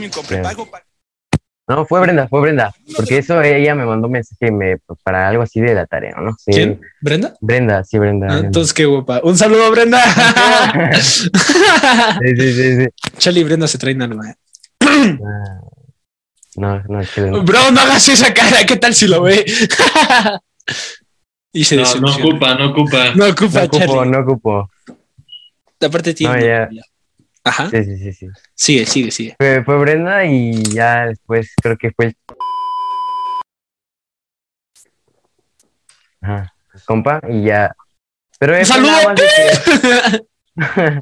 No, 1.69 1.85
fue 1.85 2.01
Brenda, 2.01 2.27
fue 2.27 2.41
Brenda. 2.41 2.73
Porque 2.97 3.19
eso 3.19 3.41
ella 3.41 3.73
me 3.75 3.85
mandó 3.85 4.07
un 4.07 4.13
mensaje 4.13 4.51
me, 4.51 4.77
para 5.01 5.29
algo 5.29 5.43
así 5.43 5.61
de 5.61 5.73
la 5.73 5.85
tarea, 5.85 6.15
¿no? 6.19 6.35
Sí, 6.37 6.51
¿Quién? 6.51 6.81
¿Brenda? 6.99 7.33
Brenda, 7.39 7.83
sí, 7.85 7.97
Brenda. 7.97 8.27
Ah, 8.27 8.31
Brenda. 8.33 8.47
entonces 8.47 8.73
qué 8.73 8.83
guapa. 8.85 9.21
Un 9.23 9.37
saludo, 9.37 9.71
Brenda. 9.71 9.99
Sí, 11.01 11.29
sí, 12.37 12.53
sí, 12.53 12.75
sí. 12.83 12.87
Charlie 13.17 13.39
y 13.39 13.43
Brenda 13.45 13.67
se 13.69 13.77
traen 13.77 14.01
eh. 14.01 14.35
Ah, 14.81 15.61
No, 16.55 16.81
no, 16.87 17.01
es 17.01 17.11
que 17.11 17.21
no. 17.21 17.43
Bro, 17.43 17.71
no 17.71 17.81
hagas 17.81 18.07
esa 18.09 18.33
cara. 18.33 18.65
¿Qué 18.65 18.77
tal 18.77 18.93
si 18.95 19.07
lo 19.07 19.21
ve? 19.23 19.43
y 21.53 21.63
se 21.65 21.75
No, 21.75 21.83
ocupa, 21.83 22.55
no 22.55 22.69
ocupa. 22.71 23.13
No 23.15 23.27
ocupa, 23.27 23.59
No 23.59 23.65
ocupo, 23.65 23.79
Charlie. 23.79 24.11
no 24.11 24.19
ocupo. 24.19 24.69
Aparte 25.81 26.13
tiene. 26.13 26.39
No, 26.39 26.45
ya. 26.45 26.69
Ajá. 27.43 27.69
Sí, 27.69 27.83
sí, 27.83 27.97
sí, 27.97 28.13
sí. 28.13 28.27
Sigue, 28.55 28.85
sigue, 28.85 29.11
sigue. 29.11 29.35
Fue, 29.37 29.63
fue 29.63 29.77
Brenda 29.77 30.25
y 30.25 30.63
ya 30.63 31.07
después 31.07 31.53
creo 31.61 31.77
que 31.77 31.91
fue 31.91 32.05
el... 32.07 32.15
Ajá, 36.21 36.53
compa, 36.85 37.19
y 37.29 37.43
ya. 37.43 37.75
Pero 38.39 38.53
fue 38.55 38.65
¡Saludo! 38.65 38.91
que- 39.15 40.21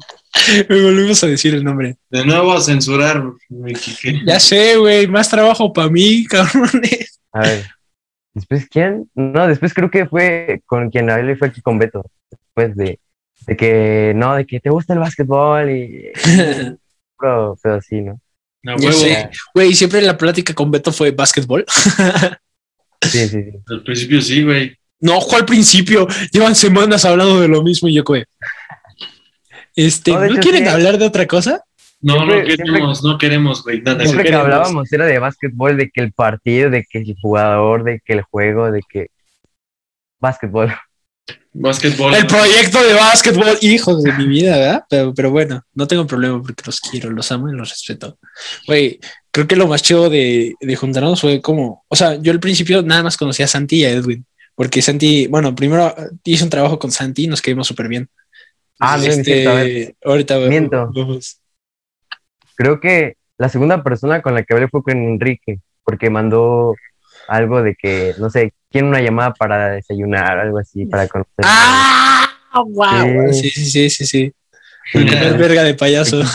Me 0.68 0.82
volvimos 0.82 1.22
a 1.22 1.26
decir 1.26 1.54
el 1.54 1.64
nombre. 1.64 1.96
De 2.10 2.24
nuevo 2.24 2.52
a 2.52 2.60
censurar, 2.60 3.22
mi 3.48 3.72
Quique. 3.72 4.20
Ya 4.26 4.38
sé, 4.40 4.76
güey. 4.76 5.06
Más 5.06 5.28
trabajo 5.28 5.72
para 5.72 5.88
mí, 5.88 6.24
cabrones. 6.28 7.20
A 7.32 7.40
ver. 7.40 7.66
¿Después 8.34 8.68
quién? 8.68 9.08
No, 9.14 9.46
después 9.46 9.72
creo 9.72 9.90
que 9.90 10.06
fue 10.06 10.60
con 10.66 10.90
quien 10.90 11.08
hablé 11.08 11.36
fue 11.36 11.48
aquí 11.48 11.60
con 11.60 11.78
Beto. 11.78 12.04
Después 12.30 12.76
de, 12.76 12.98
de 13.46 13.56
que, 13.56 14.12
no, 14.16 14.34
de 14.34 14.44
que 14.44 14.58
te 14.60 14.70
gusta 14.70 14.92
el 14.92 14.98
básquetbol 14.98 15.70
y... 15.70 16.10
Pero, 17.16 17.56
pero 17.62 17.80
sí, 17.80 18.02
¿no? 18.02 18.20
Sé. 18.92 19.30
Güey, 19.54 19.72
siempre 19.72 20.02
la 20.02 20.18
plática 20.18 20.52
con 20.52 20.70
Beto 20.70 20.92
fue 20.92 21.10
básquetbol. 21.12 21.64
Sí, 23.02 23.28
sí, 23.28 23.42
sí. 23.42 23.50
Al 23.68 23.82
principio 23.82 24.22
sí, 24.22 24.42
güey. 24.42 24.78
No, 25.00 25.20
fue 25.20 25.40
al 25.40 25.44
principio. 25.44 26.08
Llevan 26.32 26.54
semanas 26.54 27.04
hablando 27.04 27.38
de 27.38 27.48
lo 27.48 27.62
mismo 27.62 27.86
y 27.86 27.94
yo, 27.94 28.02
güey. 28.02 28.24
Este, 29.76 30.12
No, 30.12 30.20
¿no, 30.20 30.26
hecho, 30.26 30.40
quieren 30.40 30.64
sí. 30.64 30.70
hablar 30.70 30.98
de 30.98 31.06
otra 31.06 31.26
cosa? 31.26 31.62
No, 32.00 32.14
Siempre- 32.16 32.40
no 32.40 32.46
queremos, 32.64 33.02
no 33.02 33.18
queremos, 33.18 33.62
güey. 33.64 33.80
Nada. 33.82 34.00
Siempre 34.00 34.24
que 34.24 34.30
queremos. 34.30 34.44
hablábamos 34.44 34.92
era 34.92 35.06
de 35.06 35.18
básquetbol, 35.18 35.76
de 35.76 35.90
que 35.90 36.00
el 36.02 36.12
partido, 36.12 36.70
de 36.70 36.84
que 36.88 36.98
el 36.98 37.16
jugador, 37.20 37.82
de 37.84 38.00
que 38.04 38.12
el 38.12 38.22
juego, 38.22 38.70
de 38.70 38.80
que... 38.88 39.08
Básquetbol. 40.20 40.72
Básquetbol. 41.54 42.14
El 42.14 42.26
proyecto 42.26 42.82
de 42.82 42.94
básquetbol, 42.94 43.56
hijos 43.62 44.02
de 44.02 44.12
mi 44.14 44.26
vida, 44.26 44.56
¿verdad? 44.58 44.84
Pero, 44.90 45.14
pero 45.14 45.30
bueno, 45.30 45.62
no 45.74 45.86
tengo 45.86 46.06
problema 46.06 46.42
porque 46.42 46.62
los 46.66 46.80
quiero, 46.80 47.10
los 47.10 47.30
amo 47.32 47.48
y 47.48 47.52
los 47.54 47.70
respeto. 47.70 48.18
Güey, 48.66 48.98
creo 49.30 49.46
que 49.46 49.56
lo 49.56 49.66
más 49.66 49.82
chido 49.82 50.10
de, 50.10 50.54
de 50.60 50.76
juntarnos 50.76 51.20
fue 51.20 51.40
como, 51.40 51.84
o 51.88 51.96
sea, 51.96 52.16
yo 52.20 52.32
al 52.32 52.40
principio 52.40 52.82
nada 52.82 53.02
más 53.04 53.16
conocía 53.16 53.44
a 53.44 53.48
Santi 53.48 53.76
y 53.76 53.84
a 53.84 53.90
Edwin, 53.90 54.26
porque 54.54 54.82
Santi, 54.82 55.26
bueno, 55.28 55.54
primero 55.54 55.94
hice 56.24 56.44
un 56.44 56.50
trabajo 56.50 56.78
con 56.78 56.90
Santi 56.90 57.24
y 57.24 57.28
nos 57.28 57.40
quedamos 57.40 57.66
súper 57.68 57.88
bien. 57.88 58.08
Ah, 58.80 58.96
bien, 58.96 59.12
Este, 59.12 59.24
cierto, 59.24 59.50
a 59.50 59.54
ver. 59.54 59.94
ahorita 60.04 60.38
Miento. 60.40 60.90
vamos. 60.94 61.40
Creo 62.56 62.80
que 62.80 63.16
la 63.38 63.48
segunda 63.48 63.82
persona 63.82 64.22
con 64.22 64.34
la 64.34 64.42
que 64.42 64.54
hablé 64.54 64.68
fue 64.68 64.82
con 64.82 64.96
Enrique, 64.96 65.60
porque 65.84 66.10
mandó 66.10 66.74
algo 67.28 67.62
de 67.62 67.74
que, 67.74 68.14
no 68.18 68.30
sé, 68.30 68.52
quién 68.70 68.86
una 68.86 69.00
llamada 69.00 69.32
para 69.34 69.70
desayunar, 69.70 70.38
algo 70.38 70.58
así, 70.58 70.86
para 70.86 71.08
conocer. 71.08 71.32
¡Ah! 71.44 72.28
¡Wow! 72.66 73.32
Sí. 73.32 73.50
Sí, 73.50 73.50
sí, 73.50 73.70
sí, 73.70 73.90
sí, 73.90 74.06
sí. 74.06 74.32
Sí. 74.92 74.98
El 74.98 75.08
comer 75.08 75.38
verga 75.38 75.62
de 75.64 75.74
payaso. 75.74 76.20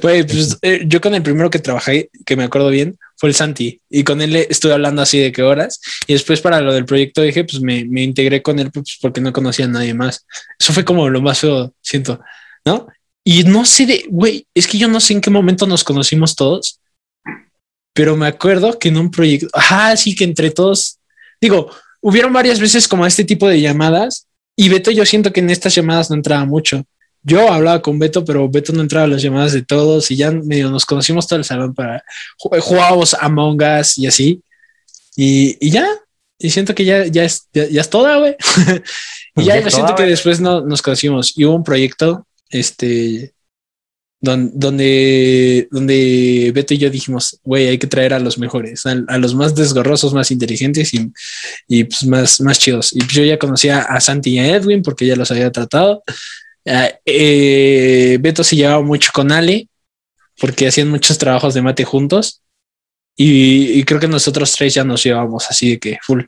Güey, 0.00 0.22
pues 0.22 0.56
eh, 0.62 0.84
yo 0.86 1.00
con 1.02 1.14
el 1.14 1.22
primero 1.22 1.50
que 1.50 1.58
trabajé, 1.58 2.08
que 2.24 2.36
me 2.36 2.44
acuerdo 2.44 2.70
bien, 2.70 2.96
fue 3.20 3.28
el 3.28 3.34
Santi. 3.34 3.78
Y 3.90 4.02
con 4.02 4.22
él 4.22 4.34
estuve 4.34 4.72
hablando 4.72 5.02
así 5.02 5.18
de 5.18 5.30
qué 5.30 5.42
horas. 5.42 5.78
Y 6.06 6.14
después 6.14 6.40
para 6.40 6.62
lo 6.62 6.72
del 6.72 6.86
proyecto 6.86 7.20
dije, 7.20 7.44
pues 7.44 7.60
me, 7.60 7.84
me 7.84 8.02
integré 8.02 8.40
con 8.40 8.58
él 8.58 8.70
pues, 8.72 8.96
porque 8.98 9.20
no 9.20 9.30
conocía 9.30 9.66
a 9.66 9.68
nadie 9.68 9.92
más. 9.92 10.26
Eso 10.58 10.72
fue 10.72 10.86
como 10.86 11.06
lo 11.10 11.20
más 11.20 11.38
feo, 11.40 11.74
siento, 11.82 12.18
¿no? 12.64 12.88
Y 13.22 13.44
no 13.44 13.66
sé 13.66 13.84
de, 13.84 14.06
güey, 14.08 14.46
es 14.54 14.66
que 14.66 14.78
yo 14.78 14.88
no 14.88 15.00
sé 15.00 15.12
en 15.12 15.20
qué 15.20 15.28
momento 15.28 15.66
nos 15.66 15.84
conocimos 15.84 16.34
todos, 16.34 16.80
pero 17.92 18.16
me 18.16 18.26
acuerdo 18.26 18.78
que 18.78 18.88
en 18.88 18.96
un 18.96 19.10
proyecto, 19.10 19.48
ajá, 19.52 19.94
sí 19.98 20.14
que 20.14 20.24
entre 20.24 20.50
todos, 20.50 20.98
digo, 21.42 21.70
hubieron 22.00 22.32
varias 22.32 22.58
veces 22.58 22.88
como 22.88 23.04
este 23.04 23.24
tipo 23.24 23.46
de 23.46 23.60
llamadas 23.60 24.26
y 24.56 24.70
Beto 24.70 24.90
yo 24.90 25.04
siento 25.04 25.30
que 25.30 25.40
en 25.40 25.50
estas 25.50 25.74
llamadas 25.74 26.08
no 26.08 26.16
entraba 26.16 26.46
mucho. 26.46 26.86
Yo 27.22 27.50
hablaba 27.52 27.82
con 27.82 27.98
Beto, 27.98 28.24
pero 28.24 28.48
Beto 28.48 28.72
no 28.72 28.80
entraba 28.80 29.04
a 29.04 29.08
las 29.08 29.20
llamadas 29.22 29.52
de 29.52 29.62
todos 29.62 30.10
y 30.10 30.16
ya 30.16 30.30
medio 30.30 30.70
nos 30.70 30.86
conocimos 30.86 31.26
todo 31.26 31.38
el 31.38 31.44
salón 31.44 31.74
para 31.74 32.02
ju- 32.38 32.60
jugábamos 32.60 33.14
Among 33.14 33.60
Us 33.80 33.98
y 33.98 34.06
así. 34.06 34.42
Y, 35.16 35.56
y 35.60 35.70
ya, 35.70 35.86
Y 36.38 36.48
siento 36.48 36.74
que 36.74 36.84
ya, 36.86 37.04
ya, 37.06 37.24
es, 37.24 37.46
ya, 37.52 37.66
ya 37.68 37.80
es 37.82 37.90
toda, 37.90 38.16
güey. 38.18 38.36
y 39.36 39.44
ya, 39.44 39.56
Ya 39.56 39.60
yo 39.64 39.70
siento 39.70 39.94
que 39.94 40.04
después 40.04 40.40
no, 40.40 40.62
nos 40.62 40.80
conocimos. 40.80 41.34
Y 41.36 41.44
hubo 41.44 41.56
un 41.56 41.64
proyecto, 41.64 42.26
este, 42.48 43.34
don- 44.22 44.50
donde, 44.58 45.68
donde 45.70 46.50
Beto 46.54 46.72
y 46.72 46.78
yo 46.78 46.88
dijimos, 46.88 47.38
güey, 47.44 47.68
hay 47.68 47.76
que 47.78 47.86
traer 47.86 48.14
a 48.14 48.18
los 48.18 48.38
mejores, 48.38 48.86
a, 48.86 48.92
a 49.08 49.18
los 49.18 49.34
más 49.34 49.54
desgorrosos, 49.54 50.14
más 50.14 50.30
inteligentes 50.30 50.94
y, 50.94 51.12
y 51.68 51.84
pues 51.84 52.04
más, 52.06 52.40
más 52.40 52.58
chidos. 52.58 52.94
Y 52.94 53.00
pues 53.00 53.12
yo 53.12 53.24
ya 53.24 53.38
conocía 53.38 53.80
a 53.82 54.00
Santi 54.00 54.30
y 54.30 54.38
a 54.38 54.56
Edwin 54.56 54.80
porque 54.82 55.06
ya 55.06 55.16
los 55.16 55.30
había 55.30 55.52
tratado. 55.52 56.02
Ah, 56.66 56.90
eh, 57.04 58.18
Beto 58.20 58.44
se 58.44 58.56
llevaba 58.56 58.82
mucho 58.82 59.10
con 59.12 59.32
Ale 59.32 59.68
porque 60.38 60.68
hacían 60.68 60.88
muchos 60.88 61.18
trabajos 61.18 61.54
de 61.54 61.62
mate 61.62 61.84
juntos. 61.84 62.42
Y, 63.16 63.78
y 63.78 63.84
creo 63.84 64.00
que 64.00 64.08
nosotros 64.08 64.52
tres 64.52 64.74
ya 64.74 64.84
nos 64.84 65.02
llevábamos 65.02 65.46
así 65.50 65.72
de 65.72 65.78
que 65.78 65.98
full, 66.02 66.22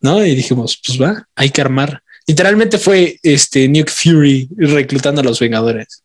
¿no? 0.00 0.24
Y 0.24 0.34
dijimos, 0.34 0.80
pues 0.84 1.00
va, 1.00 1.26
hay 1.34 1.50
que 1.50 1.60
armar. 1.60 2.02
Literalmente 2.26 2.78
fue 2.78 3.18
este 3.22 3.66
Nuke 3.68 3.90
Fury 3.90 4.48
reclutando 4.56 5.20
a 5.20 5.24
los 5.24 5.40
Vengadores. 5.40 6.04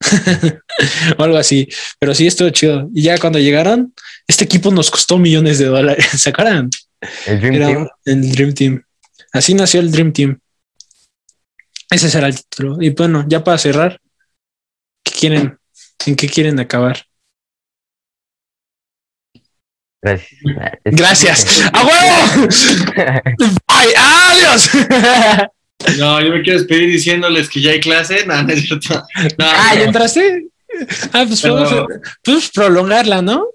o 1.18 1.22
algo 1.22 1.36
así. 1.36 1.68
Pero 1.98 2.14
sí 2.14 2.26
estuvo 2.26 2.50
chido. 2.50 2.88
Y 2.94 3.02
ya 3.02 3.18
cuando 3.18 3.38
llegaron, 3.38 3.92
este 4.28 4.44
equipo 4.44 4.70
nos 4.70 4.90
costó 4.90 5.18
millones 5.18 5.58
de 5.58 5.66
dólares. 5.66 6.06
¿Se 6.16 6.30
acuerdan? 6.30 6.70
El 7.26 7.40
Dream 7.40 7.54
Era 7.54 7.66
Team. 7.66 7.88
el 8.04 8.32
Dream 8.32 8.54
Team. 8.54 8.82
Así 9.32 9.54
nació 9.54 9.80
el 9.80 9.90
Dream 9.90 10.12
Team. 10.12 10.38
Ese 11.90 12.10
será 12.10 12.26
el 12.28 12.36
título. 12.36 12.76
Y 12.80 12.90
bueno, 12.90 13.24
ya 13.28 13.44
para 13.44 13.58
cerrar, 13.58 14.00
¿qué 15.04 15.12
quieren? 15.12 15.58
¿En 16.06 16.16
qué 16.16 16.28
quieren 16.28 16.58
acabar? 16.60 17.04
Gracias. 20.02 20.40
Gracias. 20.84 21.70
¡A 21.72 21.84
huevo! 21.84 22.48
¡Ay, 23.66 23.88
adiós! 23.96 24.70
No, 25.98 26.20
yo 26.20 26.30
me 26.32 26.42
quiero 26.42 26.58
despedir 26.58 26.90
diciéndoles 26.90 27.50
que 27.50 27.60
ya 27.60 27.70
hay 27.70 27.80
clase. 27.80 28.24
No, 28.26 28.42
no 28.42 28.52
es 28.52 28.66
cierto. 28.66 28.94
No, 29.38 29.44
ah, 29.46 29.74
¿ya 29.74 29.84
entraste? 29.84 30.46
Ah, 31.12 31.24
pues 31.28 31.42
Pero- 31.42 31.54
podemos 31.54 31.86
pues 32.24 32.50
prolongarla, 32.50 33.22
¿no? 33.22 33.46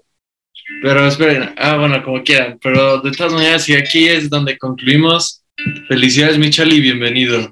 Pero 0.82 1.06
esperen, 1.06 1.52
ah, 1.58 1.76
bueno, 1.76 2.02
como 2.02 2.22
quieran. 2.22 2.58
Pero 2.62 3.00
de 3.00 3.10
todas 3.10 3.32
maneras, 3.32 3.64
si 3.64 3.74
aquí 3.74 4.08
es 4.08 4.30
donde 4.30 4.56
concluimos, 4.56 5.42
felicidades, 5.88 6.38
Michal, 6.38 6.72
y 6.72 6.80
bienvenido. 6.80 7.50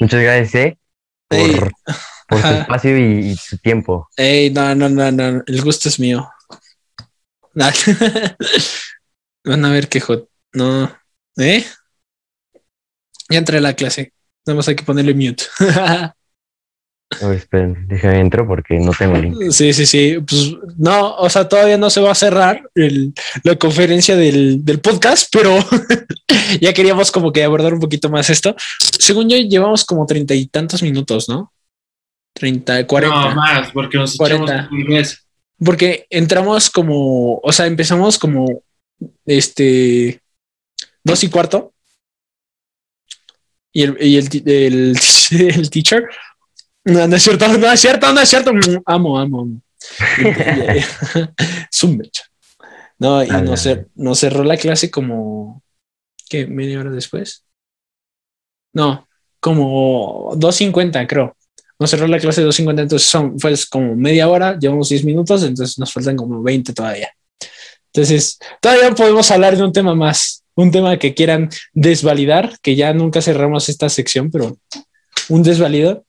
Muchas 0.00 0.22
gracias, 0.22 0.54
eh, 0.54 0.78
Ey, 1.30 1.56
por, 2.28 2.40
su 2.40 2.48
espacio 2.48 2.98
y, 2.98 3.30
y 3.30 3.36
su 3.36 3.58
tiempo. 3.58 4.08
Ey, 4.16 4.50
no, 4.50 4.74
no, 4.74 4.88
no, 4.88 5.12
no, 5.12 5.42
el 5.46 5.62
gusto 5.62 5.88
es 5.88 6.00
mío. 6.00 6.28
Van 9.44 9.64
a 9.64 9.70
ver 9.70 9.88
qué 9.88 10.00
hot. 10.00 10.28
No, 10.52 10.90
¿eh? 11.36 11.64
Ya 13.28 13.38
entré 13.38 13.58
a 13.58 13.60
la 13.60 13.74
clase. 13.74 14.12
Nada 14.46 14.56
más 14.56 14.68
hay 14.68 14.76
que 14.76 14.84
ponerle 14.84 15.14
mute. 15.14 15.44
No, 17.20 17.32
esperen, 17.32 17.86
déjame 17.88 18.20
entro 18.20 18.46
porque 18.46 18.78
no 18.78 18.92
tengo 18.92 19.16
link. 19.18 19.50
sí, 19.50 19.72
sí, 19.72 19.84
sí. 19.84 20.18
Pues 20.26 20.54
no, 20.78 21.16
o 21.16 21.28
sea, 21.28 21.48
todavía 21.48 21.76
no 21.76 21.90
se 21.90 22.00
va 22.00 22.12
a 22.12 22.14
cerrar 22.14 22.62
el- 22.76 23.12
la 23.42 23.56
conferencia 23.56 24.14
del, 24.16 24.64
del 24.64 24.80
podcast, 24.80 25.28
pero 25.32 25.56
ya 26.60 26.72
queríamos 26.72 27.10
como 27.10 27.32
que 27.32 27.42
abordar 27.42 27.74
un 27.74 27.80
poquito 27.80 28.08
más 28.10 28.30
esto. 28.30 28.54
Según 28.98 29.28
yo, 29.28 29.36
llevamos 29.38 29.84
como 29.84 30.06
treinta 30.06 30.34
y 30.34 30.46
tantos 30.46 30.82
minutos, 30.84 31.28
¿no? 31.28 31.52
Treinta, 32.32 32.86
cuarenta. 32.86 33.30
No, 33.30 33.34
más, 33.34 33.70
porque 33.72 33.98
nos 33.98 34.16
40. 34.16 34.44
echamos 34.54 34.70
un 34.70 34.84
mes. 34.84 35.26
porque 35.58 36.06
entramos 36.10 36.70
como, 36.70 37.38
o 37.42 37.52
sea, 37.52 37.66
empezamos 37.66 38.18
como 38.18 38.62
este 39.26 40.20
dos 41.02 41.24
y 41.24 41.28
cuarto. 41.28 41.72
Y 43.72 43.82
el, 43.82 43.96
y 44.00 44.16
el, 44.16 44.96
el 45.30 45.70
teacher, 45.70 46.04
no, 46.84 47.06
no 47.08 47.16
es 47.16 47.22
cierto, 47.22 47.46
no 47.48 47.72
es 47.72 47.80
cierto, 47.80 48.12
no 48.12 48.20
es 48.20 48.28
cierto. 48.28 48.52
Amo, 48.86 49.18
amo, 49.18 49.40
amo. 49.40 49.62
Es 51.72 51.82
un. 51.84 52.02
No, 52.98 53.24
y 53.24 53.28
nos, 53.28 53.64
cer- 53.66 53.88
nos 53.94 54.18
cerró 54.18 54.44
la 54.44 54.56
clase 54.56 54.90
como, 54.90 55.62
¿qué? 56.28 56.46
¿Media 56.46 56.80
hora 56.80 56.90
después? 56.90 57.44
No, 58.74 59.08
como 59.40 60.32
2.50, 60.36 61.06
creo. 61.06 61.34
Nos 61.78 61.90
cerró 61.90 62.06
la 62.06 62.18
clase 62.18 62.42
de 62.42 62.48
2.50, 62.48 62.82
entonces 62.82 63.08
son, 63.08 63.40
fue 63.40 63.54
como 63.70 63.96
media 63.96 64.28
hora, 64.28 64.58
llevamos 64.58 64.90
10 64.90 65.04
minutos, 65.04 65.42
entonces 65.44 65.78
nos 65.78 65.92
faltan 65.92 66.14
como 66.16 66.42
20 66.42 66.74
todavía. 66.74 67.10
Entonces, 67.86 68.38
todavía 68.60 68.90
podemos 68.94 69.30
hablar 69.30 69.56
de 69.56 69.64
un 69.64 69.72
tema 69.72 69.94
más, 69.94 70.44
un 70.54 70.70
tema 70.70 70.98
que 70.98 71.14
quieran 71.14 71.48
desvalidar, 71.72 72.52
que 72.60 72.76
ya 72.76 72.92
nunca 72.92 73.22
cerramos 73.22 73.68
esta 73.70 73.88
sección, 73.88 74.30
pero 74.30 74.58
un 75.30 75.42
desvalido, 75.42 76.04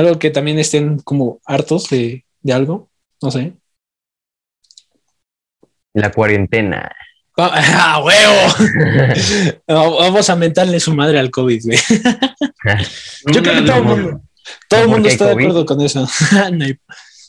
algo 0.00 0.18
que 0.18 0.30
también 0.30 0.58
estén 0.58 0.98
como 0.98 1.40
hartos 1.44 1.88
de, 1.90 2.24
de 2.42 2.52
algo, 2.52 2.90
no 3.22 3.30
sé. 3.30 3.52
La 5.94 6.10
cuarentena. 6.12 6.90
¡Ah, 7.36 8.02
huevo! 8.04 9.56
Vamos 9.98 10.28
a 10.30 10.36
mentarle 10.36 10.78
su 10.80 10.94
madre 10.94 11.18
al 11.18 11.30
COVID, 11.30 11.62
güey. 11.64 11.78
Yo 13.32 13.42
creo 13.42 13.54
que 13.54 13.62
todo 13.62 13.76
el 13.78 13.82
mundo, 13.84 14.20
todo 14.68 14.80
el 14.80 14.86
¿Por 14.86 14.94
mundo 14.94 15.08
está 15.08 15.26
de 15.26 15.32
acuerdo 15.32 15.64
con 15.66 15.80
eso. 15.80 16.06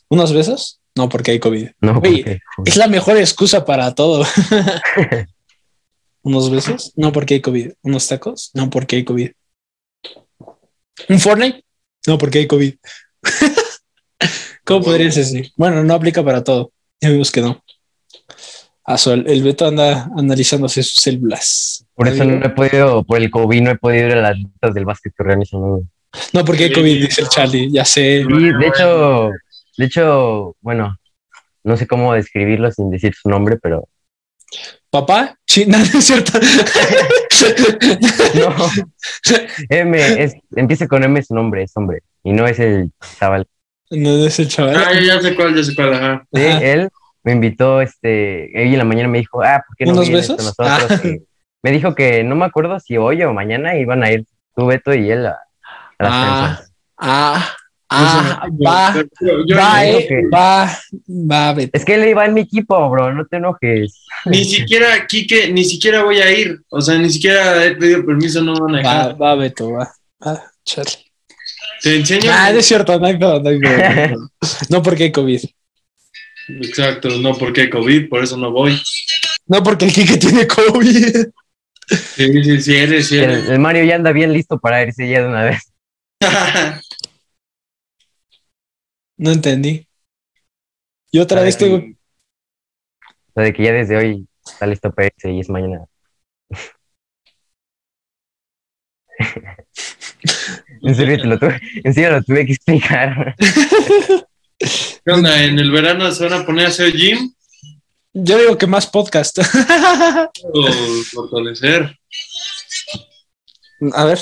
¿Unos 0.10 0.34
besos? 0.34 0.80
No, 0.96 1.08
porque 1.08 1.32
hay 1.32 1.40
COVID. 1.40 1.70
No, 1.80 2.00
Oye, 2.00 2.42
porque- 2.56 2.70
Es 2.70 2.76
la 2.76 2.88
mejor 2.88 3.18
excusa 3.18 3.64
para 3.66 3.96
todo. 3.96 4.26
¿Unos 6.24 6.52
besos? 6.52 6.92
No, 6.96 7.12
porque 7.12 7.36
hay 7.36 7.42
COVID. 7.42 7.72
¿Unos 7.84 8.08
tacos? 8.08 8.52
No, 8.54 8.70
porque 8.70 8.98
hay 8.98 9.06
COVID. 9.06 9.32
¿Un 11.10 11.20
Fortnite? 11.20 11.64
No, 12.08 12.18
porque 12.18 12.40
hay 12.40 12.48
COVID. 12.48 12.74
¿Cómo 14.66 14.84
podrías 14.84 15.16
decir? 15.16 15.52
Bueno, 15.56 15.84
no 15.84 15.94
aplica 15.94 16.24
para 16.24 16.44
todo. 16.44 16.72
Ya 17.00 17.10
vimos 17.10 17.32
que 17.32 17.42
no. 17.42 17.64
Ah, 18.84 18.98
sol, 18.98 19.24
el 19.28 19.44
Beto 19.44 19.68
anda 19.68 20.10
analizándose 20.18 20.82
sus 20.84 20.96
células. 20.96 21.86
por 21.94 22.08
eso 22.08 22.26
no 22.26 22.46
he 22.46 22.50
podido, 22.50 23.04
por 23.04 23.22
el 23.22 23.30
COVID 23.30 23.62
no 23.62 23.72
he 23.72 23.78
podido 23.78 24.08
ir 24.08 24.14
a 24.14 24.22
las 24.22 24.38
listas 24.38 24.74
del 24.74 24.86
básquet 24.86 25.14
que 25.16 25.24
organizan. 25.24 25.62
¿no? 25.62 25.82
No, 26.34 26.46
porque 26.46 26.66
hay 26.66 26.74
COVID, 26.74 27.02
dice 27.02 27.22
el 27.22 27.30
Charlie. 27.30 27.72
Ya 27.72 27.86
sé. 27.86 28.26
Sí, 28.28 28.52
de 28.60 28.68
hecho, 28.68 29.30
de 29.78 29.86
hecho, 29.86 30.56
bueno, 30.62 30.98
no 31.64 31.78
sé 31.78 31.88
cómo 31.88 32.14
describirlo 32.14 32.72
sin 32.72 32.90
decir 32.90 33.14
su 33.14 33.30
nombre, 33.30 33.58
pero 33.62 33.88
¿Papá? 34.92 35.36
Sí, 35.48 35.66
no, 35.68 35.78
es 35.78 35.90
cierto. 36.06 36.38
no. 38.36 38.56
M 39.70 40.24
es, 40.24 40.36
empieza 40.56 40.88
con 40.88 41.04
M 41.04 41.22
su 41.24 41.34
nombre, 41.34 41.64
es 41.64 41.72
hombre, 41.76 42.00
y 42.24 42.34
no 42.34 42.46
es 42.48 42.60
el 42.60 42.92
chaval. 43.20 43.48
No, 43.90 44.26
es 44.26 44.40
el 44.40 44.48
chaval. 44.48 44.76
Ah, 44.76 44.94
ya 45.00 45.20
sé 45.22 45.36
cuál, 45.36 45.56
ya 45.56 45.64
sé 45.64 45.76
cuál, 45.76 45.94
ajá. 45.94 46.24
Sí, 46.34 46.46
Ajá. 46.46 46.60
él 46.64 46.90
me 47.24 47.32
invitó, 47.34 47.82
este, 47.82 48.52
hoy 48.56 48.72
en 48.74 48.78
la 48.78 48.84
mañana 48.86 49.08
me 49.10 49.20
dijo, 49.20 49.42
ah, 49.44 49.64
¿por 49.66 49.76
qué 49.78 49.86
no 49.86 49.94
¿Unos 49.94 50.06
con 50.06 50.14
besos? 50.14 50.38
nosotros? 50.38 50.92
Ah. 50.92 51.02
Me 51.64 51.72
dijo 51.72 51.94
que 51.94 52.24
no 52.24 52.36
me 52.36 52.46
acuerdo 52.46 52.80
si 52.80 52.98
hoy 52.98 53.22
o 53.24 53.34
mañana 53.34 53.76
iban 53.78 54.04
a 54.04 54.12
ir 54.12 54.26
tú, 54.56 54.66
Beto, 54.68 54.94
y 54.94 55.12
él 55.12 55.26
a, 55.28 55.32
a 56.00 56.04
las 56.04 56.12
Ah, 56.14 56.46
prensas. 56.48 56.74
ah, 56.98 57.56
ah, 57.92 58.48
va, 58.66 58.94
Yo- 59.20 59.46
yo- 59.46 59.56
va, 59.58 59.86
eh, 59.86 60.08
va, 60.34 60.78
va, 61.08 61.54
Beto. 61.54 61.72
Es 61.78 61.86
que 61.86 61.96
él 61.96 62.08
iba 62.10 62.26
en 62.26 62.34
mi 62.34 62.42
equipo, 62.42 62.90
bro, 62.90 63.14
no 63.14 63.26
te 63.26 63.38
enojes. 63.38 64.04
Ni 64.26 64.46
siquiera, 64.46 65.06
Quique, 65.08 65.52
ni 65.52 65.64
siquiera 65.64 66.04
voy 66.04 66.18
a 66.20 66.32
ir. 66.32 66.60
O 66.70 66.82
sea, 66.82 66.98
ni 66.98 67.10
siquiera 67.10 67.66
he 67.66 67.76
pedido 67.76 68.06
permiso, 68.06 68.42
no 68.42 68.54
van 68.56 68.76
a 68.76 68.82
Va, 68.82 68.94
dejar. 69.08 69.22
va, 69.22 69.36
Beto, 69.36 69.72
va. 69.72 69.92
Va, 70.26 70.44
Charlie. 70.64 71.06
Te 71.82 71.96
enseño. 71.96 72.32
Ah, 72.34 72.52
es 72.52 72.66
cierto, 72.66 73.00
no 73.00 73.08
hay 73.08 73.18
no 73.18 73.36
hay 73.48 73.60
pedo. 73.60 74.30
No 74.70 74.82
porque 74.84 75.04
hay 75.06 75.12
COVID. 75.12 75.42
Exacto, 76.48 77.10
no 77.20 77.34
porque 77.36 77.62
hay 77.62 77.70
COVID, 77.70 78.10
por 78.10 78.24
eso 78.24 78.38
no 78.38 78.52
voy. 78.52 78.80
No 79.48 79.64
porque 79.64 79.86
el 79.86 79.94
Kike 79.94 80.18
tiene 80.18 80.48
COVID. 80.48 81.26
Sí, 81.88 82.44
sí, 82.44 82.62
sí, 82.62 82.76
eres, 82.76 83.08
sí 83.08 83.18
El, 83.18 83.32
el 83.52 83.60
Mario 83.60 83.84
ya 83.84 83.96
anda 83.96 84.12
bien 84.12 84.32
listo 84.32 84.60
para 84.60 84.82
irse 84.84 85.10
ya 85.10 85.22
de 85.24 85.28
una 85.28 85.44
vez. 85.44 85.72
No 89.18 89.32
entendí. 89.32 89.88
Y 91.12 91.20
otra 91.20 91.42
vez 91.42 91.58
que- 91.58 91.66
tengo. 91.66 91.78
O 91.78 93.34
sea, 93.34 93.44
de 93.44 93.54
que 93.54 93.64
ya 93.64 93.72
desde 93.72 93.98
hoy 93.98 94.28
está 94.46 94.68
listo 94.68 94.92
para 94.92 95.08
irse 95.08 95.32
y 95.32 95.40
es 95.40 95.50
mañana. 95.50 95.86
en 100.82 100.96
serio, 100.96 101.18
te 101.22 101.28
lo 101.28 101.40
tuve, 101.40 101.62
en 101.84 101.94
serio 101.94 102.12
lo 102.12 102.24
tuve 102.24 102.46
que 102.46 102.54
explicar. 102.54 103.36
¿Qué 104.60 105.12
onda? 105.12 105.44
¿En 105.44 105.58
el 105.60 105.72
verano 105.72 106.12
se 106.12 106.28
van 106.28 106.42
a 106.42 106.46
poner 106.46 106.68
a 106.68 106.70
hacer 106.70 106.94
gym 106.94 107.34
Yo 108.14 108.38
digo 108.38 108.58
que 108.58 108.68
más 108.68 108.88
podcast. 108.88 109.40
o 110.54 110.72
fortalecer? 111.12 111.98
A 113.94 114.06
ver, 114.06 114.20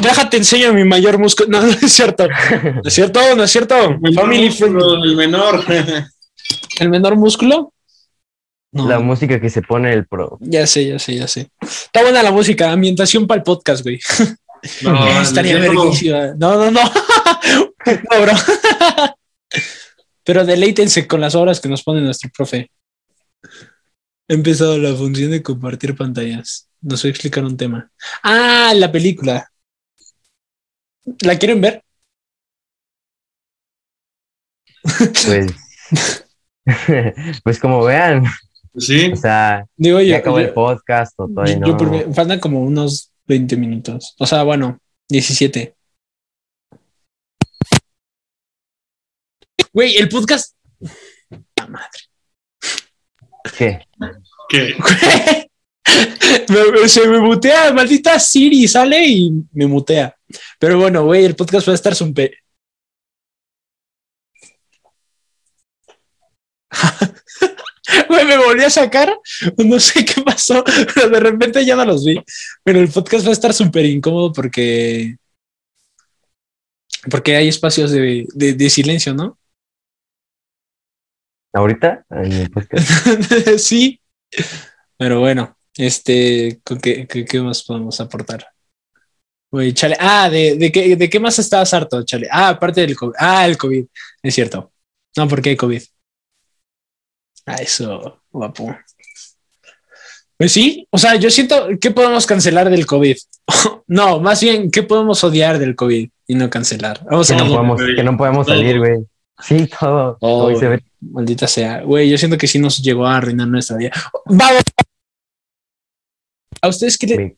déjate 0.00 0.38
enseño 0.38 0.72
mi 0.72 0.84
mayor 0.84 1.18
músculo. 1.18 1.48
No, 1.50 1.62
no 1.66 1.72
es 1.72 1.92
cierto. 1.92 2.26
No 2.28 2.82
es 2.84 2.94
cierto, 2.94 3.20
no 3.36 3.44
es 3.44 3.50
cierto. 3.50 3.76
el 3.76 4.00
menor 4.00 4.22
Family 4.24 4.46
músculo, 4.46 4.80
friendly. 4.90 5.10
el 5.10 5.16
menor. 5.16 5.64
El 6.80 6.88
menor 6.88 7.16
músculo. 7.16 7.72
No, 8.72 8.88
La 8.88 8.98
música 8.98 9.38
que 9.40 9.50
se 9.50 9.60
pone 9.62 9.92
el 9.92 10.06
pro. 10.06 10.38
ya 10.40 10.66
sé, 10.66 10.86
ya 10.88 10.98
sé, 10.98 11.14
ya 11.16 11.28
sé. 11.28 11.50
Está 11.60 12.02
buena 12.02 12.22
la 12.22 12.32
música, 12.32 12.72
ambientación 12.72 13.26
para 13.26 13.38
el 13.38 13.42
podcast, 13.44 13.82
güey. 13.82 14.00
No, 14.82 15.20
Estaría 15.22 15.58
verguísima. 15.58 16.28
No, 16.38 16.56
no, 16.56 16.70
no. 16.70 16.80
no, 17.86 18.22
bro. 18.22 18.32
Pero 20.24 20.44
deleítense 20.46 21.06
con 21.06 21.20
las 21.20 21.34
obras 21.34 21.60
que 21.60 21.68
nos 21.68 21.82
pone 21.82 22.00
nuestro 22.00 22.30
profe. 22.36 22.70
He 24.28 24.34
empezado 24.34 24.78
la 24.78 24.94
función 24.94 25.30
de 25.30 25.42
compartir 25.42 25.94
pantallas. 25.94 26.68
Nos 26.82 27.02
voy 27.02 27.08
a 27.08 27.12
explicar 27.12 27.44
un 27.44 27.56
tema. 27.56 27.90
Ah, 28.22 28.72
la 28.74 28.90
película. 28.90 29.48
¿La 31.22 31.38
quieren 31.38 31.60
ver? 31.60 31.82
Pues, 34.82 35.52
pues 37.44 37.58
como 37.60 37.84
vean, 37.84 38.24
Sí, 38.76 39.12
o 39.12 39.16
sea, 39.16 39.66
Digo 39.76 40.00
yo. 40.00 40.06
ya 40.08 40.18
acabó 40.18 40.40
yo- 40.40 40.46
el 40.46 40.52
podcast 40.54 41.12
o 41.18 41.28
todavía 41.28 41.60
yo 41.60 41.76
no. 41.76 42.14
faltan 42.14 42.40
como 42.40 42.62
unos 42.62 43.12
20 43.26 43.56
minutos. 43.56 44.14
O 44.18 44.26
sea, 44.26 44.42
bueno, 44.44 44.78
17. 45.08 45.74
Güey, 49.74 49.96
el 49.96 50.08
podcast. 50.08 50.56
La 51.56 51.66
madre. 51.66 51.88
¿Qué? 53.58 53.86
que 54.48 54.74
Me- 56.48 56.88
se 56.88 57.06
me 57.08 57.18
mutea, 57.20 57.72
maldita 57.72 58.18
Siri, 58.18 58.66
sale 58.68 59.06
y 59.06 59.30
me 59.52 59.66
mutea. 59.66 60.14
Pero 60.58 60.78
bueno, 60.78 61.04
güey, 61.04 61.24
el 61.24 61.36
podcast 61.36 61.68
va 61.68 61.72
a 61.72 61.74
estar 61.76 61.94
súper. 61.94 62.32
Güey, 68.08 68.24
me 68.24 68.38
volví 68.38 68.62
a 68.64 68.70
sacar, 68.70 69.12
no 69.58 69.78
sé 69.80 70.04
qué 70.04 70.22
pasó, 70.22 70.64
pero 70.94 71.08
de 71.10 71.20
repente 71.20 71.64
ya 71.66 71.76
no 71.76 71.84
los 71.84 72.04
vi. 72.04 72.22
Pero 72.64 72.78
el 72.80 72.88
podcast 72.88 73.26
va 73.26 73.30
a 73.30 73.34
estar 73.34 73.52
súper 73.52 73.84
incómodo 73.86 74.32
porque. 74.32 75.16
Porque 77.10 77.36
hay 77.36 77.48
espacios 77.48 77.90
de, 77.90 78.26
de- 78.34 78.54
de 78.54 78.70
silencio, 78.70 79.12
¿no? 79.14 79.38
¿Ahorita? 81.52 82.06
En 82.10 82.32
el 82.32 82.50
podcast. 82.50 82.88
sí. 83.58 84.00
Pero 84.96 85.20
bueno, 85.20 85.56
este, 85.76 86.60
¿con 86.64 86.78
qué, 86.78 87.06
qué, 87.06 87.24
qué 87.24 87.40
más 87.40 87.62
podemos 87.62 88.00
aportar? 88.00 88.46
Güey, 89.50 89.72
chale. 89.74 89.96
Ah, 90.00 90.30
¿de, 90.30 90.56
de, 90.56 90.72
qué, 90.72 90.96
¿de 90.96 91.10
qué 91.10 91.20
más 91.20 91.38
estabas 91.38 91.72
harto, 91.74 92.02
chale? 92.04 92.26
Ah, 92.30 92.48
aparte 92.50 92.80
del 92.80 92.96
COVID. 92.96 93.14
Ah, 93.18 93.46
el 93.46 93.58
COVID. 93.58 93.84
Es 94.22 94.34
cierto. 94.34 94.72
No, 95.16 95.28
porque 95.28 95.50
hay 95.50 95.56
COVID. 95.56 95.82
Ah, 97.46 97.56
eso, 97.56 98.22
guapo. 98.30 98.74
Pues 100.38 100.52
sí, 100.52 100.86
o 100.90 100.98
sea, 100.98 101.16
yo 101.16 101.30
siento, 101.30 101.68
¿qué 101.80 101.90
podemos 101.90 102.26
cancelar 102.26 102.70
del 102.70 102.86
COVID? 102.86 103.16
no, 103.86 104.20
más 104.20 104.40
bien, 104.42 104.70
¿qué 104.70 104.82
podemos 104.82 105.22
odiar 105.22 105.58
del 105.58 105.76
COVID 105.76 106.08
y 106.26 106.34
no 106.34 106.48
cancelar? 106.50 107.04
Vamos 107.04 107.28
Que 107.28 107.34
a 107.34 107.38
no 107.38 107.46
podemos, 107.46 107.80
que 107.96 108.02
no 108.02 108.16
podemos 108.16 108.46
Todo. 108.46 108.56
salir, 108.56 108.78
güey. 108.78 108.98
Sí, 109.42 109.66
todo. 109.78 110.16
Oh, 110.20 110.44
Hoy 110.44 110.56
se 110.56 110.68
ve- 110.68 110.84
Maldita 111.00 111.46
sea. 111.48 111.82
Güey, 111.82 112.08
yo 112.08 112.16
siento 112.16 112.38
que 112.38 112.46
sí 112.46 112.58
nos 112.58 112.78
llegó 112.82 113.06
a 113.06 113.16
arruinar 113.16 113.48
nuestra 113.48 113.76
vida. 113.76 113.90
Vamos. 114.26 114.62
¿A 116.62 116.68
ustedes 116.68 116.96
qué 116.96 117.06
le... 117.08 117.36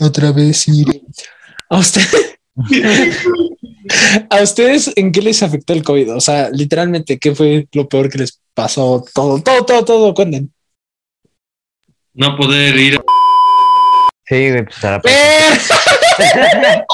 Otra 0.00 0.30
vez, 0.32 0.58
Siri. 0.58 1.02
¿A 1.70 1.78
ustedes? 1.78 2.38
¿A 4.30 4.42
ustedes 4.42 4.92
en 4.96 5.10
qué 5.12 5.22
les 5.22 5.42
afectó 5.42 5.72
el 5.72 5.82
COVID? 5.82 6.16
O 6.16 6.20
sea, 6.20 6.50
literalmente, 6.50 7.18
¿qué 7.18 7.34
fue 7.34 7.66
lo 7.72 7.88
peor 7.88 8.10
que 8.10 8.18
les 8.18 8.42
pasó? 8.52 9.02
Todo, 9.14 9.42
todo, 9.42 9.64
todo, 9.64 9.84
todo, 9.84 10.12
cuenten. 10.14 10.52
no 12.12 12.36
poder 12.36 12.76
ir. 12.76 13.00
Sí, 14.26 14.50
güey, 14.50 14.64
pues 14.64 14.84
a 14.84 14.90
la 14.90 15.00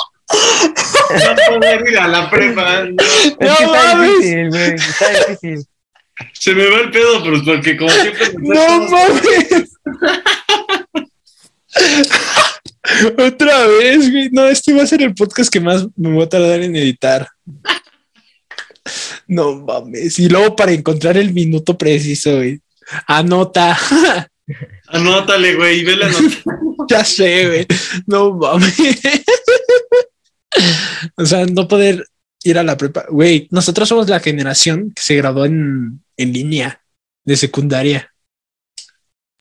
No 1.12 1.35
poder 1.49 1.89
ir 1.89 1.99
a 1.99 2.07
la 2.09 2.30
prepa. 2.30 2.85
no. 2.85 3.03
Es 3.03 3.37
que 3.37 3.45
¡No 3.45 3.53
está 3.53 3.95
mames! 3.95 4.11
difícil, 4.20 4.49
güey. 4.51 4.74
Está 4.74 5.11
difícil. 5.28 5.66
Se 6.33 6.55
me 6.55 6.68
va 6.68 6.81
el 6.81 6.91
pedo, 6.91 7.23
pero 7.23 7.45
porque 7.45 7.77
como 7.77 7.91
siempre. 7.91 8.33
¡No 8.39 8.89
mames! 8.89 9.79
Otra 13.18 13.66
vez, 13.66 14.11
güey. 14.11 14.29
No, 14.31 14.47
este 14.47 14.75
va 14.75 14.83
a 14.83 14.87
ser 14.87 15.03
el 15.03 15.14
podcast 15.14 15.53
que 15.53 15.61
más 15.61 15.87
me 15.97 16.11
voy 16.11 16.25
a 16.25 16.29
tardar 16.29 16.62
en 16.62 16.77
editar. 16.77 17.29
No 19.27 19.55
mames. 19.57 20.18
Y 20.18 20.29
luego 20.29 20.57
para 20.57 20.73
encontrar 20.73 21.16
el 21.16 21.33
minuto 21.33 21.79
preciso, 21.79 22.37
güey. 22.37 22.61
Anota. 23.07 23.79
Anótale, 24.89 25.55
güey, 25.55 25.81
y 25.81 25.85
ve 25.85 25.97
la 25.97 26.09
nota. 26.09 26.37
ya 26.91 27.05
sé, 27.05 27.47
güey. 27.47 27.66
No 28.07 28.35
mames. 28.35 28.77
o 31.16 31.25
sea, 31.25 31.47
no 31.47 31.66
poder 31.68 32.05
ir 32.45 32.59
a 32.59 32.62
la 32.62 32.77
prepa. 32.77 33.07
Güey, 33.09 33.49
nosotros 33.51 33.89
somos 33.89 34.09
la 34.09 34.20
generación 34.20 34.93
que 34.95 35.03
se 35.03 35.16
graduó 35.16 35.47
en, 35.47 36.01
en 36.16 36.32
línea 36.32 36.82
de 37.24 37.36
secundaria. 37.36 38.12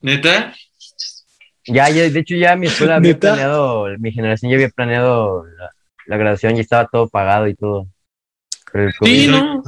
¿Neta? 0.02 0.54
Ya, 1.68 1.90
ya, 1.90 2.10
de 2.10 2.20
hecho, 2.20 2.36
ya 2.36 2.56
mi 2.56 2.68
escuela 2.68 2.96
había 2.96 3.14
¿Neta? 3.14 3.34
planeado, 3.34 3.86
mi 4.00 4.12
generación 4.12 4.50
ya 4.52 4.56
había 4.58 4.70
planeado 4.70 5.46
la, 5.46 5.70
la 6.08 6.18
graduación 6.18 6.58
y 6.58 6.62
estaba 6.62 6.88
todo 6.92 7.08
pagado 7.08 7.48
y 7.48 7.56
todo. 7.56 7.88
Sí, 9.04 9.28
no. 9.28 9.62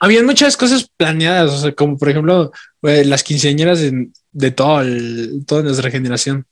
Habían 0.00 0.26
muchas 0.26 0.56
cosas 0.56 0.90
planeadas, 0.96 1.50
o 1.52 1.58
sea, 1.58 1.72
como 1.74 1.96
por 1.96 2.08
ejemplo, 2.08 2.50
güey, 2.82 3.04
las 3.04 3.22
quinceañeras 3.22 3.80
de, 3.80 4.08
de 4.32 4.50
todo 4.50 4.80
el- 4.80 5.44
toda 5.46 5.62
nuestra 5.62 5.90
generación. 5.90 6.44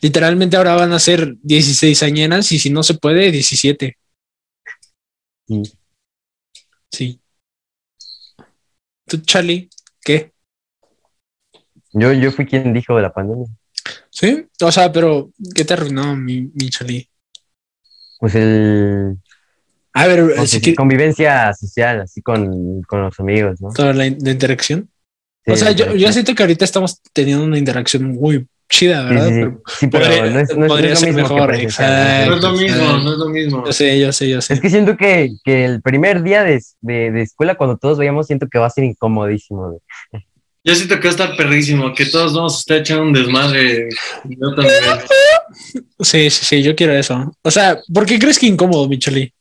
Literalmente 0.00 0.56
ahora 0.56 0.74
van 0.76 0.92
a 0.92 0.98
ser 0.98 1.34
16 1.42 2.02
añeras 2.02 2.50
y 2.52 2.58
si 2.58 2.70
no 2.70 2.82
se 2.82 2.94
puede, 2.94 3.30
17. 3.30 3.96
Sí. 5.48 5.62
Sí. 6.90 7.20
¿Tú, 9.10 9.16
Charlie? 9.22 9.68
¿Qué? 10.04 10.30
Yo, 11.92 12.12
yo 12.12 12.30
fui 12.30 12.46
quien 12.46 12.72
dijo 12.72 12.94
de 12.94 13.02
la 13.02 13.12
pandemia. 13.12 13.48
Sí, 14.08 14.46
o 14.62 14.70
sea, 14.70 14.92
pero 14.92 15.32
¿qué 15.52 15.64
te 15.64 15.74
arruinó 15.74 16.14
mi, 16.14 16.42
mi 16.54 16.70
Charlie? 16.70 17.08
Pues 18.20 18.36
el 18.36 19.16
A 19.92 20.06
ver, 20.06 20.32
pues, 20.36 20.50
si 20.50 20.60
que- 20.60 20.76
convivencia 20.76 21.52
social, 21.54 22.02
así 22.02 22.22
con, 22.22 22.82
con 22.82 23.02
los 23.02 23.18
amigos, 23.18 23.60
¿no? 23.60 23.70
toda 23.72 23.92
la, 23.92 24.06
in- 24.06 24.18
la 24.20 24.30
interacción. 24.30 24.88
Sí, 25.44 25.52
o 25.52 25.56
sea, 25.56 25.72
yo, 25.72 25.96
yo 25.96 26.12
siento 26.12 26.32
que 26.36 26.42
ahorita 26.44 26.64
estamos 26.64 27.00
teniendo 27.12 27.42
una 27.44 27.58
interacción 27.58 28.04
muy 28.04 28.46
chida, 28.70 29.02
¿verdad? 29.02 29.28
sí, 29.28 29.34
sí. 29.34 29.40
Pero 29.40 29.60
Sí, 29.66 29.86
pero 29.88 30.04
podría- 30.06 30.20
no 30.22 30.26
es, 30.26 30.32
no 30.34 30.40
es- 30.40 30.56
no 30.58 30.66
podría 30.68 30.92
es 30.92 30.94
lo 30.94 31.00
ser 31.00 31.08
mismo 31.14 31.22
mejor, 31.22 31.48
No 31.50 31.54
es 31.54 31.60
lo 31.62 31.68
exacto. 31.68 32.52
mismo, 32.52 32.98
no 32.98 33.12
es 33.12 33.18
lo 33.18 33.28
mismo. 33.28 33.66
yo 33.66 33.72
sé, 33.72 34.00
yo 34.00 34.12
sé, 34.12 34.28
yo 34.30 34.40
sé. 34.40 34.54
Es 34.54 34.60
que 34.60 34.70
siento 34.70 34.96
que, 34.96 35.32
que 35.44 35.64
el 35.66 35.82
primer 35.82 36.22
día 36.22 36.42
de, 36.44 36.62
de, 36.80 37.10
de 37.10 37.22
escuela, 37.22 37.56
cuando 37.56 37.76
todos 37.76 37.98
vayamos, 37.98 38.26
siento 38.26 38.46
que 38.50 38.58
va 38.58 38.66
a 38.66 38.70
ser 38.70 38.84
incomodísimo. 38.84 39.68
güey. 40.12 40.24
Yo 40.62 40.74
siento 40.74 40.96
que 40.96 41.02
va 41.04 41.08
a 41.08 41.10
estar 41.10 41.36
perrísimo, 41.36 41.94
que 41.94 42.04
todos 42.06 42.34
vamos 42.34 42.54
a 42.56 42.58
estar 42.60 42.76
echando 42.78 43.02
un 43.04 43.12
desmadre. 43.14 43.88
Yo 44.24 44.54
también. 44.54 44.74
Sí, 46.00 46.30
sí, 46.30 46.44
sí, 46.44 46.62
yo 46.62 46.76
quiero 46.76 46.92
eso. 46.94 47.34
O 47.42 47.50
sea, 47.50 47.78
¿por 47.92 48.06
qué 48.06 48.18
crees 48.18 48.38
que 48.38 48.46
incómodo, 48.46 48.86
Micheli? 48.88 49.32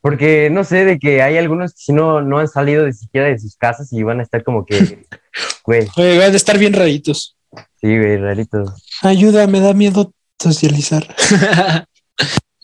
Porque 0.00 0.48
no 0.50 0.62
sé, 0.62 0.84
de 0.84 0.98
que 0.98 1.20
hay 1.22 1.36
algunos 1.36 1.72
que 1.72 1.78
si 1.80 1.92
no, 1.92 2.20
no 2.22 2.38
han 2.38 2.48
salido 2.48 2.84
de 2.84 2.92
siquiera 2.92 3.26
de 3.28 3.38
sus 3.38 3.56
casas 3.56 3.92
y 3.92 4.02
van 4.02 4.20
a 4.20 4.22
estar 4.22 4.44
como 4.44 4.64
que, 4.64 4.78
güey, 5.64 5.86
van 5.96 6.32
a 6.32 6.36
estar 6.36 6.58
bien 6.58 6.74
raritos. 6.74 7.35
Sí, 7.80 7.98
güey, 7.98 8.16
raritos. 8.16 8.70
Ayuda, 9.02 9.46
me 9.46 9.60
da 9.60 9.72
miedo 9.74 10.12
socializar. 10.38 11.14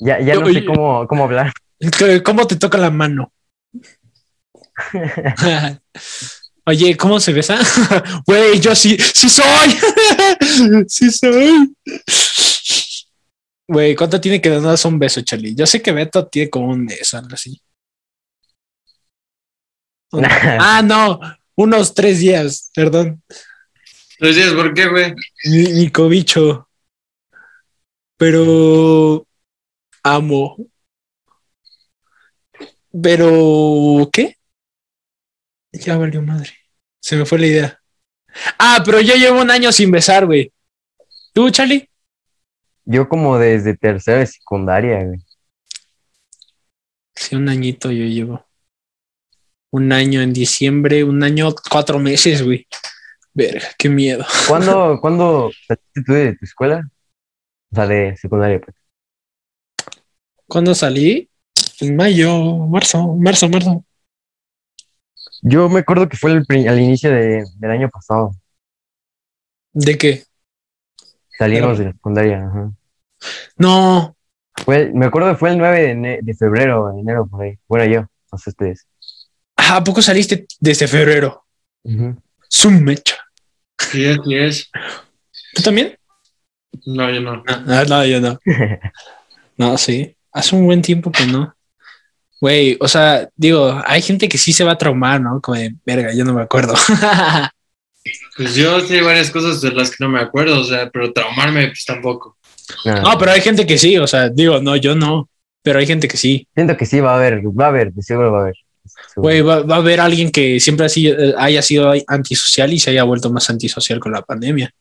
Ya, 0.04 0.18
ya 0.20 0.34
no 0.34 0.46
Oye. 0.46 0.60
sé 0.60 0.64
cómo, 0.66 1.06
cómo 1.06 1.24
hablar. 1.24 1.52
¿Cómo 2.24 2.44
te 2.44 2.56
toca 2.56 2.76
la 2.76 2.90
mano? 2.90 3.32
Oye, 6.66 6.96
¿cómo 6.96 7.20
se 7.20 7.32
besa? 7.32 7.60
Güey, 8.26 8.58
yo 8.58 8.74
sí, 8.74 8.96
sí 8.98 9.28
soy. 9.28 9.78
sí 10.88 11.08
soy. 11.10 11.72
Güey, 13.68 13.94
¿cuánto 13.94 14.20
tiene 14.20 14.40
que 14.40 14.48
darnos 14.50 14.84
un 14.84 14.98
beso, 14.98 15.20
Charlie? 15.22 15.54
Yo 15.54 15.66
sé 15.66 15.80
que 15.80 15.92
Beto 15.92 16.26
tiene 16.26 16.50
como 16.50 16.68
un 16.70 16.84
mes, 16.84 17.14
algo 17.14 17.34
así. 17.34 17.60
Ah, 20.60 20.82
no, 20.84 21.20
unos 21.54 21.94
tres 21.94 22.18
días, 22.18 22.70
perdón. 22.74 23.22
Tres 24.22 24.36
días, 24.36 24.52
¿por 24.52 24.72
qué, 24.72 24.86
güey? 24.86 25.12
Mi, 25.46 25.72
mi 25.72 25.90
cobicho. 25.90 26.68
Pero 28.16 29.26
amo. 30.04 30.56
Pero, 33.02 34.08
¿qué? 34.12 34.36
Ya 35.72 35.96
valió 35.96 36.22
madre. 36.22 36.52
Se 37.00 37.16
me 37.16 37.26
fue 37.26 37.40
la 37.40 37.46
idea. 37.48 37.80
Ah, 38.60 38.80
pero 38.84 39.00
yo 39.00 39.16
llevo 39.16 39.40
un 39.40 39.50
año 39.50 39.72
sin 39.72 39.90
besar, 39.90 40.26
güey. 40.26 40.52
¿Tú, 41.32 41.50
Charlie? 41.50 41.90
Yo 42.84 43.08
como 43.08 43.38
desde 43.38 43.76
tercera 43.76 44.20
de 44.20 44.28
secundaria, 44.28 45.02
güey. 45.02 45.18
Sí, 47.16 47.34
un 47.34 47.48
añito 47.48 47.90
yo 47.90 48.04
llevo. 48.04 48.46
un 49.72 49.90
año 49.90 50.22
en 50.22 50.32
diciembre, 50.32 51.02
un 51.02 51.24
año, 51.24 51.52
cuatro 51.68 51.98
meses, 51.98 52.44
güey. 52.44 52.68
Verga, 53.34 53.68
qué 53.78 53.88
miedo. 53.88 54.24
¿Cuándo, 54.48 54.98
¿cuándo 55.00 55.50
saliste 55.66 56.02
tú 56.04 56.12
de 56.12 56.34
tu 56.36 56.44
escuela? 56.44 56.82
O 57.70 57.74
sea, 57.74 57.86
de 57.86 58.16
secundaria. 58.16 58.60
Pues. 58.60 58.76
¿Cuándo 60.46 60.74
salí? 60.74 61.28
En 61.80 61.96
mayo, 61.96 62.30
marzo, 62.68 63.14
marzo, 63.14 63.48
marzo. 63.48 63.84
Yo 65.40 65.68
me 65.68 65.80
acuerdo 65.80 66.08
que 66.08 66.16
fue 66.16 66.32
el 66.32 66.68
al 66.68 66.80
inicio 66.80 67.10
de- 67.10 67.44
del 67.56 67.70
año 67.70 67.88
pasado. 67.88 68.32
¿De 69.72 69.96
qué? 69.96 70.24
Salimos 71.38 71.78
de 71.78 71.86
la 71.86 71.92
secundaria. 71.92 72.46
ajá. 72.46 72.72
No, 73.56 74.16
Fue, 74.64 74.90
me 74.92 75.06
acuerdo 75.06 75.30
que 75.32 75.38
fue 75.38 75.50
el 75.50 75.58
9 75.58 75.94
de, 75.94 76.18
de 76.22 76.34
febrero, 76.34 76.90
enero, 76.96 77.26
por 77.26 77.42
ahí. 77.42 77.58
Bueno, 77.66 77.84
yo, 77.86 78.00
no 78.30 78.38
sé 78.38 78.50
ustedes. 78.50 78.86
Ah, 79.56 79.76
¿a 79.76 79.84
poco 79.84 80.02
saliste 80.02 80.46
desde 80.60 80.86
febrero? 80.86 81.44
Ujú. 81.84 82.16
Su 82.48 82.70
mecha. 82.70 83.16
Sí, 83.90 84.06
así 84.06 84.34
es. 84.34 84.70
¿Tú 85.54 85.62
también? 85.62 85.96
No, 86.86 87.10
yo 87.10 87.20
no. 87.20 87.42
Ah, 87.46 87.84
no, 87.88 88.04
yo 88.06 88.20
no. 88.20 88.38
No, 89.56 89.76
sí. 89.78 90.16
Hace 90.32 90.56
un 90.56 90.64
buen 90.64 90.82
tiempo 90.82 91.12
que 91.12 91.26
no. 91.26 91.54
Güey, 92.40 92.76
o 92.80 92.88
sea, 92.88 93.28
digo, 93.36 93.80
hay 93.86 94.02
gente 94.02 94.28
que 94.28 94.38
sí 94.38 94.52
se 94.52 94.64
va 94.64 94.72
a 94.72 94.78
traumar, 94.78 95.20
¿no? 95.20 95.40
Como 95.40 95.58
de, 95.58 95.74
verga, 95.86 96.12
yo 96.14 96.24
no 96.24 96.34
me 96.34 96.42
acuerdo. 96.42 96.74
Pues 98.36 98.56
yo 98.56 98.76
hay 98.76 99.00
varias 99.00 99.30
cosas 99.30 99.60
de 99.60 99.70
las 99.70 99.90
que 99.90 100.02
no 100.02 100.08
me 100.08 100.18
acuerdo, 100.18 100.60
o 100.60 100.64
sea, 100.64 100.90
pero 100.90 101.12
traumarme, 101.12 101.68
pues 101.68 101.84
tampoco. 101.84 102.36
No, 102.84 103.16
pero 103.18 103.30
hay 103.30 103.40
gente 103.40 103.66
que 103.66 103.78
sí, 103.78 103.96
o 103.98 104.06
sea, 104.06 104.28
digo, 104.28 104.60
no, 104.60 104.74
yo 104.74 104.94
no, 104.94 105.28
pero 105.62 105.78
hay 105.78 105.86
gente 105.86 106.08
que 106.08 106.16
sí. 106.16 106.48
Siento 106.54 106.76
que 106.76 106.86
sí 106.86 106.98
va 107.00 107.12
a 107.12 107.16
haber, 107.16 107.42
va 107.46 107.66
a 107.66 107.68
haber, 107.68 107.92
de 107.92 108.02
seguro 108.02 108.32
va 108.32 108.38
a 108.38 108.42
haber. 108.42 108.56
Seguro. 108.84 109.22
Güey, 109.22 109.40
va, 109.42 109.62
va 109.62 109.74
a 109.76 109.78
haber 109.78 110.00
alguien 110.00 110.30
que 110.30 110.58
siempre 110.60 110.86
ha 110.86 110.88
sido- 110.88 111.18
eh, 111.18 111.34
haya 111.38 111.62
sido 111.62 111.92
antisocial 112.06 112.72
y 112.72 112.78
se 112.80 112.90
haya 112.90 113.04
vuelto 113.04 113.30
más 113.30 113.48
antisocial 113.50 114.00
con 114.00 114.12
la 114.12 114.22
pandemia. 114.22 114.72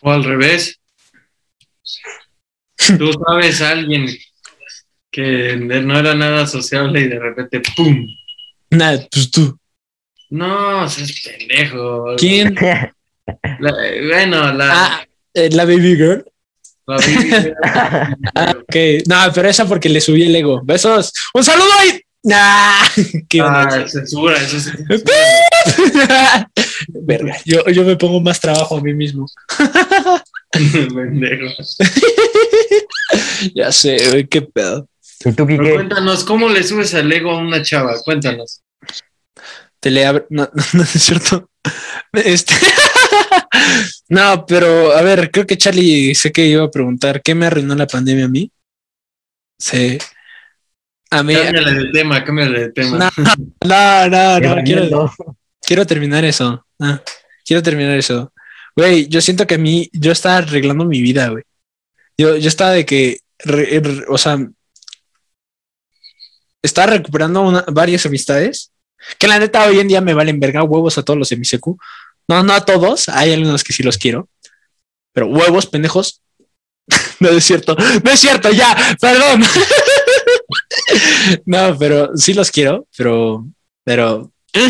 O 0.00 0.10
al 0.10 0.24
revés. 0.24 0.78
Tú 2.98 3.12
sabes 3.12 3.60
a 3.60 3.70
alguien 3.70 4.08
que 5.10 5.56
no 5.56 5.98
era 5.98 6.14
nada 6.14 6.46
sociable 6.46 7.00
y 7.00 7.08
de 7.08 7.18
repente, 7.18 7.60
¡pum! 7.76 8.06
Nada, 8.70 9.06
pues 9.10 9.30
tú. 9.30 9.58
No, 10.30 10.88
seas 10.88 11.12
pendejo. 11.24 12.14
¿Quién? 12.16 12.54
La- 13.58 13.72
bueno, 14.08 14.52
la, 14.54 14.68
Ah, 14.86 15.06
eh, 15.34 15.50
la 15.52 15.64
baby 15.64 15.96
girl. 15.96 16.24
la 16.86 16.96
Vivi- 16.98 17.54
Ah, 18.34 18.54
ok. 18.56 18.76
No, 19.06 19.32
pero 19.34 19.48
esa 19.48 19.66
porque 19.66 19.88
le 19.88 20.00
subí 20.00 20.22
el 20.22 20.34
ego. 20.36 20.62
Besos. 20.64 21.12
Un 21.34 21.44
saludo 21.44 21.68
ahí. 21.80 22.00
Nah. 22.22 22.82
¿Qué? 23.28 23.40
Ah, 23.40 23.86
censura, 23.86 24.36
eso 24.36 24.58
es 24.58 24.64
censura. 24.64 26.50
Verga, 26.88 27.36
yo, 27.44 27.64
yo 27.68 27.84
me 27.84 27.96
pongo 27.96 28.20
más 28.20 28.40
trabajo 28.40 28.76
a 28.76 28.80
mí 28.80 28.94
mismo. 28.94 29.26
Ya 33.54 33.72
sé, 33.72 33.96
güey, 34.10 34.26
qué 34.26 34.42
pedo. 34.42 34.86
¿Y 35.24 35.32
tú, 35.32 35.46
Pero 35.46 35.74
cuéntanos, 35.74 36.24
¿cómo 36.24 36.48
le 36.48 36.62
subes 36.62 36.92
el 36.94 37.10
ego 37.12 37.30
a 37.30 37.38
una 37.38 37.62
chava? 37.62 37.94
Cuéntanos. 38.04 38.62
Te 39.80 39.90
le 39.90 40.04
abre. 40.04 40.26
No, 40.28 40.48
no 40.74 40.82
es 40.82 40.90
cierto. 40.90 41.48
Este. 42.12 42.54
no, 44.08 44.44
pero 44.46 44.92
a 44.92 45.02
ver, 45.02 45.30
creo 45.30 45.46
que 45.46 45.56
Charlie 45.56 46.14
sé 46.14 46.32
que 46.32 46.46
iba 46.46 46.64
a 46.64 46.70
preguntar 46.70 47.22
¿qué 47.22 47.34
me 47.34 47.46
arruinó 47.46 47.74
la 47.74 47.86
pandemia 47.86 48.26
a 48.26 48.28
mí? 48.28 48.50
Sí. 49.58 49.98
A 51.10 51.22
mí. 51.22 51.34
Cámbiale 51.34 51.74
de 51.74 51.90
tema, 51.92 52.24
cámbiale 52.24 52.60
de 52.60 52.72
tema. 52.72 53.10
No, 53.20 54.08
no, 54.08 54.08
no, 54.08 54.40
no, 54.56 54.62
quiero, 54.62 55.12
quiero 55.60 55.86
terminar 55.86 56.24
eso. 56.24 56.64
Quiero 57.44 57.62
terminar 57.62 57.98
eso. 57.98 58.32
Güey, 58.76 59.08
yo 59.08 59.20
siento 59.20 59.46
que 59.46 59.56
a 59.56 59.58
mí, 59.58 59.88
yo 59.92 60.12
estaba 60.12 60.36
arreglando 60.38 60.84
mi 60.84 61.02
vida, 61.02 61.28
güey. 61.28 61.42
Yo, 62.16 62.36
yo 62.36 62.48
estaba 62.48 62.70
de 62.72 62.86
que, 62.86 63.18
re- 63.40 63.80
re- 63.80 64.04
o 64.08 64.16
sea, 64.18 64.38
estaba 66.62 66.92
recuperando 66.92 67.40
una- 67.42 67.64
varias 67.72 68.06
amistades 68.06 68.70
que 69.18 69.26
la 69.26 69.38
neta 69.38 69.64
hoy 69.66 69.80
en 69.80 69.88
día 69.88 70.00
me 70.00 70.14
valen 70.14 70.38
verga 70.38 70.62
huevos 70.62 70.98
a 70.98 71.02
todos 71.02 71.18
los 71.18 71.28
de 71.28 71.36
mi 71.36 71.44
secu. 71.44 71.78
No, 72.28 72.42
no 72.42 72.52
a 72.52 72.64
todos, 72.64 73.08
hay 73.08 73.32
algunos 73.32 73.64
que 73.64 73.72
sí 73.72 73.82
los 73.82 73.98
quiero, 73.98 74.28
pero 75.12 75.26
huevos, 75.26 75.66
pendejos. 75.66 76.22
no 77.20 77.30
es 77.30 77.44
cierto, 77.44 77.74
no 78.04 78.10
es 78.10 78.20
cierto, 78.20 78.50
ya, 78.52 78.76
perdón. 79.00 79.42
no, 81.46 81.76
pero 81.78 82.16
sí 82.16 82.34
los 82.34 82.50
quiero, 82.50 82.86
pero, 82.96 83.46
pero, 83.84 84.32
eh, 84.52 84.68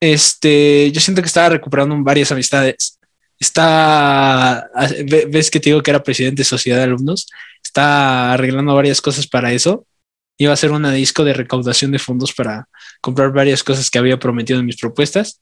este, 0.00 0.90
yo 0.92 1.00
siento 1.00 1.22
que 1.22 1.28
estaba 1.28 1.50
recuperando 1.50 1.96
varias 2.02 2.30
amistades. 2.32 2.98
Está, 3.38 4.70
ve- 5.06 5.26
ves 5.30 5.50
que 5.50 5.60
te 5.60 5.70
digo 5.70 5.82
que 5.82 5.90
era 5.90 6.02
presidente 6.02 6.40
de 6.40 6.44
sociedad 6.44 6.78
de 6.78 6.84
alumnos, 6.84 7.26
está 7.62 8.32
arreglando 8.32 8.74
varias 8.74 9.00
cosas 9.00 9.26
para 9.26 9.52
eso. 9.52 9.86
Iba 10.38 10.50
a 10.50 10.54
hacer 10.54 10.72
una 10.72 10.92
disco 10.92 11.24
de 11.24 11.32
recaudación 11.32 11.92
de 11.92 11.98
fondos 11.98 12.32
para 12.32 12.68
comprar 13.00 13.32
varias 13.32 13.62
cosas 13.62 13.90
que 13.90 13.98
había 13.98 14.18
prometido 14.18 14.58
en 14.60 14.66
mis 14.66 14.76
propuestas. 14.76 15.40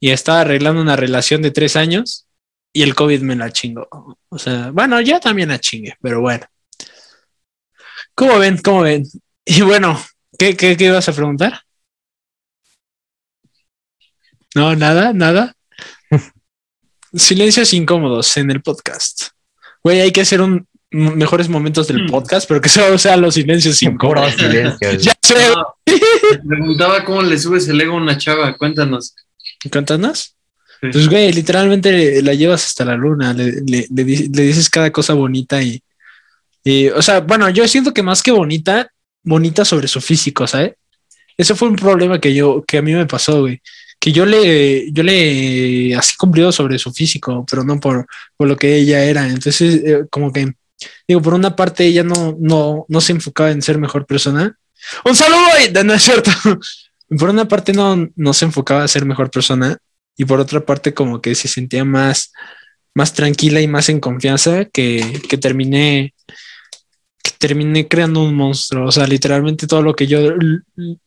Y 0.00 0.10
estaba 0.10 0.40
arreglando 0.42 0.80
una 0.80 0.96
relación 0.96 1.42
de 1.42 1.50
tres 1.50 1.76
años 1.76 2.26
y 2.72 2.82
el 2.82 2.94
COVID 2.94 3.22
me 3.22 3.36
la 3.36 3.50
chingó. 3.50 3.88
O 4.28 4.38
sea, 4.38 4.70
bueno, 4.72 5.00
yo 5.00 5.18
también 5.20 5.48
la 5.48 5.58
chingue, 5.58 5.96
pero 6.00 6.20
bueno. 6.20 6.44
¿Cómo 8.18 8.36
ven? 8.40 8.58
¿Cómo 8.58 8.80
ven? 8.82 9.04
Y 9.44 9.60
bueno, 9.62 9.96
¿qué, 10.36 10.56
qué, 10.56 10.76
qué 10.76 10.86
ibas 10.86 11.08
a 11.08 11.12
preguntar? 11.12 11.60
No, 14.54 14.74
nada, 14.74 15.12
nada. 15.12 15.54
Silencios 17.14 17.72
incómodos 17.74 18.36
en 18.36 18.50
el 18.50 18.60
podcast. 18.60 19.28
Güey, 19.84 20.00
hay 20.00 20.10
que 20.12 20.22
hacer 20.22 20.40
un 20.40 20.66
mejores 20.90 21.48
momentos 21.50 21.86
del 21.86 22.04
Hmm. 22.04 22.10
podcast, 22.10 22.48
pero 22.48 22.60
que 22.62 22.68
solo 22.70 22.96
sean 22.96 23.20
los 23.20 23.34
silencios 23.34 23.80
incómodos. 23.82 24.34
Ya 24.98 25.12
sé, 25.22 25.34
No, 25.54 25.74
te 25.86 26.38
preguntaba 26.46 27.04
cómo 27.04 27.22
le 27.22 27.38
subes 27.38 27.68
el 27.68 27.80
ego 27.80 27.92
a 27.94 27.96
una 27.98 28.16
chava, 28.18 28.56
cuéntanos. 28.56 29.14
¿Cuéntanos? 29.70 30.34
Sí. 30.80 30.88
Pues, 30.92 31.08
güey, 31.08 31.32
literalmente 31.32 32.22
la 32.22 32.32
llevas 32.34 32.64
hasta 32.64 32.84
la 32.84 32.96
luna, 32.96 33.32
le, 33.34 33.60
le- 33.66 33.86
le 33.90 34.04
di- 34.04 34.28
le 34.28 34.42
dices 34.44 34.70
cada 34.70 34.90
cosa 34.90 35.12
bonita 35.12 35.62
y, 35.62 35.82
o 36.94 37.02
sea, 37.02 37.20
bueno, 37.20 37.48
yo 37.50 37.66
siento 37.68 37.92
que 37.92 38.02
más 38.02 38.22
que 38.22 38.30
bonita, 38.30 38.90
bonita 39.22 39.64
sobre 39.64 39.88
su 39.88 40.00
físico, 40.00 40.46
¿sabes? 40.46 40.74
Eso 41.36 41.54
fue 41.54 41.68
un 41.68 41.76
problema 41.76 42.20
que 42.20 42.34
yo, 42.34 42.64
que 42.66 42.78
a 42.78 42.82
mí 42.82 42.92
me 42.92 43.06
pasó, 43.06 43.40
güey. 43.42 43.62
Que 44.00 44.12
yo 44.12 44.26
le, 44.26 44.90
yo 44.92 45.02
le 45.02 45.94
así 45.96 46.16
cumplido 46.16 46.52
sobre 46.52 46.78
su 46.78 46.92
físico, 46.92 47.44
pero 47.48 47.64
no 47.64 47.78
por, 47.80 48.06
por 48.36 48.48
lo 48.48 48.56
que 48.56 48.76
ella 48.76 49.04
era. 49.04 49.26
Entonces, 49.28 49.82
eh, 49.84 50.04
como 50.10 50.32
que, 50.32 50.52
digo, 51.06 51.22
por 51.22 51.34
una 51.34 51.54
parte 51.54 51.84
ella 51.84 52.02
no, 52.02 52.36
no, 52.40 52.86
no 52.88 53.00
se 53.00 53.12
enfocaba 53.12 53.50
en 53.50 53.62
ser 53.62 53.78
mejor 53.78 54.06
persona. 54.06 54.56
Un 55.04 55.14
saludo, 55.16 55.40
güey! 55.52 55.84
no 55.84 55.94
es 55.94 56.02
cierto. 56.02 56.30
Por 57.18 57.30
una 57.30 57.48
parte 57.48 57.72
no, 57.72 58.06
no 58.16 58.34
se 58.34 58.44
enfocaba 58.44 58.84
a 58.84 58.88
ser 58.88 59.06
mejor 59.06 59.30
persona 59.30 59.78
y 60.14 60.26
por 60.26 60.40
otra 60.40 60.60
parte 60.60 60.92
como 60.92 61.22
que 61.22 61.34
se 61.34 61.48
sentía 61.48 61.82
más, 61.82 62.32
más 62.92 63.14
tranquila 63.14 63.62
y 63.62 63.66
más 63.66 63.88
en 63.88 63.98
confianza 63.98 64.66
que, 64.66 65.22
que 65.26 65.38
terminé 65.38 66.12
terminé 67.38 67.88
creando 67.88 68.22
un 68.22 68.34
monstruo. 68.34 68.88
O 68.88 68.92
sea, 68.92 69.06
literalmente 69.06 69.66
todo 69.66 69.82
lo 69.82 69.94
que 69.94 70.06
yo 70.06 70.34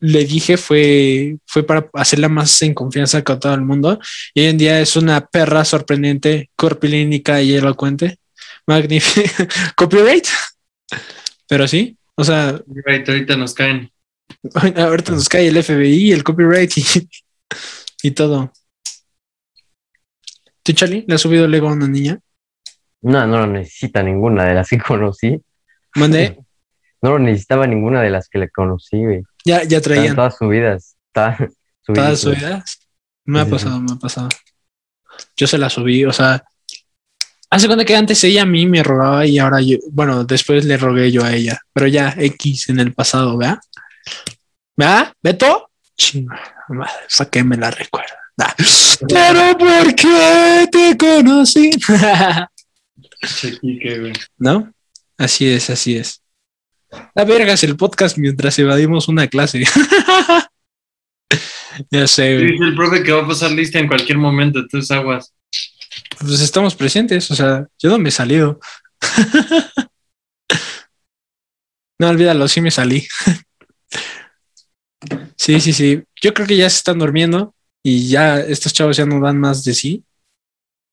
le 0.00 0.24
dije 0.24 0.56
fue, 0.56 1.36
fue 1.46 1.62
para 1.62 1.88
hacerla 1.94 2.28
más 2.28 2.60
en 2.62 2.74
confianza 2.74 3.22
con 3.22 3.38
todo 3.38 3.54
el 3.54 3.62
mundo. 3.62 3.98
Y 4.34 4.40
hoy 4.40 4.46
en 4.46 4.58
día 4.58 4.80
es 4.80 4.96
una 4.96 5.26
perra 5.26 5.64
sorprendente, 5.64 6.50
corpilínica 6.56 7.40
y 7.42 7.54
elocuente. 7.54 8.18
Magnífica. 8.66 9.46
Copyright. 9.76 10.26
Pero 11.48 11.68
sí, 11.68 11.96
o 12.14 12.24
sea, 12.24 12.60
Right, 12.66 13.08
ahorita 13.08 13.36
nos 13.36 13.54
caen. 13.54 13.90
ahorita 14.76 15.12
nos 15.12 15.28
cae 15.28 15.48
el 15.48 15.62
FBI, 15.62 16.12
el 16.12 16.24
copyright 16.24 16.72
y, 16.78 16.84
y 18.02 18.10
todo. 18.12 18.52
¿Tú, 20.62 20.72
Charlie, 20.72 21.04
le 21.06 21.14
has 21.14 21.20
subido 21.20 21.44
el 21.44 21.54
ego 21.54 21.68
a 21.68 21.72
una 21.72 21.88
niña? 21.88 22.20
No, 23.02 23.26
no 23.26 23.40
lo 23.40 23.46
necesita 23.48 24.02
ninguna 24.02 24.44
de 24.44 24.54
las 24.54 24.68
que 24.68 24.78
conocí. 24.78 25.40
Mandé, 25.94 26.38
No 27.02 27.10
lo 27.10 27.18
necesitaba 27.18 27.66
ninguna 27.66 28.00
de 28.00 28.10
las 28.10 28.28
que 28.28 28.38
le 28.38 28.48
conocí, 28.48 29.04
güey. 29.04 29.22
ya, 29.44 29.64
ya 29.64 29.80
traían 29.80 30.14
todas 30.14 30.36
subidas. 30.36 30.96
Está 31.08 31.36
todas 31.86 32.20
subidas. 32.20 32.20
subidas. 32.20 32.78
Me 33.24 33.40
ha 33.40 33.46
pasado, 33.46 33.80
me 33.80 33.92
ha 33.92 33.96
pasado. 33.96 34.28
Yo 35.36 35.46
se 35.46 35.58
la 35.58 35.68
subí, 35.68 36.04
o 36.04 36.12
sea, 36.12 36.42
hace 37.50 37.66
cuenta 37.66 37.84
que 37.84 37.96
antes 37.96 38.22
ella 38.24 38.42
a 38.42 38.46
mí 38.46 38.66
me 38.66 38.82
rogaba 38.82 39.26
y 39.26 39.38
ahora 39.38 39.60
yo, 39.60 39.78
bueno, 39.90 40.24
después 40.24 40.64
le 40.64 40.76
rogué 40.76 41.10
yo 41.10 41.24
a 41.24 41.34
ella, 41.34 41.58
pero 41.72 41.86
ya 41.88 42.14
X 42.16 42.68
en 42.68 42.80
el 42.80 42.94
pasado, 42.94 43.36
¿verdad? 43.36 43.58
¿Verdad? 44.76 45.12
¿Beto? 45.22 45.70
Chinga, 45.96 46.40
madre, 46.68 46.92
¿para 47.18 47.30
qué 47.30 47.44
me 47.44 47.56
la 47.56 47.70
recuerda? 47.70 48.18
Pero 49.08 49.58
¿por 49.58 49.94
qué 49.94 50.68
te 50.70 50.96
conocí? 50.96 51.70
Chequique, 53.22 53.98
güey. 53.98 54.12
¿No? 54.38 54.72
Así 55.22 55.48
es, 55.48 55.70
así 55.70 55.96
es. 55.96 56.20
La 57.14 57.24
verga 57.24 57.52
es 57.52 57.62
el 57.62 57.76
podcast 57.76 58.18
mientras 58.18 58.58
evadimos 58.58 59.08
una 59.08 59.28
clase. 59.28 59.64
Ya 61.90 62.06
sé, 62.06 62.34
güey. 62.34 62.52
Dice 62.52 62.64
el 62.64 62.74
profe 62.74 63.02
que 63.02 63.12
va 63.12 63.22
a 63.22 63.26
pasar 63.26 63.50
lista 63.50 63.78
en 63.78 63.88
cualquier 63.88 64.18
momento, 64.18 64.58
entonces 64.58 64.90
aguas. 64.90 65.32
Pues 66.20 66.42
estamos 66.42 66.74
presentes, 66.74 67.30
o 67.30 67.34
sea, 67.34 67.66
yo 67.78 67.88
no 67.88 67.98
me 67.98 68.10
he 68.10 68.12
salido. 68.12 68.60
no, 71.98 72.10
olvídalo, 72.10 72.46
sí 72.46 72.60
me 72.60 72.70
salí. 72.70 73.08
sí, 75.36 75.60
sí, 75.60 75.72
sí. 75.72 76.02
Yo 76.20 76.34
creo 76.34 76.46
que 76.46 76.58
ya 76.58 76.68
se 76.68 76.76
están 76.76 76.98
durmiendo 76.98 77.54
y 77.82 78.06
ya 78.06 78.40
estos 78.40 78.74
chavos 78.74 78.98
ya 78.98 79.06
no 79.06 79.18
dan 79.18 79.40
más 79.40 79.64
de 79.64 79.72
sí. 79.72 80.04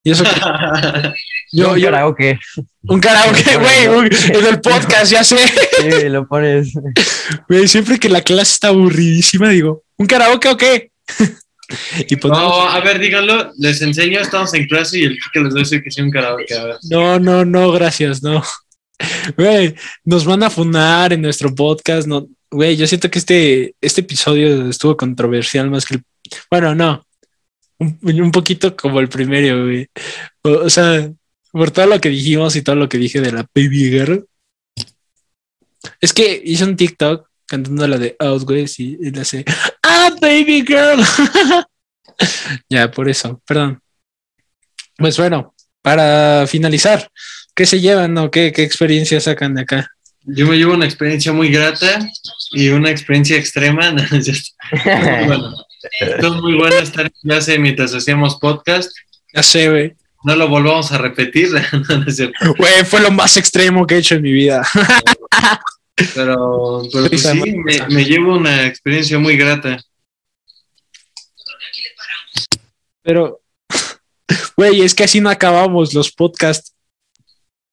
Y 0.02 0.12
eso 0.12 0.24
que 0.24 0.30
yo, 1.52 1.72
un 1.72 1.78
yo, 1.78 1.90
karaoke. 1.90 2.38
un 2.82 3.00
karaoke, 3.00 3.56
güey, 3.56 4.10
en 4.32 4.46
el 4.46 4.60
podcast, 4.60 5.12
ya 5.12 5.22
sé. 5.22 5.36
Sí, 5.78 6.08
lo 6.08 6.26
pones. 6.26 6.72
Güey, 7.48 7.68
siempre 7.68 7.98
que 7.98 8.08
la 8.08 8.22
clase 8.22 8.52
está 8.52 8.68
aburridísima, 8.68 9.50
digo, 9.50 9.84
¿un 9.96 10.06
karaoke 10.06 10.48
o 10.48 10.56
qué? 10.56 10.90
y 12.08 12.16
pues 12.16 12.32
No, 12.32 12.68
a 12.68 12.80
ver, 12.80 12.98
díganlo, 12.98 13.52
les 13.58 13.80
enseño, 13.82 14.20
estamos 14.20 14.52
en 14.54 14.66
clase 14.66 14.98
y 14.98 15.04
el 15.04 15.18
que 15.32 15.40
les 15.40 15.52
doy 15.52 15.62
decir 15.62 15.82
que 15.82 15.90
sí 15.90 16.00
un 16.00 16.10
karaoke, 16.10 16.54
a 16.54 16.64
ver. 16.64 16.76
No, 16.90 17.18
no, 17.18 17.44
no, 17.44 17.70
gracias, 17.70 18.22
no. 18.22 18.42
Güey, 19.36 19.74
nos 20.04 20.24
van 20.24 20.42
a 20.42 20.50
funar 20.50 21.12
en 21.12 21.22
nuestro 21.22 21.54
podcast, 21.54 22.08
no. 22.08 22.26
Güey, 22.50 22.76
yo 22.76 22.86
siento 22.86 23.10
que 23.10 23.18
este, 23.18 23.74
este 23.80 24.00
episodio 24.00 24.68
estuvo 24.68 24.96
controversial 24.96 25.70
más 25.70 25.84
que 25.84 25.94
el. 25.94 26.02
Bueno, 26.50 26.74
no. 26.74 27.04
Un, 27.80 27.98
un 28.02 28.30
poquito 28.30 28.76
como 28.76 29.00
el 29.00 29.08
primero, 29.08 29.64
güey. 29.64 29.88
O, 30.42 30.50
o 30.50 30.70
sea, 30.70 31.10
por 31.50 31.70
todo 31.70 31.86
lo 31.86 32.00
que 32.00 32.10
dijimos 32.10 32.54
y 32.54 32.62
todo 32.62 32.76
lo 32.76 32.88
que 32.88 32.98
dije 32.98 33.20
de 33.20 33.32
la 33.32 33.46
Baby 33.54 33.90
Girl. 33.90 34.26
Es 36.00 36.12
que 36.12 36.40
hice 36.44 36.64
un 36.64 36.76
TikTok 36.76 37.28
cantando 37.46 37.88
la 37.88 37.98
de 37.98 38.14
Out, 38.18 38.44
güey, 38.44 38.66
y, 38.78 38.98
y 39.00 39.10
le 39.10 39.20
hace 39.22 39.44
¡Ah, 39.82 40.10
Baby 40.20 40.64
Girl! 40.66 41.02
ya, 42.68 42.90
por 42.90 43.08
eso, 43.08 43.42
perdón. 43.46 43.80
Pues 44.96 45.16
bueno, 45.16 45.54
para 45.82 46.46
finalizar, 46.46 47.10
¿qué 47.54 47.66
se 47.66 47.80
llevan 47.80 48.16
o 48.18 48.30
qué, 48.30 48.52
qué 48.52 48.62
experiencia 48.62 49.18
sacan 49.20 49.54
de 49.54 49.62
acá? 49.62 49.90
Yo 50.22 50.46
me 50.46 50.58
llevo 50.58 50.74
una 50.74 50.84
experiencia 50.84 51.32
muy 51.32 51.50
grata 51.50 52.06
y 52.52 52.68
una 52.68 52.90
experiencia 52.90 53.38
extrema. 53.38 53.94
No, 56.20 56.34
es. 56.34 56.42
Muy 56.42 56.54
bueno. 56.54 56.76
Estar 56.76 57.06
en 57.06 57.12
clase 57.22 57.58
mientras 57.58 57.94
hacíamos 57.94 58.38
podcast. 58.38 58.90
Ya 59.32 59.42
sé, 59.42 59.70
güey. 59.70 59.94
No 60.22 60.36
lo 60.36 60.48
volvamos 60.48 60.92
a 60.92 60.98
repetir. 60.98 61.48
Güey, 62.58 62.84
fue 62.84 63.00
lo 63.00 63.10
más 63.10 63.36
extremo 63.38 63.86
que 63.86 63.94
he 63.94 63.98
hecho 63.98 64.16
en 64.16 64.22
mi 64.22 64.32
vida. 64.32 64.62
Pero, 66.14 66.82
pero 66.92 67.08
pues 67.08 67.22
sí, 67.22 67.56
me, 67.88 68.04
llevo 68.04 68.34
una 68.34 68.66
experiencia 68.66 69.18
muy 69.18 69.36
grata. 69.36 69.78
Pero, 73.02 73.40
güey, 74.56 74.82
es 74.82 74.94
que 74.94 75.04
así 75.04 75.20
no 75.20 75.30
acabamos 75.30 75.94
los 75.94 76.10
podcasts. 76.10 76.74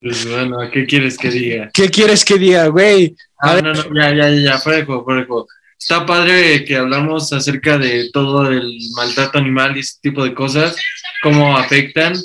Pues 0.02 0.30
bueno, 0.30 0.58
¿qué 0.72 0.86
quieres 0.86 1.18
que 1.18 1.30
diga? 1.30 1.70
¿Qué 1.74 1.90
quieres 1.90 2.24
que 2.24 2.38
diga, 2.38 2.68
güey? 2.68 3.16
Ah, 3.40 3.62
no, 3.62 3.74
no, 3.74 3.96
ya, 3.96 4.14
ya, 4.14 4.30
ya, 4.30 4.42
ya, 4.42 4.58
fuera 4.58 4.80
de 4.80 4.86
juego, 4.86 5.04
fuera 5.04 5.22
de 5.22 5.28
juego. 5.28 5.48
Está 5.80 6.06
padre 6.06 6.66
que 6.66 6.76
hablamos 6.76 7.32
acerca 7.32 7.78
de 7.78 8.10
todo 8.12 8.50
el 8.50 8.78
maltrato 8.96 9.38
animal 9.38 9.78
y 9.78 9.82
ese 9.82 10.00
tipo 10.02 10.24
de 10.24 10.34
cosas, 10.34 10.76
cómo 11.22 11.56
afectan, 11.58 12.16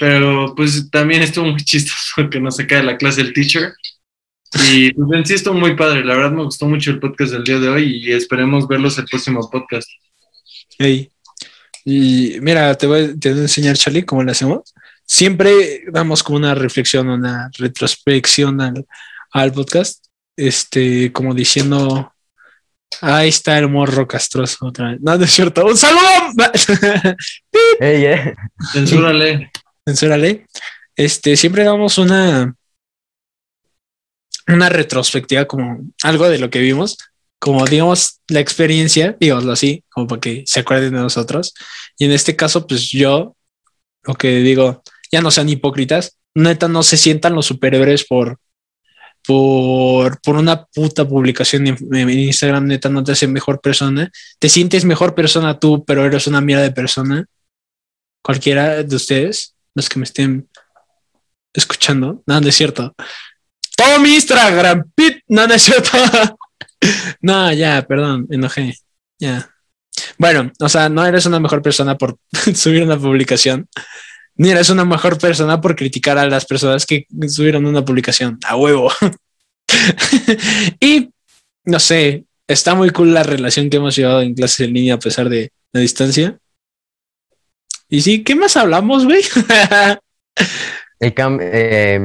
pero 0.00 0.54
pues 0.56 0.90
también 0.90 1.22
estuvo 1.22 1.46
muy 1.46 1.60
chistoso 1.64 2.28
que 2.28 2.40
nos 2.40 2.56
saca 2.56 2.76
de 2.76 2.82
la 2.82 2.96
clase 2.96 3.20
el 3.20 3.32
teacher. 3.32 3.72
Y 4.70 4.92
pues 4.92 5.08
en 5.12 5.26
sí 5.26 5.34
estuvo 5.34 5.54
muy 5.54 5.76
padre, 5.76 6.04
la 6.04 6.16
verdad 6.16 6.32
me 6.32 6.44
gustó 6.44 6.66
mucho 6.66 6.90
el 6.90 7.00
podcast 7.00 7.32
del 7.32 7.44
día 7.44 7.58
de 7.58 7.68
hoy 7.68 8.06
y 8.06 8.12
esperemos 8.12 8.66
verlos 8.66 8.98
el 8.98 9.04
próximo 9.06 9.48
podcast. 9.50 9.88
Ey. 10.78 11.10
Y 11.84 12.38
mira, 12.40 12.74
te 12.74 12.86
voy, 12.86 13.16
te 13.18 13.30
voy 13.30 13.38
a 13.38 13.42
enseñar, 13.42 13.76
Charlie, 13.76 14.04
cómo 14.04 14.22
lo 14.24 14.32
hacemos. 14.32 14.74
Siempre 15.04 15.84
damos 15.92 16.24
como 16.24 16.38
una 16.38 16.54
reflexión, 16.54 17.08
una 17.08 17.48
retrospección 17.56 18.60
al, 18.60 18.84
al 19.30 19.52
podcast, 19.52 20.04
este, 20.36 21.12
como 21.12 21.32
diciendo, 21.32 22.12
ahí 23.00 23.28
está 23.28 23.58
el 23.58 23.68
morro 23.68 24.06
castroso 24.06 24.66
otra 24.66 24.92
vez. 24.92 25.00
No, 25.00 25.16
no 25.16 25.24
es 25.24 25.30
cierto. 25.30 25.64
¡Un 25.64 25.76
saludo! 25.76 26.02
Eh. 27.80 28.34
Censúrale. 28.72 29.50
Censúrale. 29.84 30.46
Este, 30.94 31.36
siempre 31.36 31.64
damos 31.64 31.98
una, 31.98 32.54
una 34.48 34.68
retrospectiva, 34.68 35.46
como 35.46 35.80
algo 36.02 36.28
de 36.28 36.38
lo 36.38 36.50
que 36.50 36.58
vimos, 36.58 36.96
como 37.38 37.64
digamos 37.66 38.20
la 38.28 38.40
experiencia, 38.40 39.16
digámoslo 39.20 39.52
así, 39.52 39.84
como 39.90 40.06
para 40.06 40.20
que 40.20 40.44
se 40.46 40.60
acuerden 40.60 40.94
de 40.94 41.00
nosotros. 41.00 41.54
Y 41.98 42.06
en 42.06 42.12
este 42.12 42.36
caso, 42.36 42.66
pues 42.66 42.90
yo 42.90 43.36
lo 44.04 44.14
que 44.14 44.36
digo, 44.36 44.82
ya 45.10 45.20
no 45.20 45.30
sean 45.30 45.48
hipócritas, 45.48 46.18
neta, 46.34 46.68
no 46.68 46.82
se 46.82 46.96
sientan 46.96 47.34
los 47.34 47.46
superhéroes 47.46 48.04
por, 48.04 48.38
por, 49.26 50.20
por 50.20 50.36
una 50.36 50.64
puta 50.64 51.06
publicación 51.06 51.66
en, 51.66 52.10
Instagram, 52.10 52.66
neta, 52.66 52.88
no 52.88 53.02
te 53.02 53.12
hace 53.12 53.26
mejor 53.26 53.60
persona. 53.60 54.10
Te 54.38 54.48
sientes 54.48 54.84
mejor 54.84 55.14
persona 55.14 55.58
tú, 55.58 55.84
pero 55.84 56.04
eres 56.04 56.26
una 56.26 56.40
mierda 56.40 56.62
de 56.62 56.70
persona. 56.70 57.26
Cualquiera 58.22 58.82
de 58.82 58.96
ustedes, 58.96 59.54
los 59.74 59.88
que 59.88 59.98
me 59.98 60.04
estén 60.04 60.48
escuchando, 61.52 62.22
no, 62.26 62.40
no 62.40 62.48
es 62.48 62.54
cierto. 62.54 62.94
Todo 63.76 63.98
mi 63.98 64.14
Instagram, 64.14 64.90
pit, 64.94 65.18
no, 65.28 65.46
no 65.46 65.54
es 65.54 65.62
cierto. 65.62 65.90
no, 67.20 67.52
ya, 67.52 67.82
perdón, 67.82 68.26
enojé. 68.30 68.74
Ya. 69.18 69.50
Bueno, 70.18 70.52
o 70.60 70.68
sea, 70.68 70.88
no 70.88 71.04
eres 71.04 71.26
una 71.26 71.40
mejor 71.40 71.62
persona 71.62 71.98
por 71.98 72.16
subir 72.54 72.84
una 72.84 72.98
publicación, 72.98 73.68
ni 74.36 74.50
eres 74.50 74.70
una 74.70 74.84
mejor 74.84 75.18
persona 75.18 75.60
por 75.60 75.74
criticar 75.76 76.18
a 76.18 76.26
las 76.26 76.44
personas 76.44 76.86
que 76.86 77.06
subieron 77.28 77.66
una 77.66 77.84
publicación. 77.84 78.38
A 78.44 78.56
huevo. 78.56 78.90
y 80.80 81.10
no 81.64 81.80
sé, 81.80 82.24
está 82.46 82.74
muy 82.74 82.90
cool 82.90 83.12
la 83.14 83.22
relación 83.22 83.70
que 83.70 83.76
hemos 83.78 83.96
llevado 83.96 84.22
en 84.22 84.34
clases 84.34 84.60
en 84.60 84.74
línea 84.74 84.94
a 84.94 84.98
pesar 84.98 85.28
de 85.28 85.50
la 85.72 85.80
distancia. 85.80 86.38
Y 87.88 88.00
sí, 88.00 88.24
¿qué 88.24 88.34
más 88.34 88.56
hablamos, 88.56 89.04
güey? 89.04 89.22
El 91.00 91.14
cam- 91.14 91.38
eh, 91.40 92.00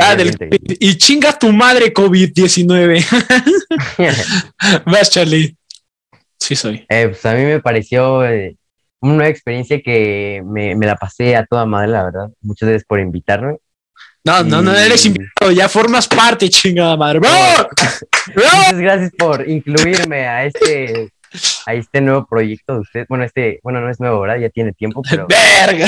Ah, 0.00 0.14
del 0.14 0.36
y 0.78 0.96
chinga 0.96 1.36
tu 1.36 1.52
madre 1.52 1.92
COVID-19. 1.92 3.04
Vas, 4.86 5.10
Charlie. 5.10 5.56
Sí, 6.38 6.54
soy. 6.54 6.86
Eh, 6.88 7.08
pues 7.08 7.26
a 7.26 7.34
mí 7.34 7.42
me 7.42 7.60
pareció 7.60 8.24
eh, 8.24 8.56
una 9.02 9.14
nueva 9.14 9.28
experiencia 9.28 9.80
que 9.82 10.42
me, 10.44 10.74
me 10.74 10.86
la 10.86 10.96
pasé 10.96 11.36
a 11.36 11.44
toda 11.44 11.66
madre, 11.66 11.88
la 11.88 12.04
verdad. 12.04 12.28
Muchas 12.40 12.68
gracias 12.68 12.86
por 12.86 13.00
invitarme. 13.00 13.56
No, 14.24 14.42
no, 14.44 14.62
no 14.62 14.72
eres 14.72 15.04
invitado, 15.04 15.50
ya 15.50 15.68
formas 15.68 16.06
parte, 16.06 16.48
chingada 16.48 16.96
madre. 16.96 17.20
Muchas 18.36 18.78
gracias 18.78 19.10
por 19.18 19.48
incluirme 19.48 20.26
a 20.26 20.44
este 20.44 21.10
a 21.66 21.74
este 21.74 22.00
nuevo 22.00 22.26
proyecto 22.26 22.74
de 22.74 22.80
usted. 22.80 23.06
Bueno, 23.08 23.24
este, 23.24 23.58
bueno, 23.62 23.80
no 23.80 23.90
es 23.90 23.98
nuevo, 23.98 24.20
¿verdad? 24.20 24.38
Ya 24.38 24.50
tiene 24.50 24.72
tiempo, 24.72 25.02
pero 25.10 25.26
Verga. 25.26 25.86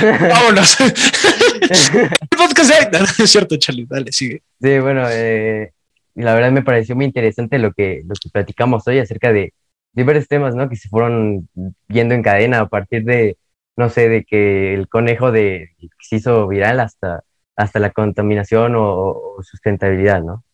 Vámonos. 0.28 0.76
El 0.80 2.10
podcast 2.36 2.70
de- 2.70 2.98
No, 2.98 3.04
no 3.04 3.24
es 3.24 3.30
cierto, 3.30 3.56
Charlie. 3.56 3.86
Dale, 3.88 4.12
sigue. 4.12 4.42
Sí, 4.62 4.78
bueno, 4.78 5.06
eh, 5.10 5.72
la 6.14 6.34
verdad 6.34 6.50
me 6.52 6.62
pareció 6.62 6.94
muy 6.96 7.04
interesante 7.04 7.58
lo 7.58 7.72
que, 7.72 8.02
lo 8.06 8.14
que 8.14 8.28
platicamos 8.30 8.86
hoy 8.86 8.98
acerca 8.98 9.32
de 9.32 9.52
diversos 9.92 10.28
temas, 10.28 10.54
¿no? 10.54 10.68
Que 10.68 10.76
se 10.76 10.88
fueron 10.88 11.48
viendo 11.88 12.14
en 12.14 12.22
cadena 12.22 12.60
a 12.60 12.68
partir 12.68 13.04
de, 13.04 13.38
no 13.76 13.88
sé, 13.90 14.08
de 14.08 14.24
que 14.24 14.74
el 14.74 14.88
conejo 14.88 15.32
de, 15.32 15.70
que 15.78 15.88
se 16.00 16.16
hizo 16.16 16.46
viral 16.48 16.80
hasta, 16.80 17.24
hasta 17.56 17.78
la 17.80 17.90
contaminación 17.90 18.76
o, 18.76 18.84
o 18.84 19.42
sustentabilidad, 19.42 20.22
¿no? 20.22 20.44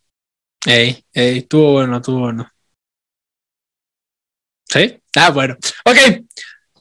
Ey, 0.66 1.04
ey, 1.12 1.42
tuvo 1.42 1.72
bueno, 1.72 2.00
tuvo 2.00 2.20
bueno. 2.20 2.48
¿Sí? 4.66 5.00
Ah, 5.16 5.30
bueno. 5.30 5.56
Ok. 5.84 5.96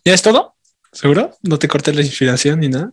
¿Ya 0.05 0.13
es 0.13 0.21
todo? 0.21 0.55
¿Seguro? 0.91 1.31
¿No 1.43 1.59
te 1.59 1.67
corté 1.67 1.93
la 1.93 2.01
inspiración 2.01 2.59
ni 2.59 2.69
nada? 2.69 2.91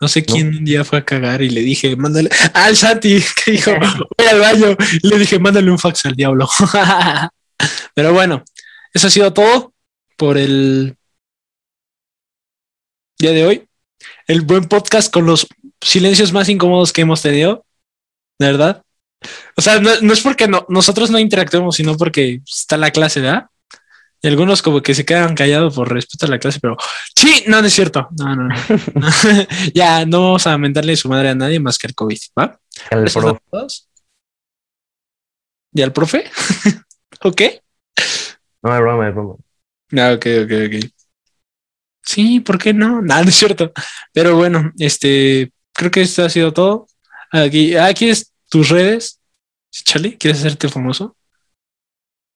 No 0.00 0.08
sé 0.08 0.20
No. 0.20 0.26
quién 0.34 0.48
un 0.48 0.64
día 0.64 0.84
fue 0.84 0.98
a 0.98 1.04
cagar 1.04 1.42
y 1.42 1.50
le 1.50 1.60
dije, 1.62 1.94
mándale. 1.96 2.30
Al 2.54 2.76
Santi, 2.76 3.18
que 3.44 3.52
dijo, 3.52 3.72
voy 3.72 4.26
al 4.26 4.40
baño. 4.40 4.76
Y 5.02 5.08
le 5.08 5.18
dije, 5.18 5.38
mándale 5.38 5.70
un 5.70 5.78
fax 5.78 6.06
al 6.06 6.14
diablo. 6.16 6.48
Pero 7.94 8.12
bueno, 8.12 8.44
eso 8.92 9.06
ha 9.06 9.10
sido 9.10 9.32
todo 9.32 9.72
por 10.16 10.38
el 10.38 10.96
día 13.18 13.32
de 13.32 13.46
hoy. 13.46 13.68
El 14.26 14.42
buen 14.42 14.66
podcast 14.66 15.12
con 15.12 15.26
los 15.26 15.46
silencios 15.80 16.32
más 16.32 16.48
incómodos 16.48 16.92
que 16.92 17.02
hemos 17.02 17.22
tenido. 17.22 17.64
De 18.38 18.46
verdad. 18.46 18.82
O 19.56 19.62
sea, 19.62 19.80
no, 19.80 19.90
no 20.02 20.12
es 20.12 20.20
porque 20.20 20.46
no, 20.46 20.66
nosotros 20.68 21.10
no 21.10 21.18
interactuemos, 21.18 21.76
sino 21.76 21.96
porque 21.96 22.40
está 22.46 22.76
la 22.76 22.90
clase, 22.90 23.20
¿verdad? 23.20 23.46
Y 24.22 24.28
algunos 24.28 24.62
como 24.62 24.82
que 24.82 24.94
se 24.94 25.04
quedan 25.04 25.34
callados 25.34 25.74
por 25.74 25.92
respeto 25.92 26.26
a 26.26 26.28
la 26.30 26.38
clase, 26.38 26.58
pero 26.60 26.76
sí, 27.14 27.44
no, 27.46 27.60
no 27.60 27.66
es 27.66 27.72
cierto. 27.74 28.08
No, 28.18 28.36
no, 28.36 28.48
no. 28.48 28.54
ya, 29.74 30.04
no 30.04 30.22
vamos 30.22 30.46
a 30.46 30.56
mentarle 30.58 30.96
su 30.96 31.08
madre 31.08 31.30
a 31.30 31.34
nadie 31.34 31.60
más 31.60 31.78
que 31.78 31.86
al 31.86 31.94
COVID, 31.94 32.18
¿va? 32.38 32.58
El 32.90 33.06
¿Eso 33.06 33.20
pro- 33.20 33.30
es 33.30 33.36
a 33.36 33.50
todos? 33.50 33.88
¿Y 35.72 35.82
al 35.82 35.92
profe? 35.92 36.30
¿Ok? 37.26 37.42
No, 38.62 38.74
es 38.74 38.80
broma, 38.80 39.08
es 39.08 39.14
broma. 39.14 39.34
Ah, 39.98 40.12
ok, 40.14 40.26
ok, 40.44 40.52
ok. 40.66 40.90
Sí, 42.02 42.40
¿por 42.40 42.58
qué 42.58 42.72
no? 42.72 43.02
Nada, 43.02 43.22
no 43.24 43.28
es 43.28 43.34
cierto. 43.34 43.72
Pero 44.12 44.36
bueno, 44.36 44.72
este, 44.78 45.52
creo 45.72 45.90
que 45.90 46.02
esto 46.02 46.24
ha 46.24 46.30
sido 46.30 46.52
todo. 46.52 46.86
Aquí, 47.32 47.74
aquí 47.76 48.08
es 48.10 48.32
tus 48.48 48.68
redes. 48.68 49.20
Charlie, 49.70 50.16
¿quieres 50.16 50.38
hacerte 50.40 50.68
famoso? 50.68 51.16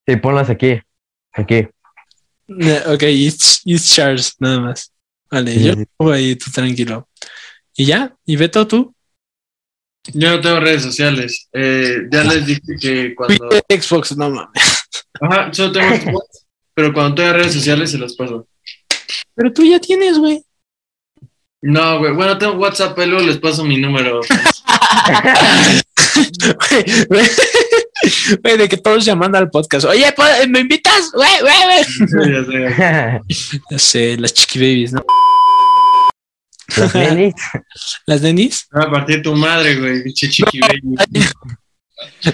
Sí, 0.07 0.17
ponlas 0.17 0.51
aquí. 0.51 0.81
Aquí. 1.33 1.55
Eh, 2.49 2.83
Ok, 2.89 3.03
it's, 3.05 3.61
it's 3.65 3.95
Charles, 3.95 4.35
nada 4.41 4.61
más. 4.61 4.93
Vale, 5.31 5.53
Sí, 5.53 5.65
yo 5.65 5.75
sí. 5.75 5.85
pongo 5.97 6.13
ahí, 6.13 6.35
tú 6.35 6.51
tranquilo. 6.51 7.09
Y 7.77 7.87
ya, 7.87 8.15
y 8.27 8.35
Beto, 8.37 8.67
tú. 8.67 8.93
Yo 10.13 10.31
no 10.31 10.41
tengo 10.41 10.59
redes 10.59 10.83
sociales. 10.83 11.49
Eh, 11.53 12.09
ya 12.11 12.25
les 12.25 12.45
dije 12.45 12.61
que 12.81 13.15
cuando. 13.15 13.49
Xbox, 13.69 14.17
no 14.17 14.31
mames. 14.31 14.63
Ajá, 15.21 15.53
solo 15.53 15.73
tengo 15.73 15.97
Xbox, 15.97 16.47
pero 16.75 16.93
cuando 16.93 17.15
tenga 17.17 17.33
redes 17.33 17.55
sociales 17.55 17.91
se 17.91 17.99
las 17.99 18.15
paso. 18.15 18.47
Pero 19.35 19.53
tú 19.53 19.65
ya 19.65 19.81
tienes, 19.81 20.19
güey. 20.19 20.45
No, 21.63 21.99
güey. 21.99 22.15
Bueno, 22.15 22.39
tengo 22.39 22.55
WhatsApp, 22.55 22.95
pero 22.97 23.13
luego 23.13 23.27
les 23.27 23.39
paso 23.39 23.65
mi 23.65 23.77
número. 23.79 24.21
Güey, 28.43 28.57
de 28.57 28.69
que 28.69 28.79
todos 28.79 29.05
llamando 29.05 29.37
al 29.39 29.51
podcast. 29.51 29.85
Oye, 29.87 30.11
pues, 30.17 30.49
¿me 30.49 30.61
invitas? 30.61 31.11
Güey, 31.13 31.41
güey, 31.41 31.65
güey. 31.65 31.85
Sí, 31.85 32.33
ya 32.33 32.45
sé. 32.45 33.21
Ya 33.71 33.79
sé, 33.79 34.17
las 34.17 34.33
chiqui 34.33 34.59
babies, 34.59 34.93
¿no? 34.93 35.05
Los 36.77 36.95
nenis. 36.95 37.35
Las 38.07 38.23
nenis. 38.23 38.67
A 38.73 38.91
partir 38.91 39.23
tu 39.23 39.35
madre, 39.35 39.77
güey. 39.77 40.13
Chiqui 40.13 40.61
baby. 40.61 40.97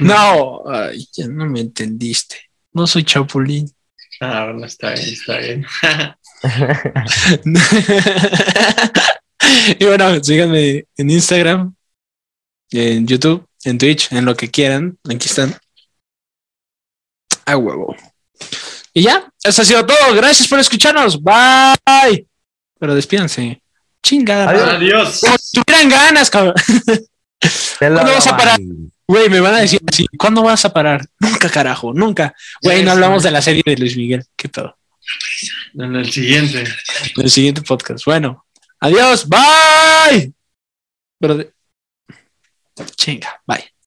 No, 0.01 0.63
ay, 0.69 1.07
ya 1.13 1.27
no 1.27 1.47
me 1.47 1.61
entendiste. 1.61 2.46
No 2.77 2.87
soy 2.87 3.05
chapulín. 3.05 3.75
Ah, 4.21 4.45
bueno, 4.45 4.67
está 4.67 4.93
bien, 4.93 5.09
está 5.09 5.39
bien. 5.39 5.67
y 9.79 9.85
bueno, 9.87 10.23
síganme 10.23 10.85
en 10.95 11.11
Instagram, 11.11 11.75
en 12.71 13.07
YouTube, 13.07 13.49
en 13.65 13.79
Twitch, 13.79 14.13
en 14.13 14.27
lo 14.27 14.37
que 14.37 14.51
quieran. 14.51 14.99
Aquí 15.09 15.27
están. 15.27 15.57
A 17.47 17.57
huevo. 17.57 17.97
Y 18.93 19.05
ya, 19.05 19.27
eso 19.43 19.63
ha 19.63 19.65
sido 19.65 19.87
todo. 19.87 20.15
Gracias 20.15 20.47
por 20.47 20.59
escucharnos. 20.59 21.19
Bye. 21.23 22.29
Pero 22.79 22.95
despídanse. 22.95 23.63
Chingada. 24.03 24.75
Adiós. 24.75 25.23
Como 25.23 25.39
si 25.39 25.63
tuvieran 25.63 25.89
ganas, 25.89 26.29
cabrón. 26.29 26.57
Te 27.79 27.89
lo 27.89 27.95
¿Cuándo 27.95 28.13
vas 28.13 28.27
a 28.27 28.37
parar? 28.37 28.61
Güey, 29.09 29.29
me 29.29 29.41
van 29.41 29.55
a 29.55 29.59
decir 29.61 29.81
así. 29.87 30.07
¿Cuándo 30.19 30.43
vas 30.43 30.65
a 30.65 30.73
parar? 30.73 31.07
Nunca, 31.21 31.49
carajo, 31.49 31.93
nunca. 31.93 32.35
Güey, 32.63 32.83
no 32.83 32.91
hablamos 32.93 33.23
de 33.23 33.31
la 33.31 33.41
serie 33.43 33.63
de 33.65 33.77
Luis 33.77 33.97
Miguel. 33.97 34.25
¿Qué 34.37 34.49
todo? 34.49 34.77
En 35.75 35.95
el 35.95 36.11
siguiente. 36.11 36.63
En 37.17 37.23
el 37.25 37.31
siguiente 37.31 37.63
podcast. 37.63 38.05
Bueno, 38.05 38.45
adiós. 38.81 39.29
Bye. 39.29 40.33
Pero 41.21 41.37
de- 41.37 41.53
Chinga, 42.97 43.41
bye. 43.47 43.73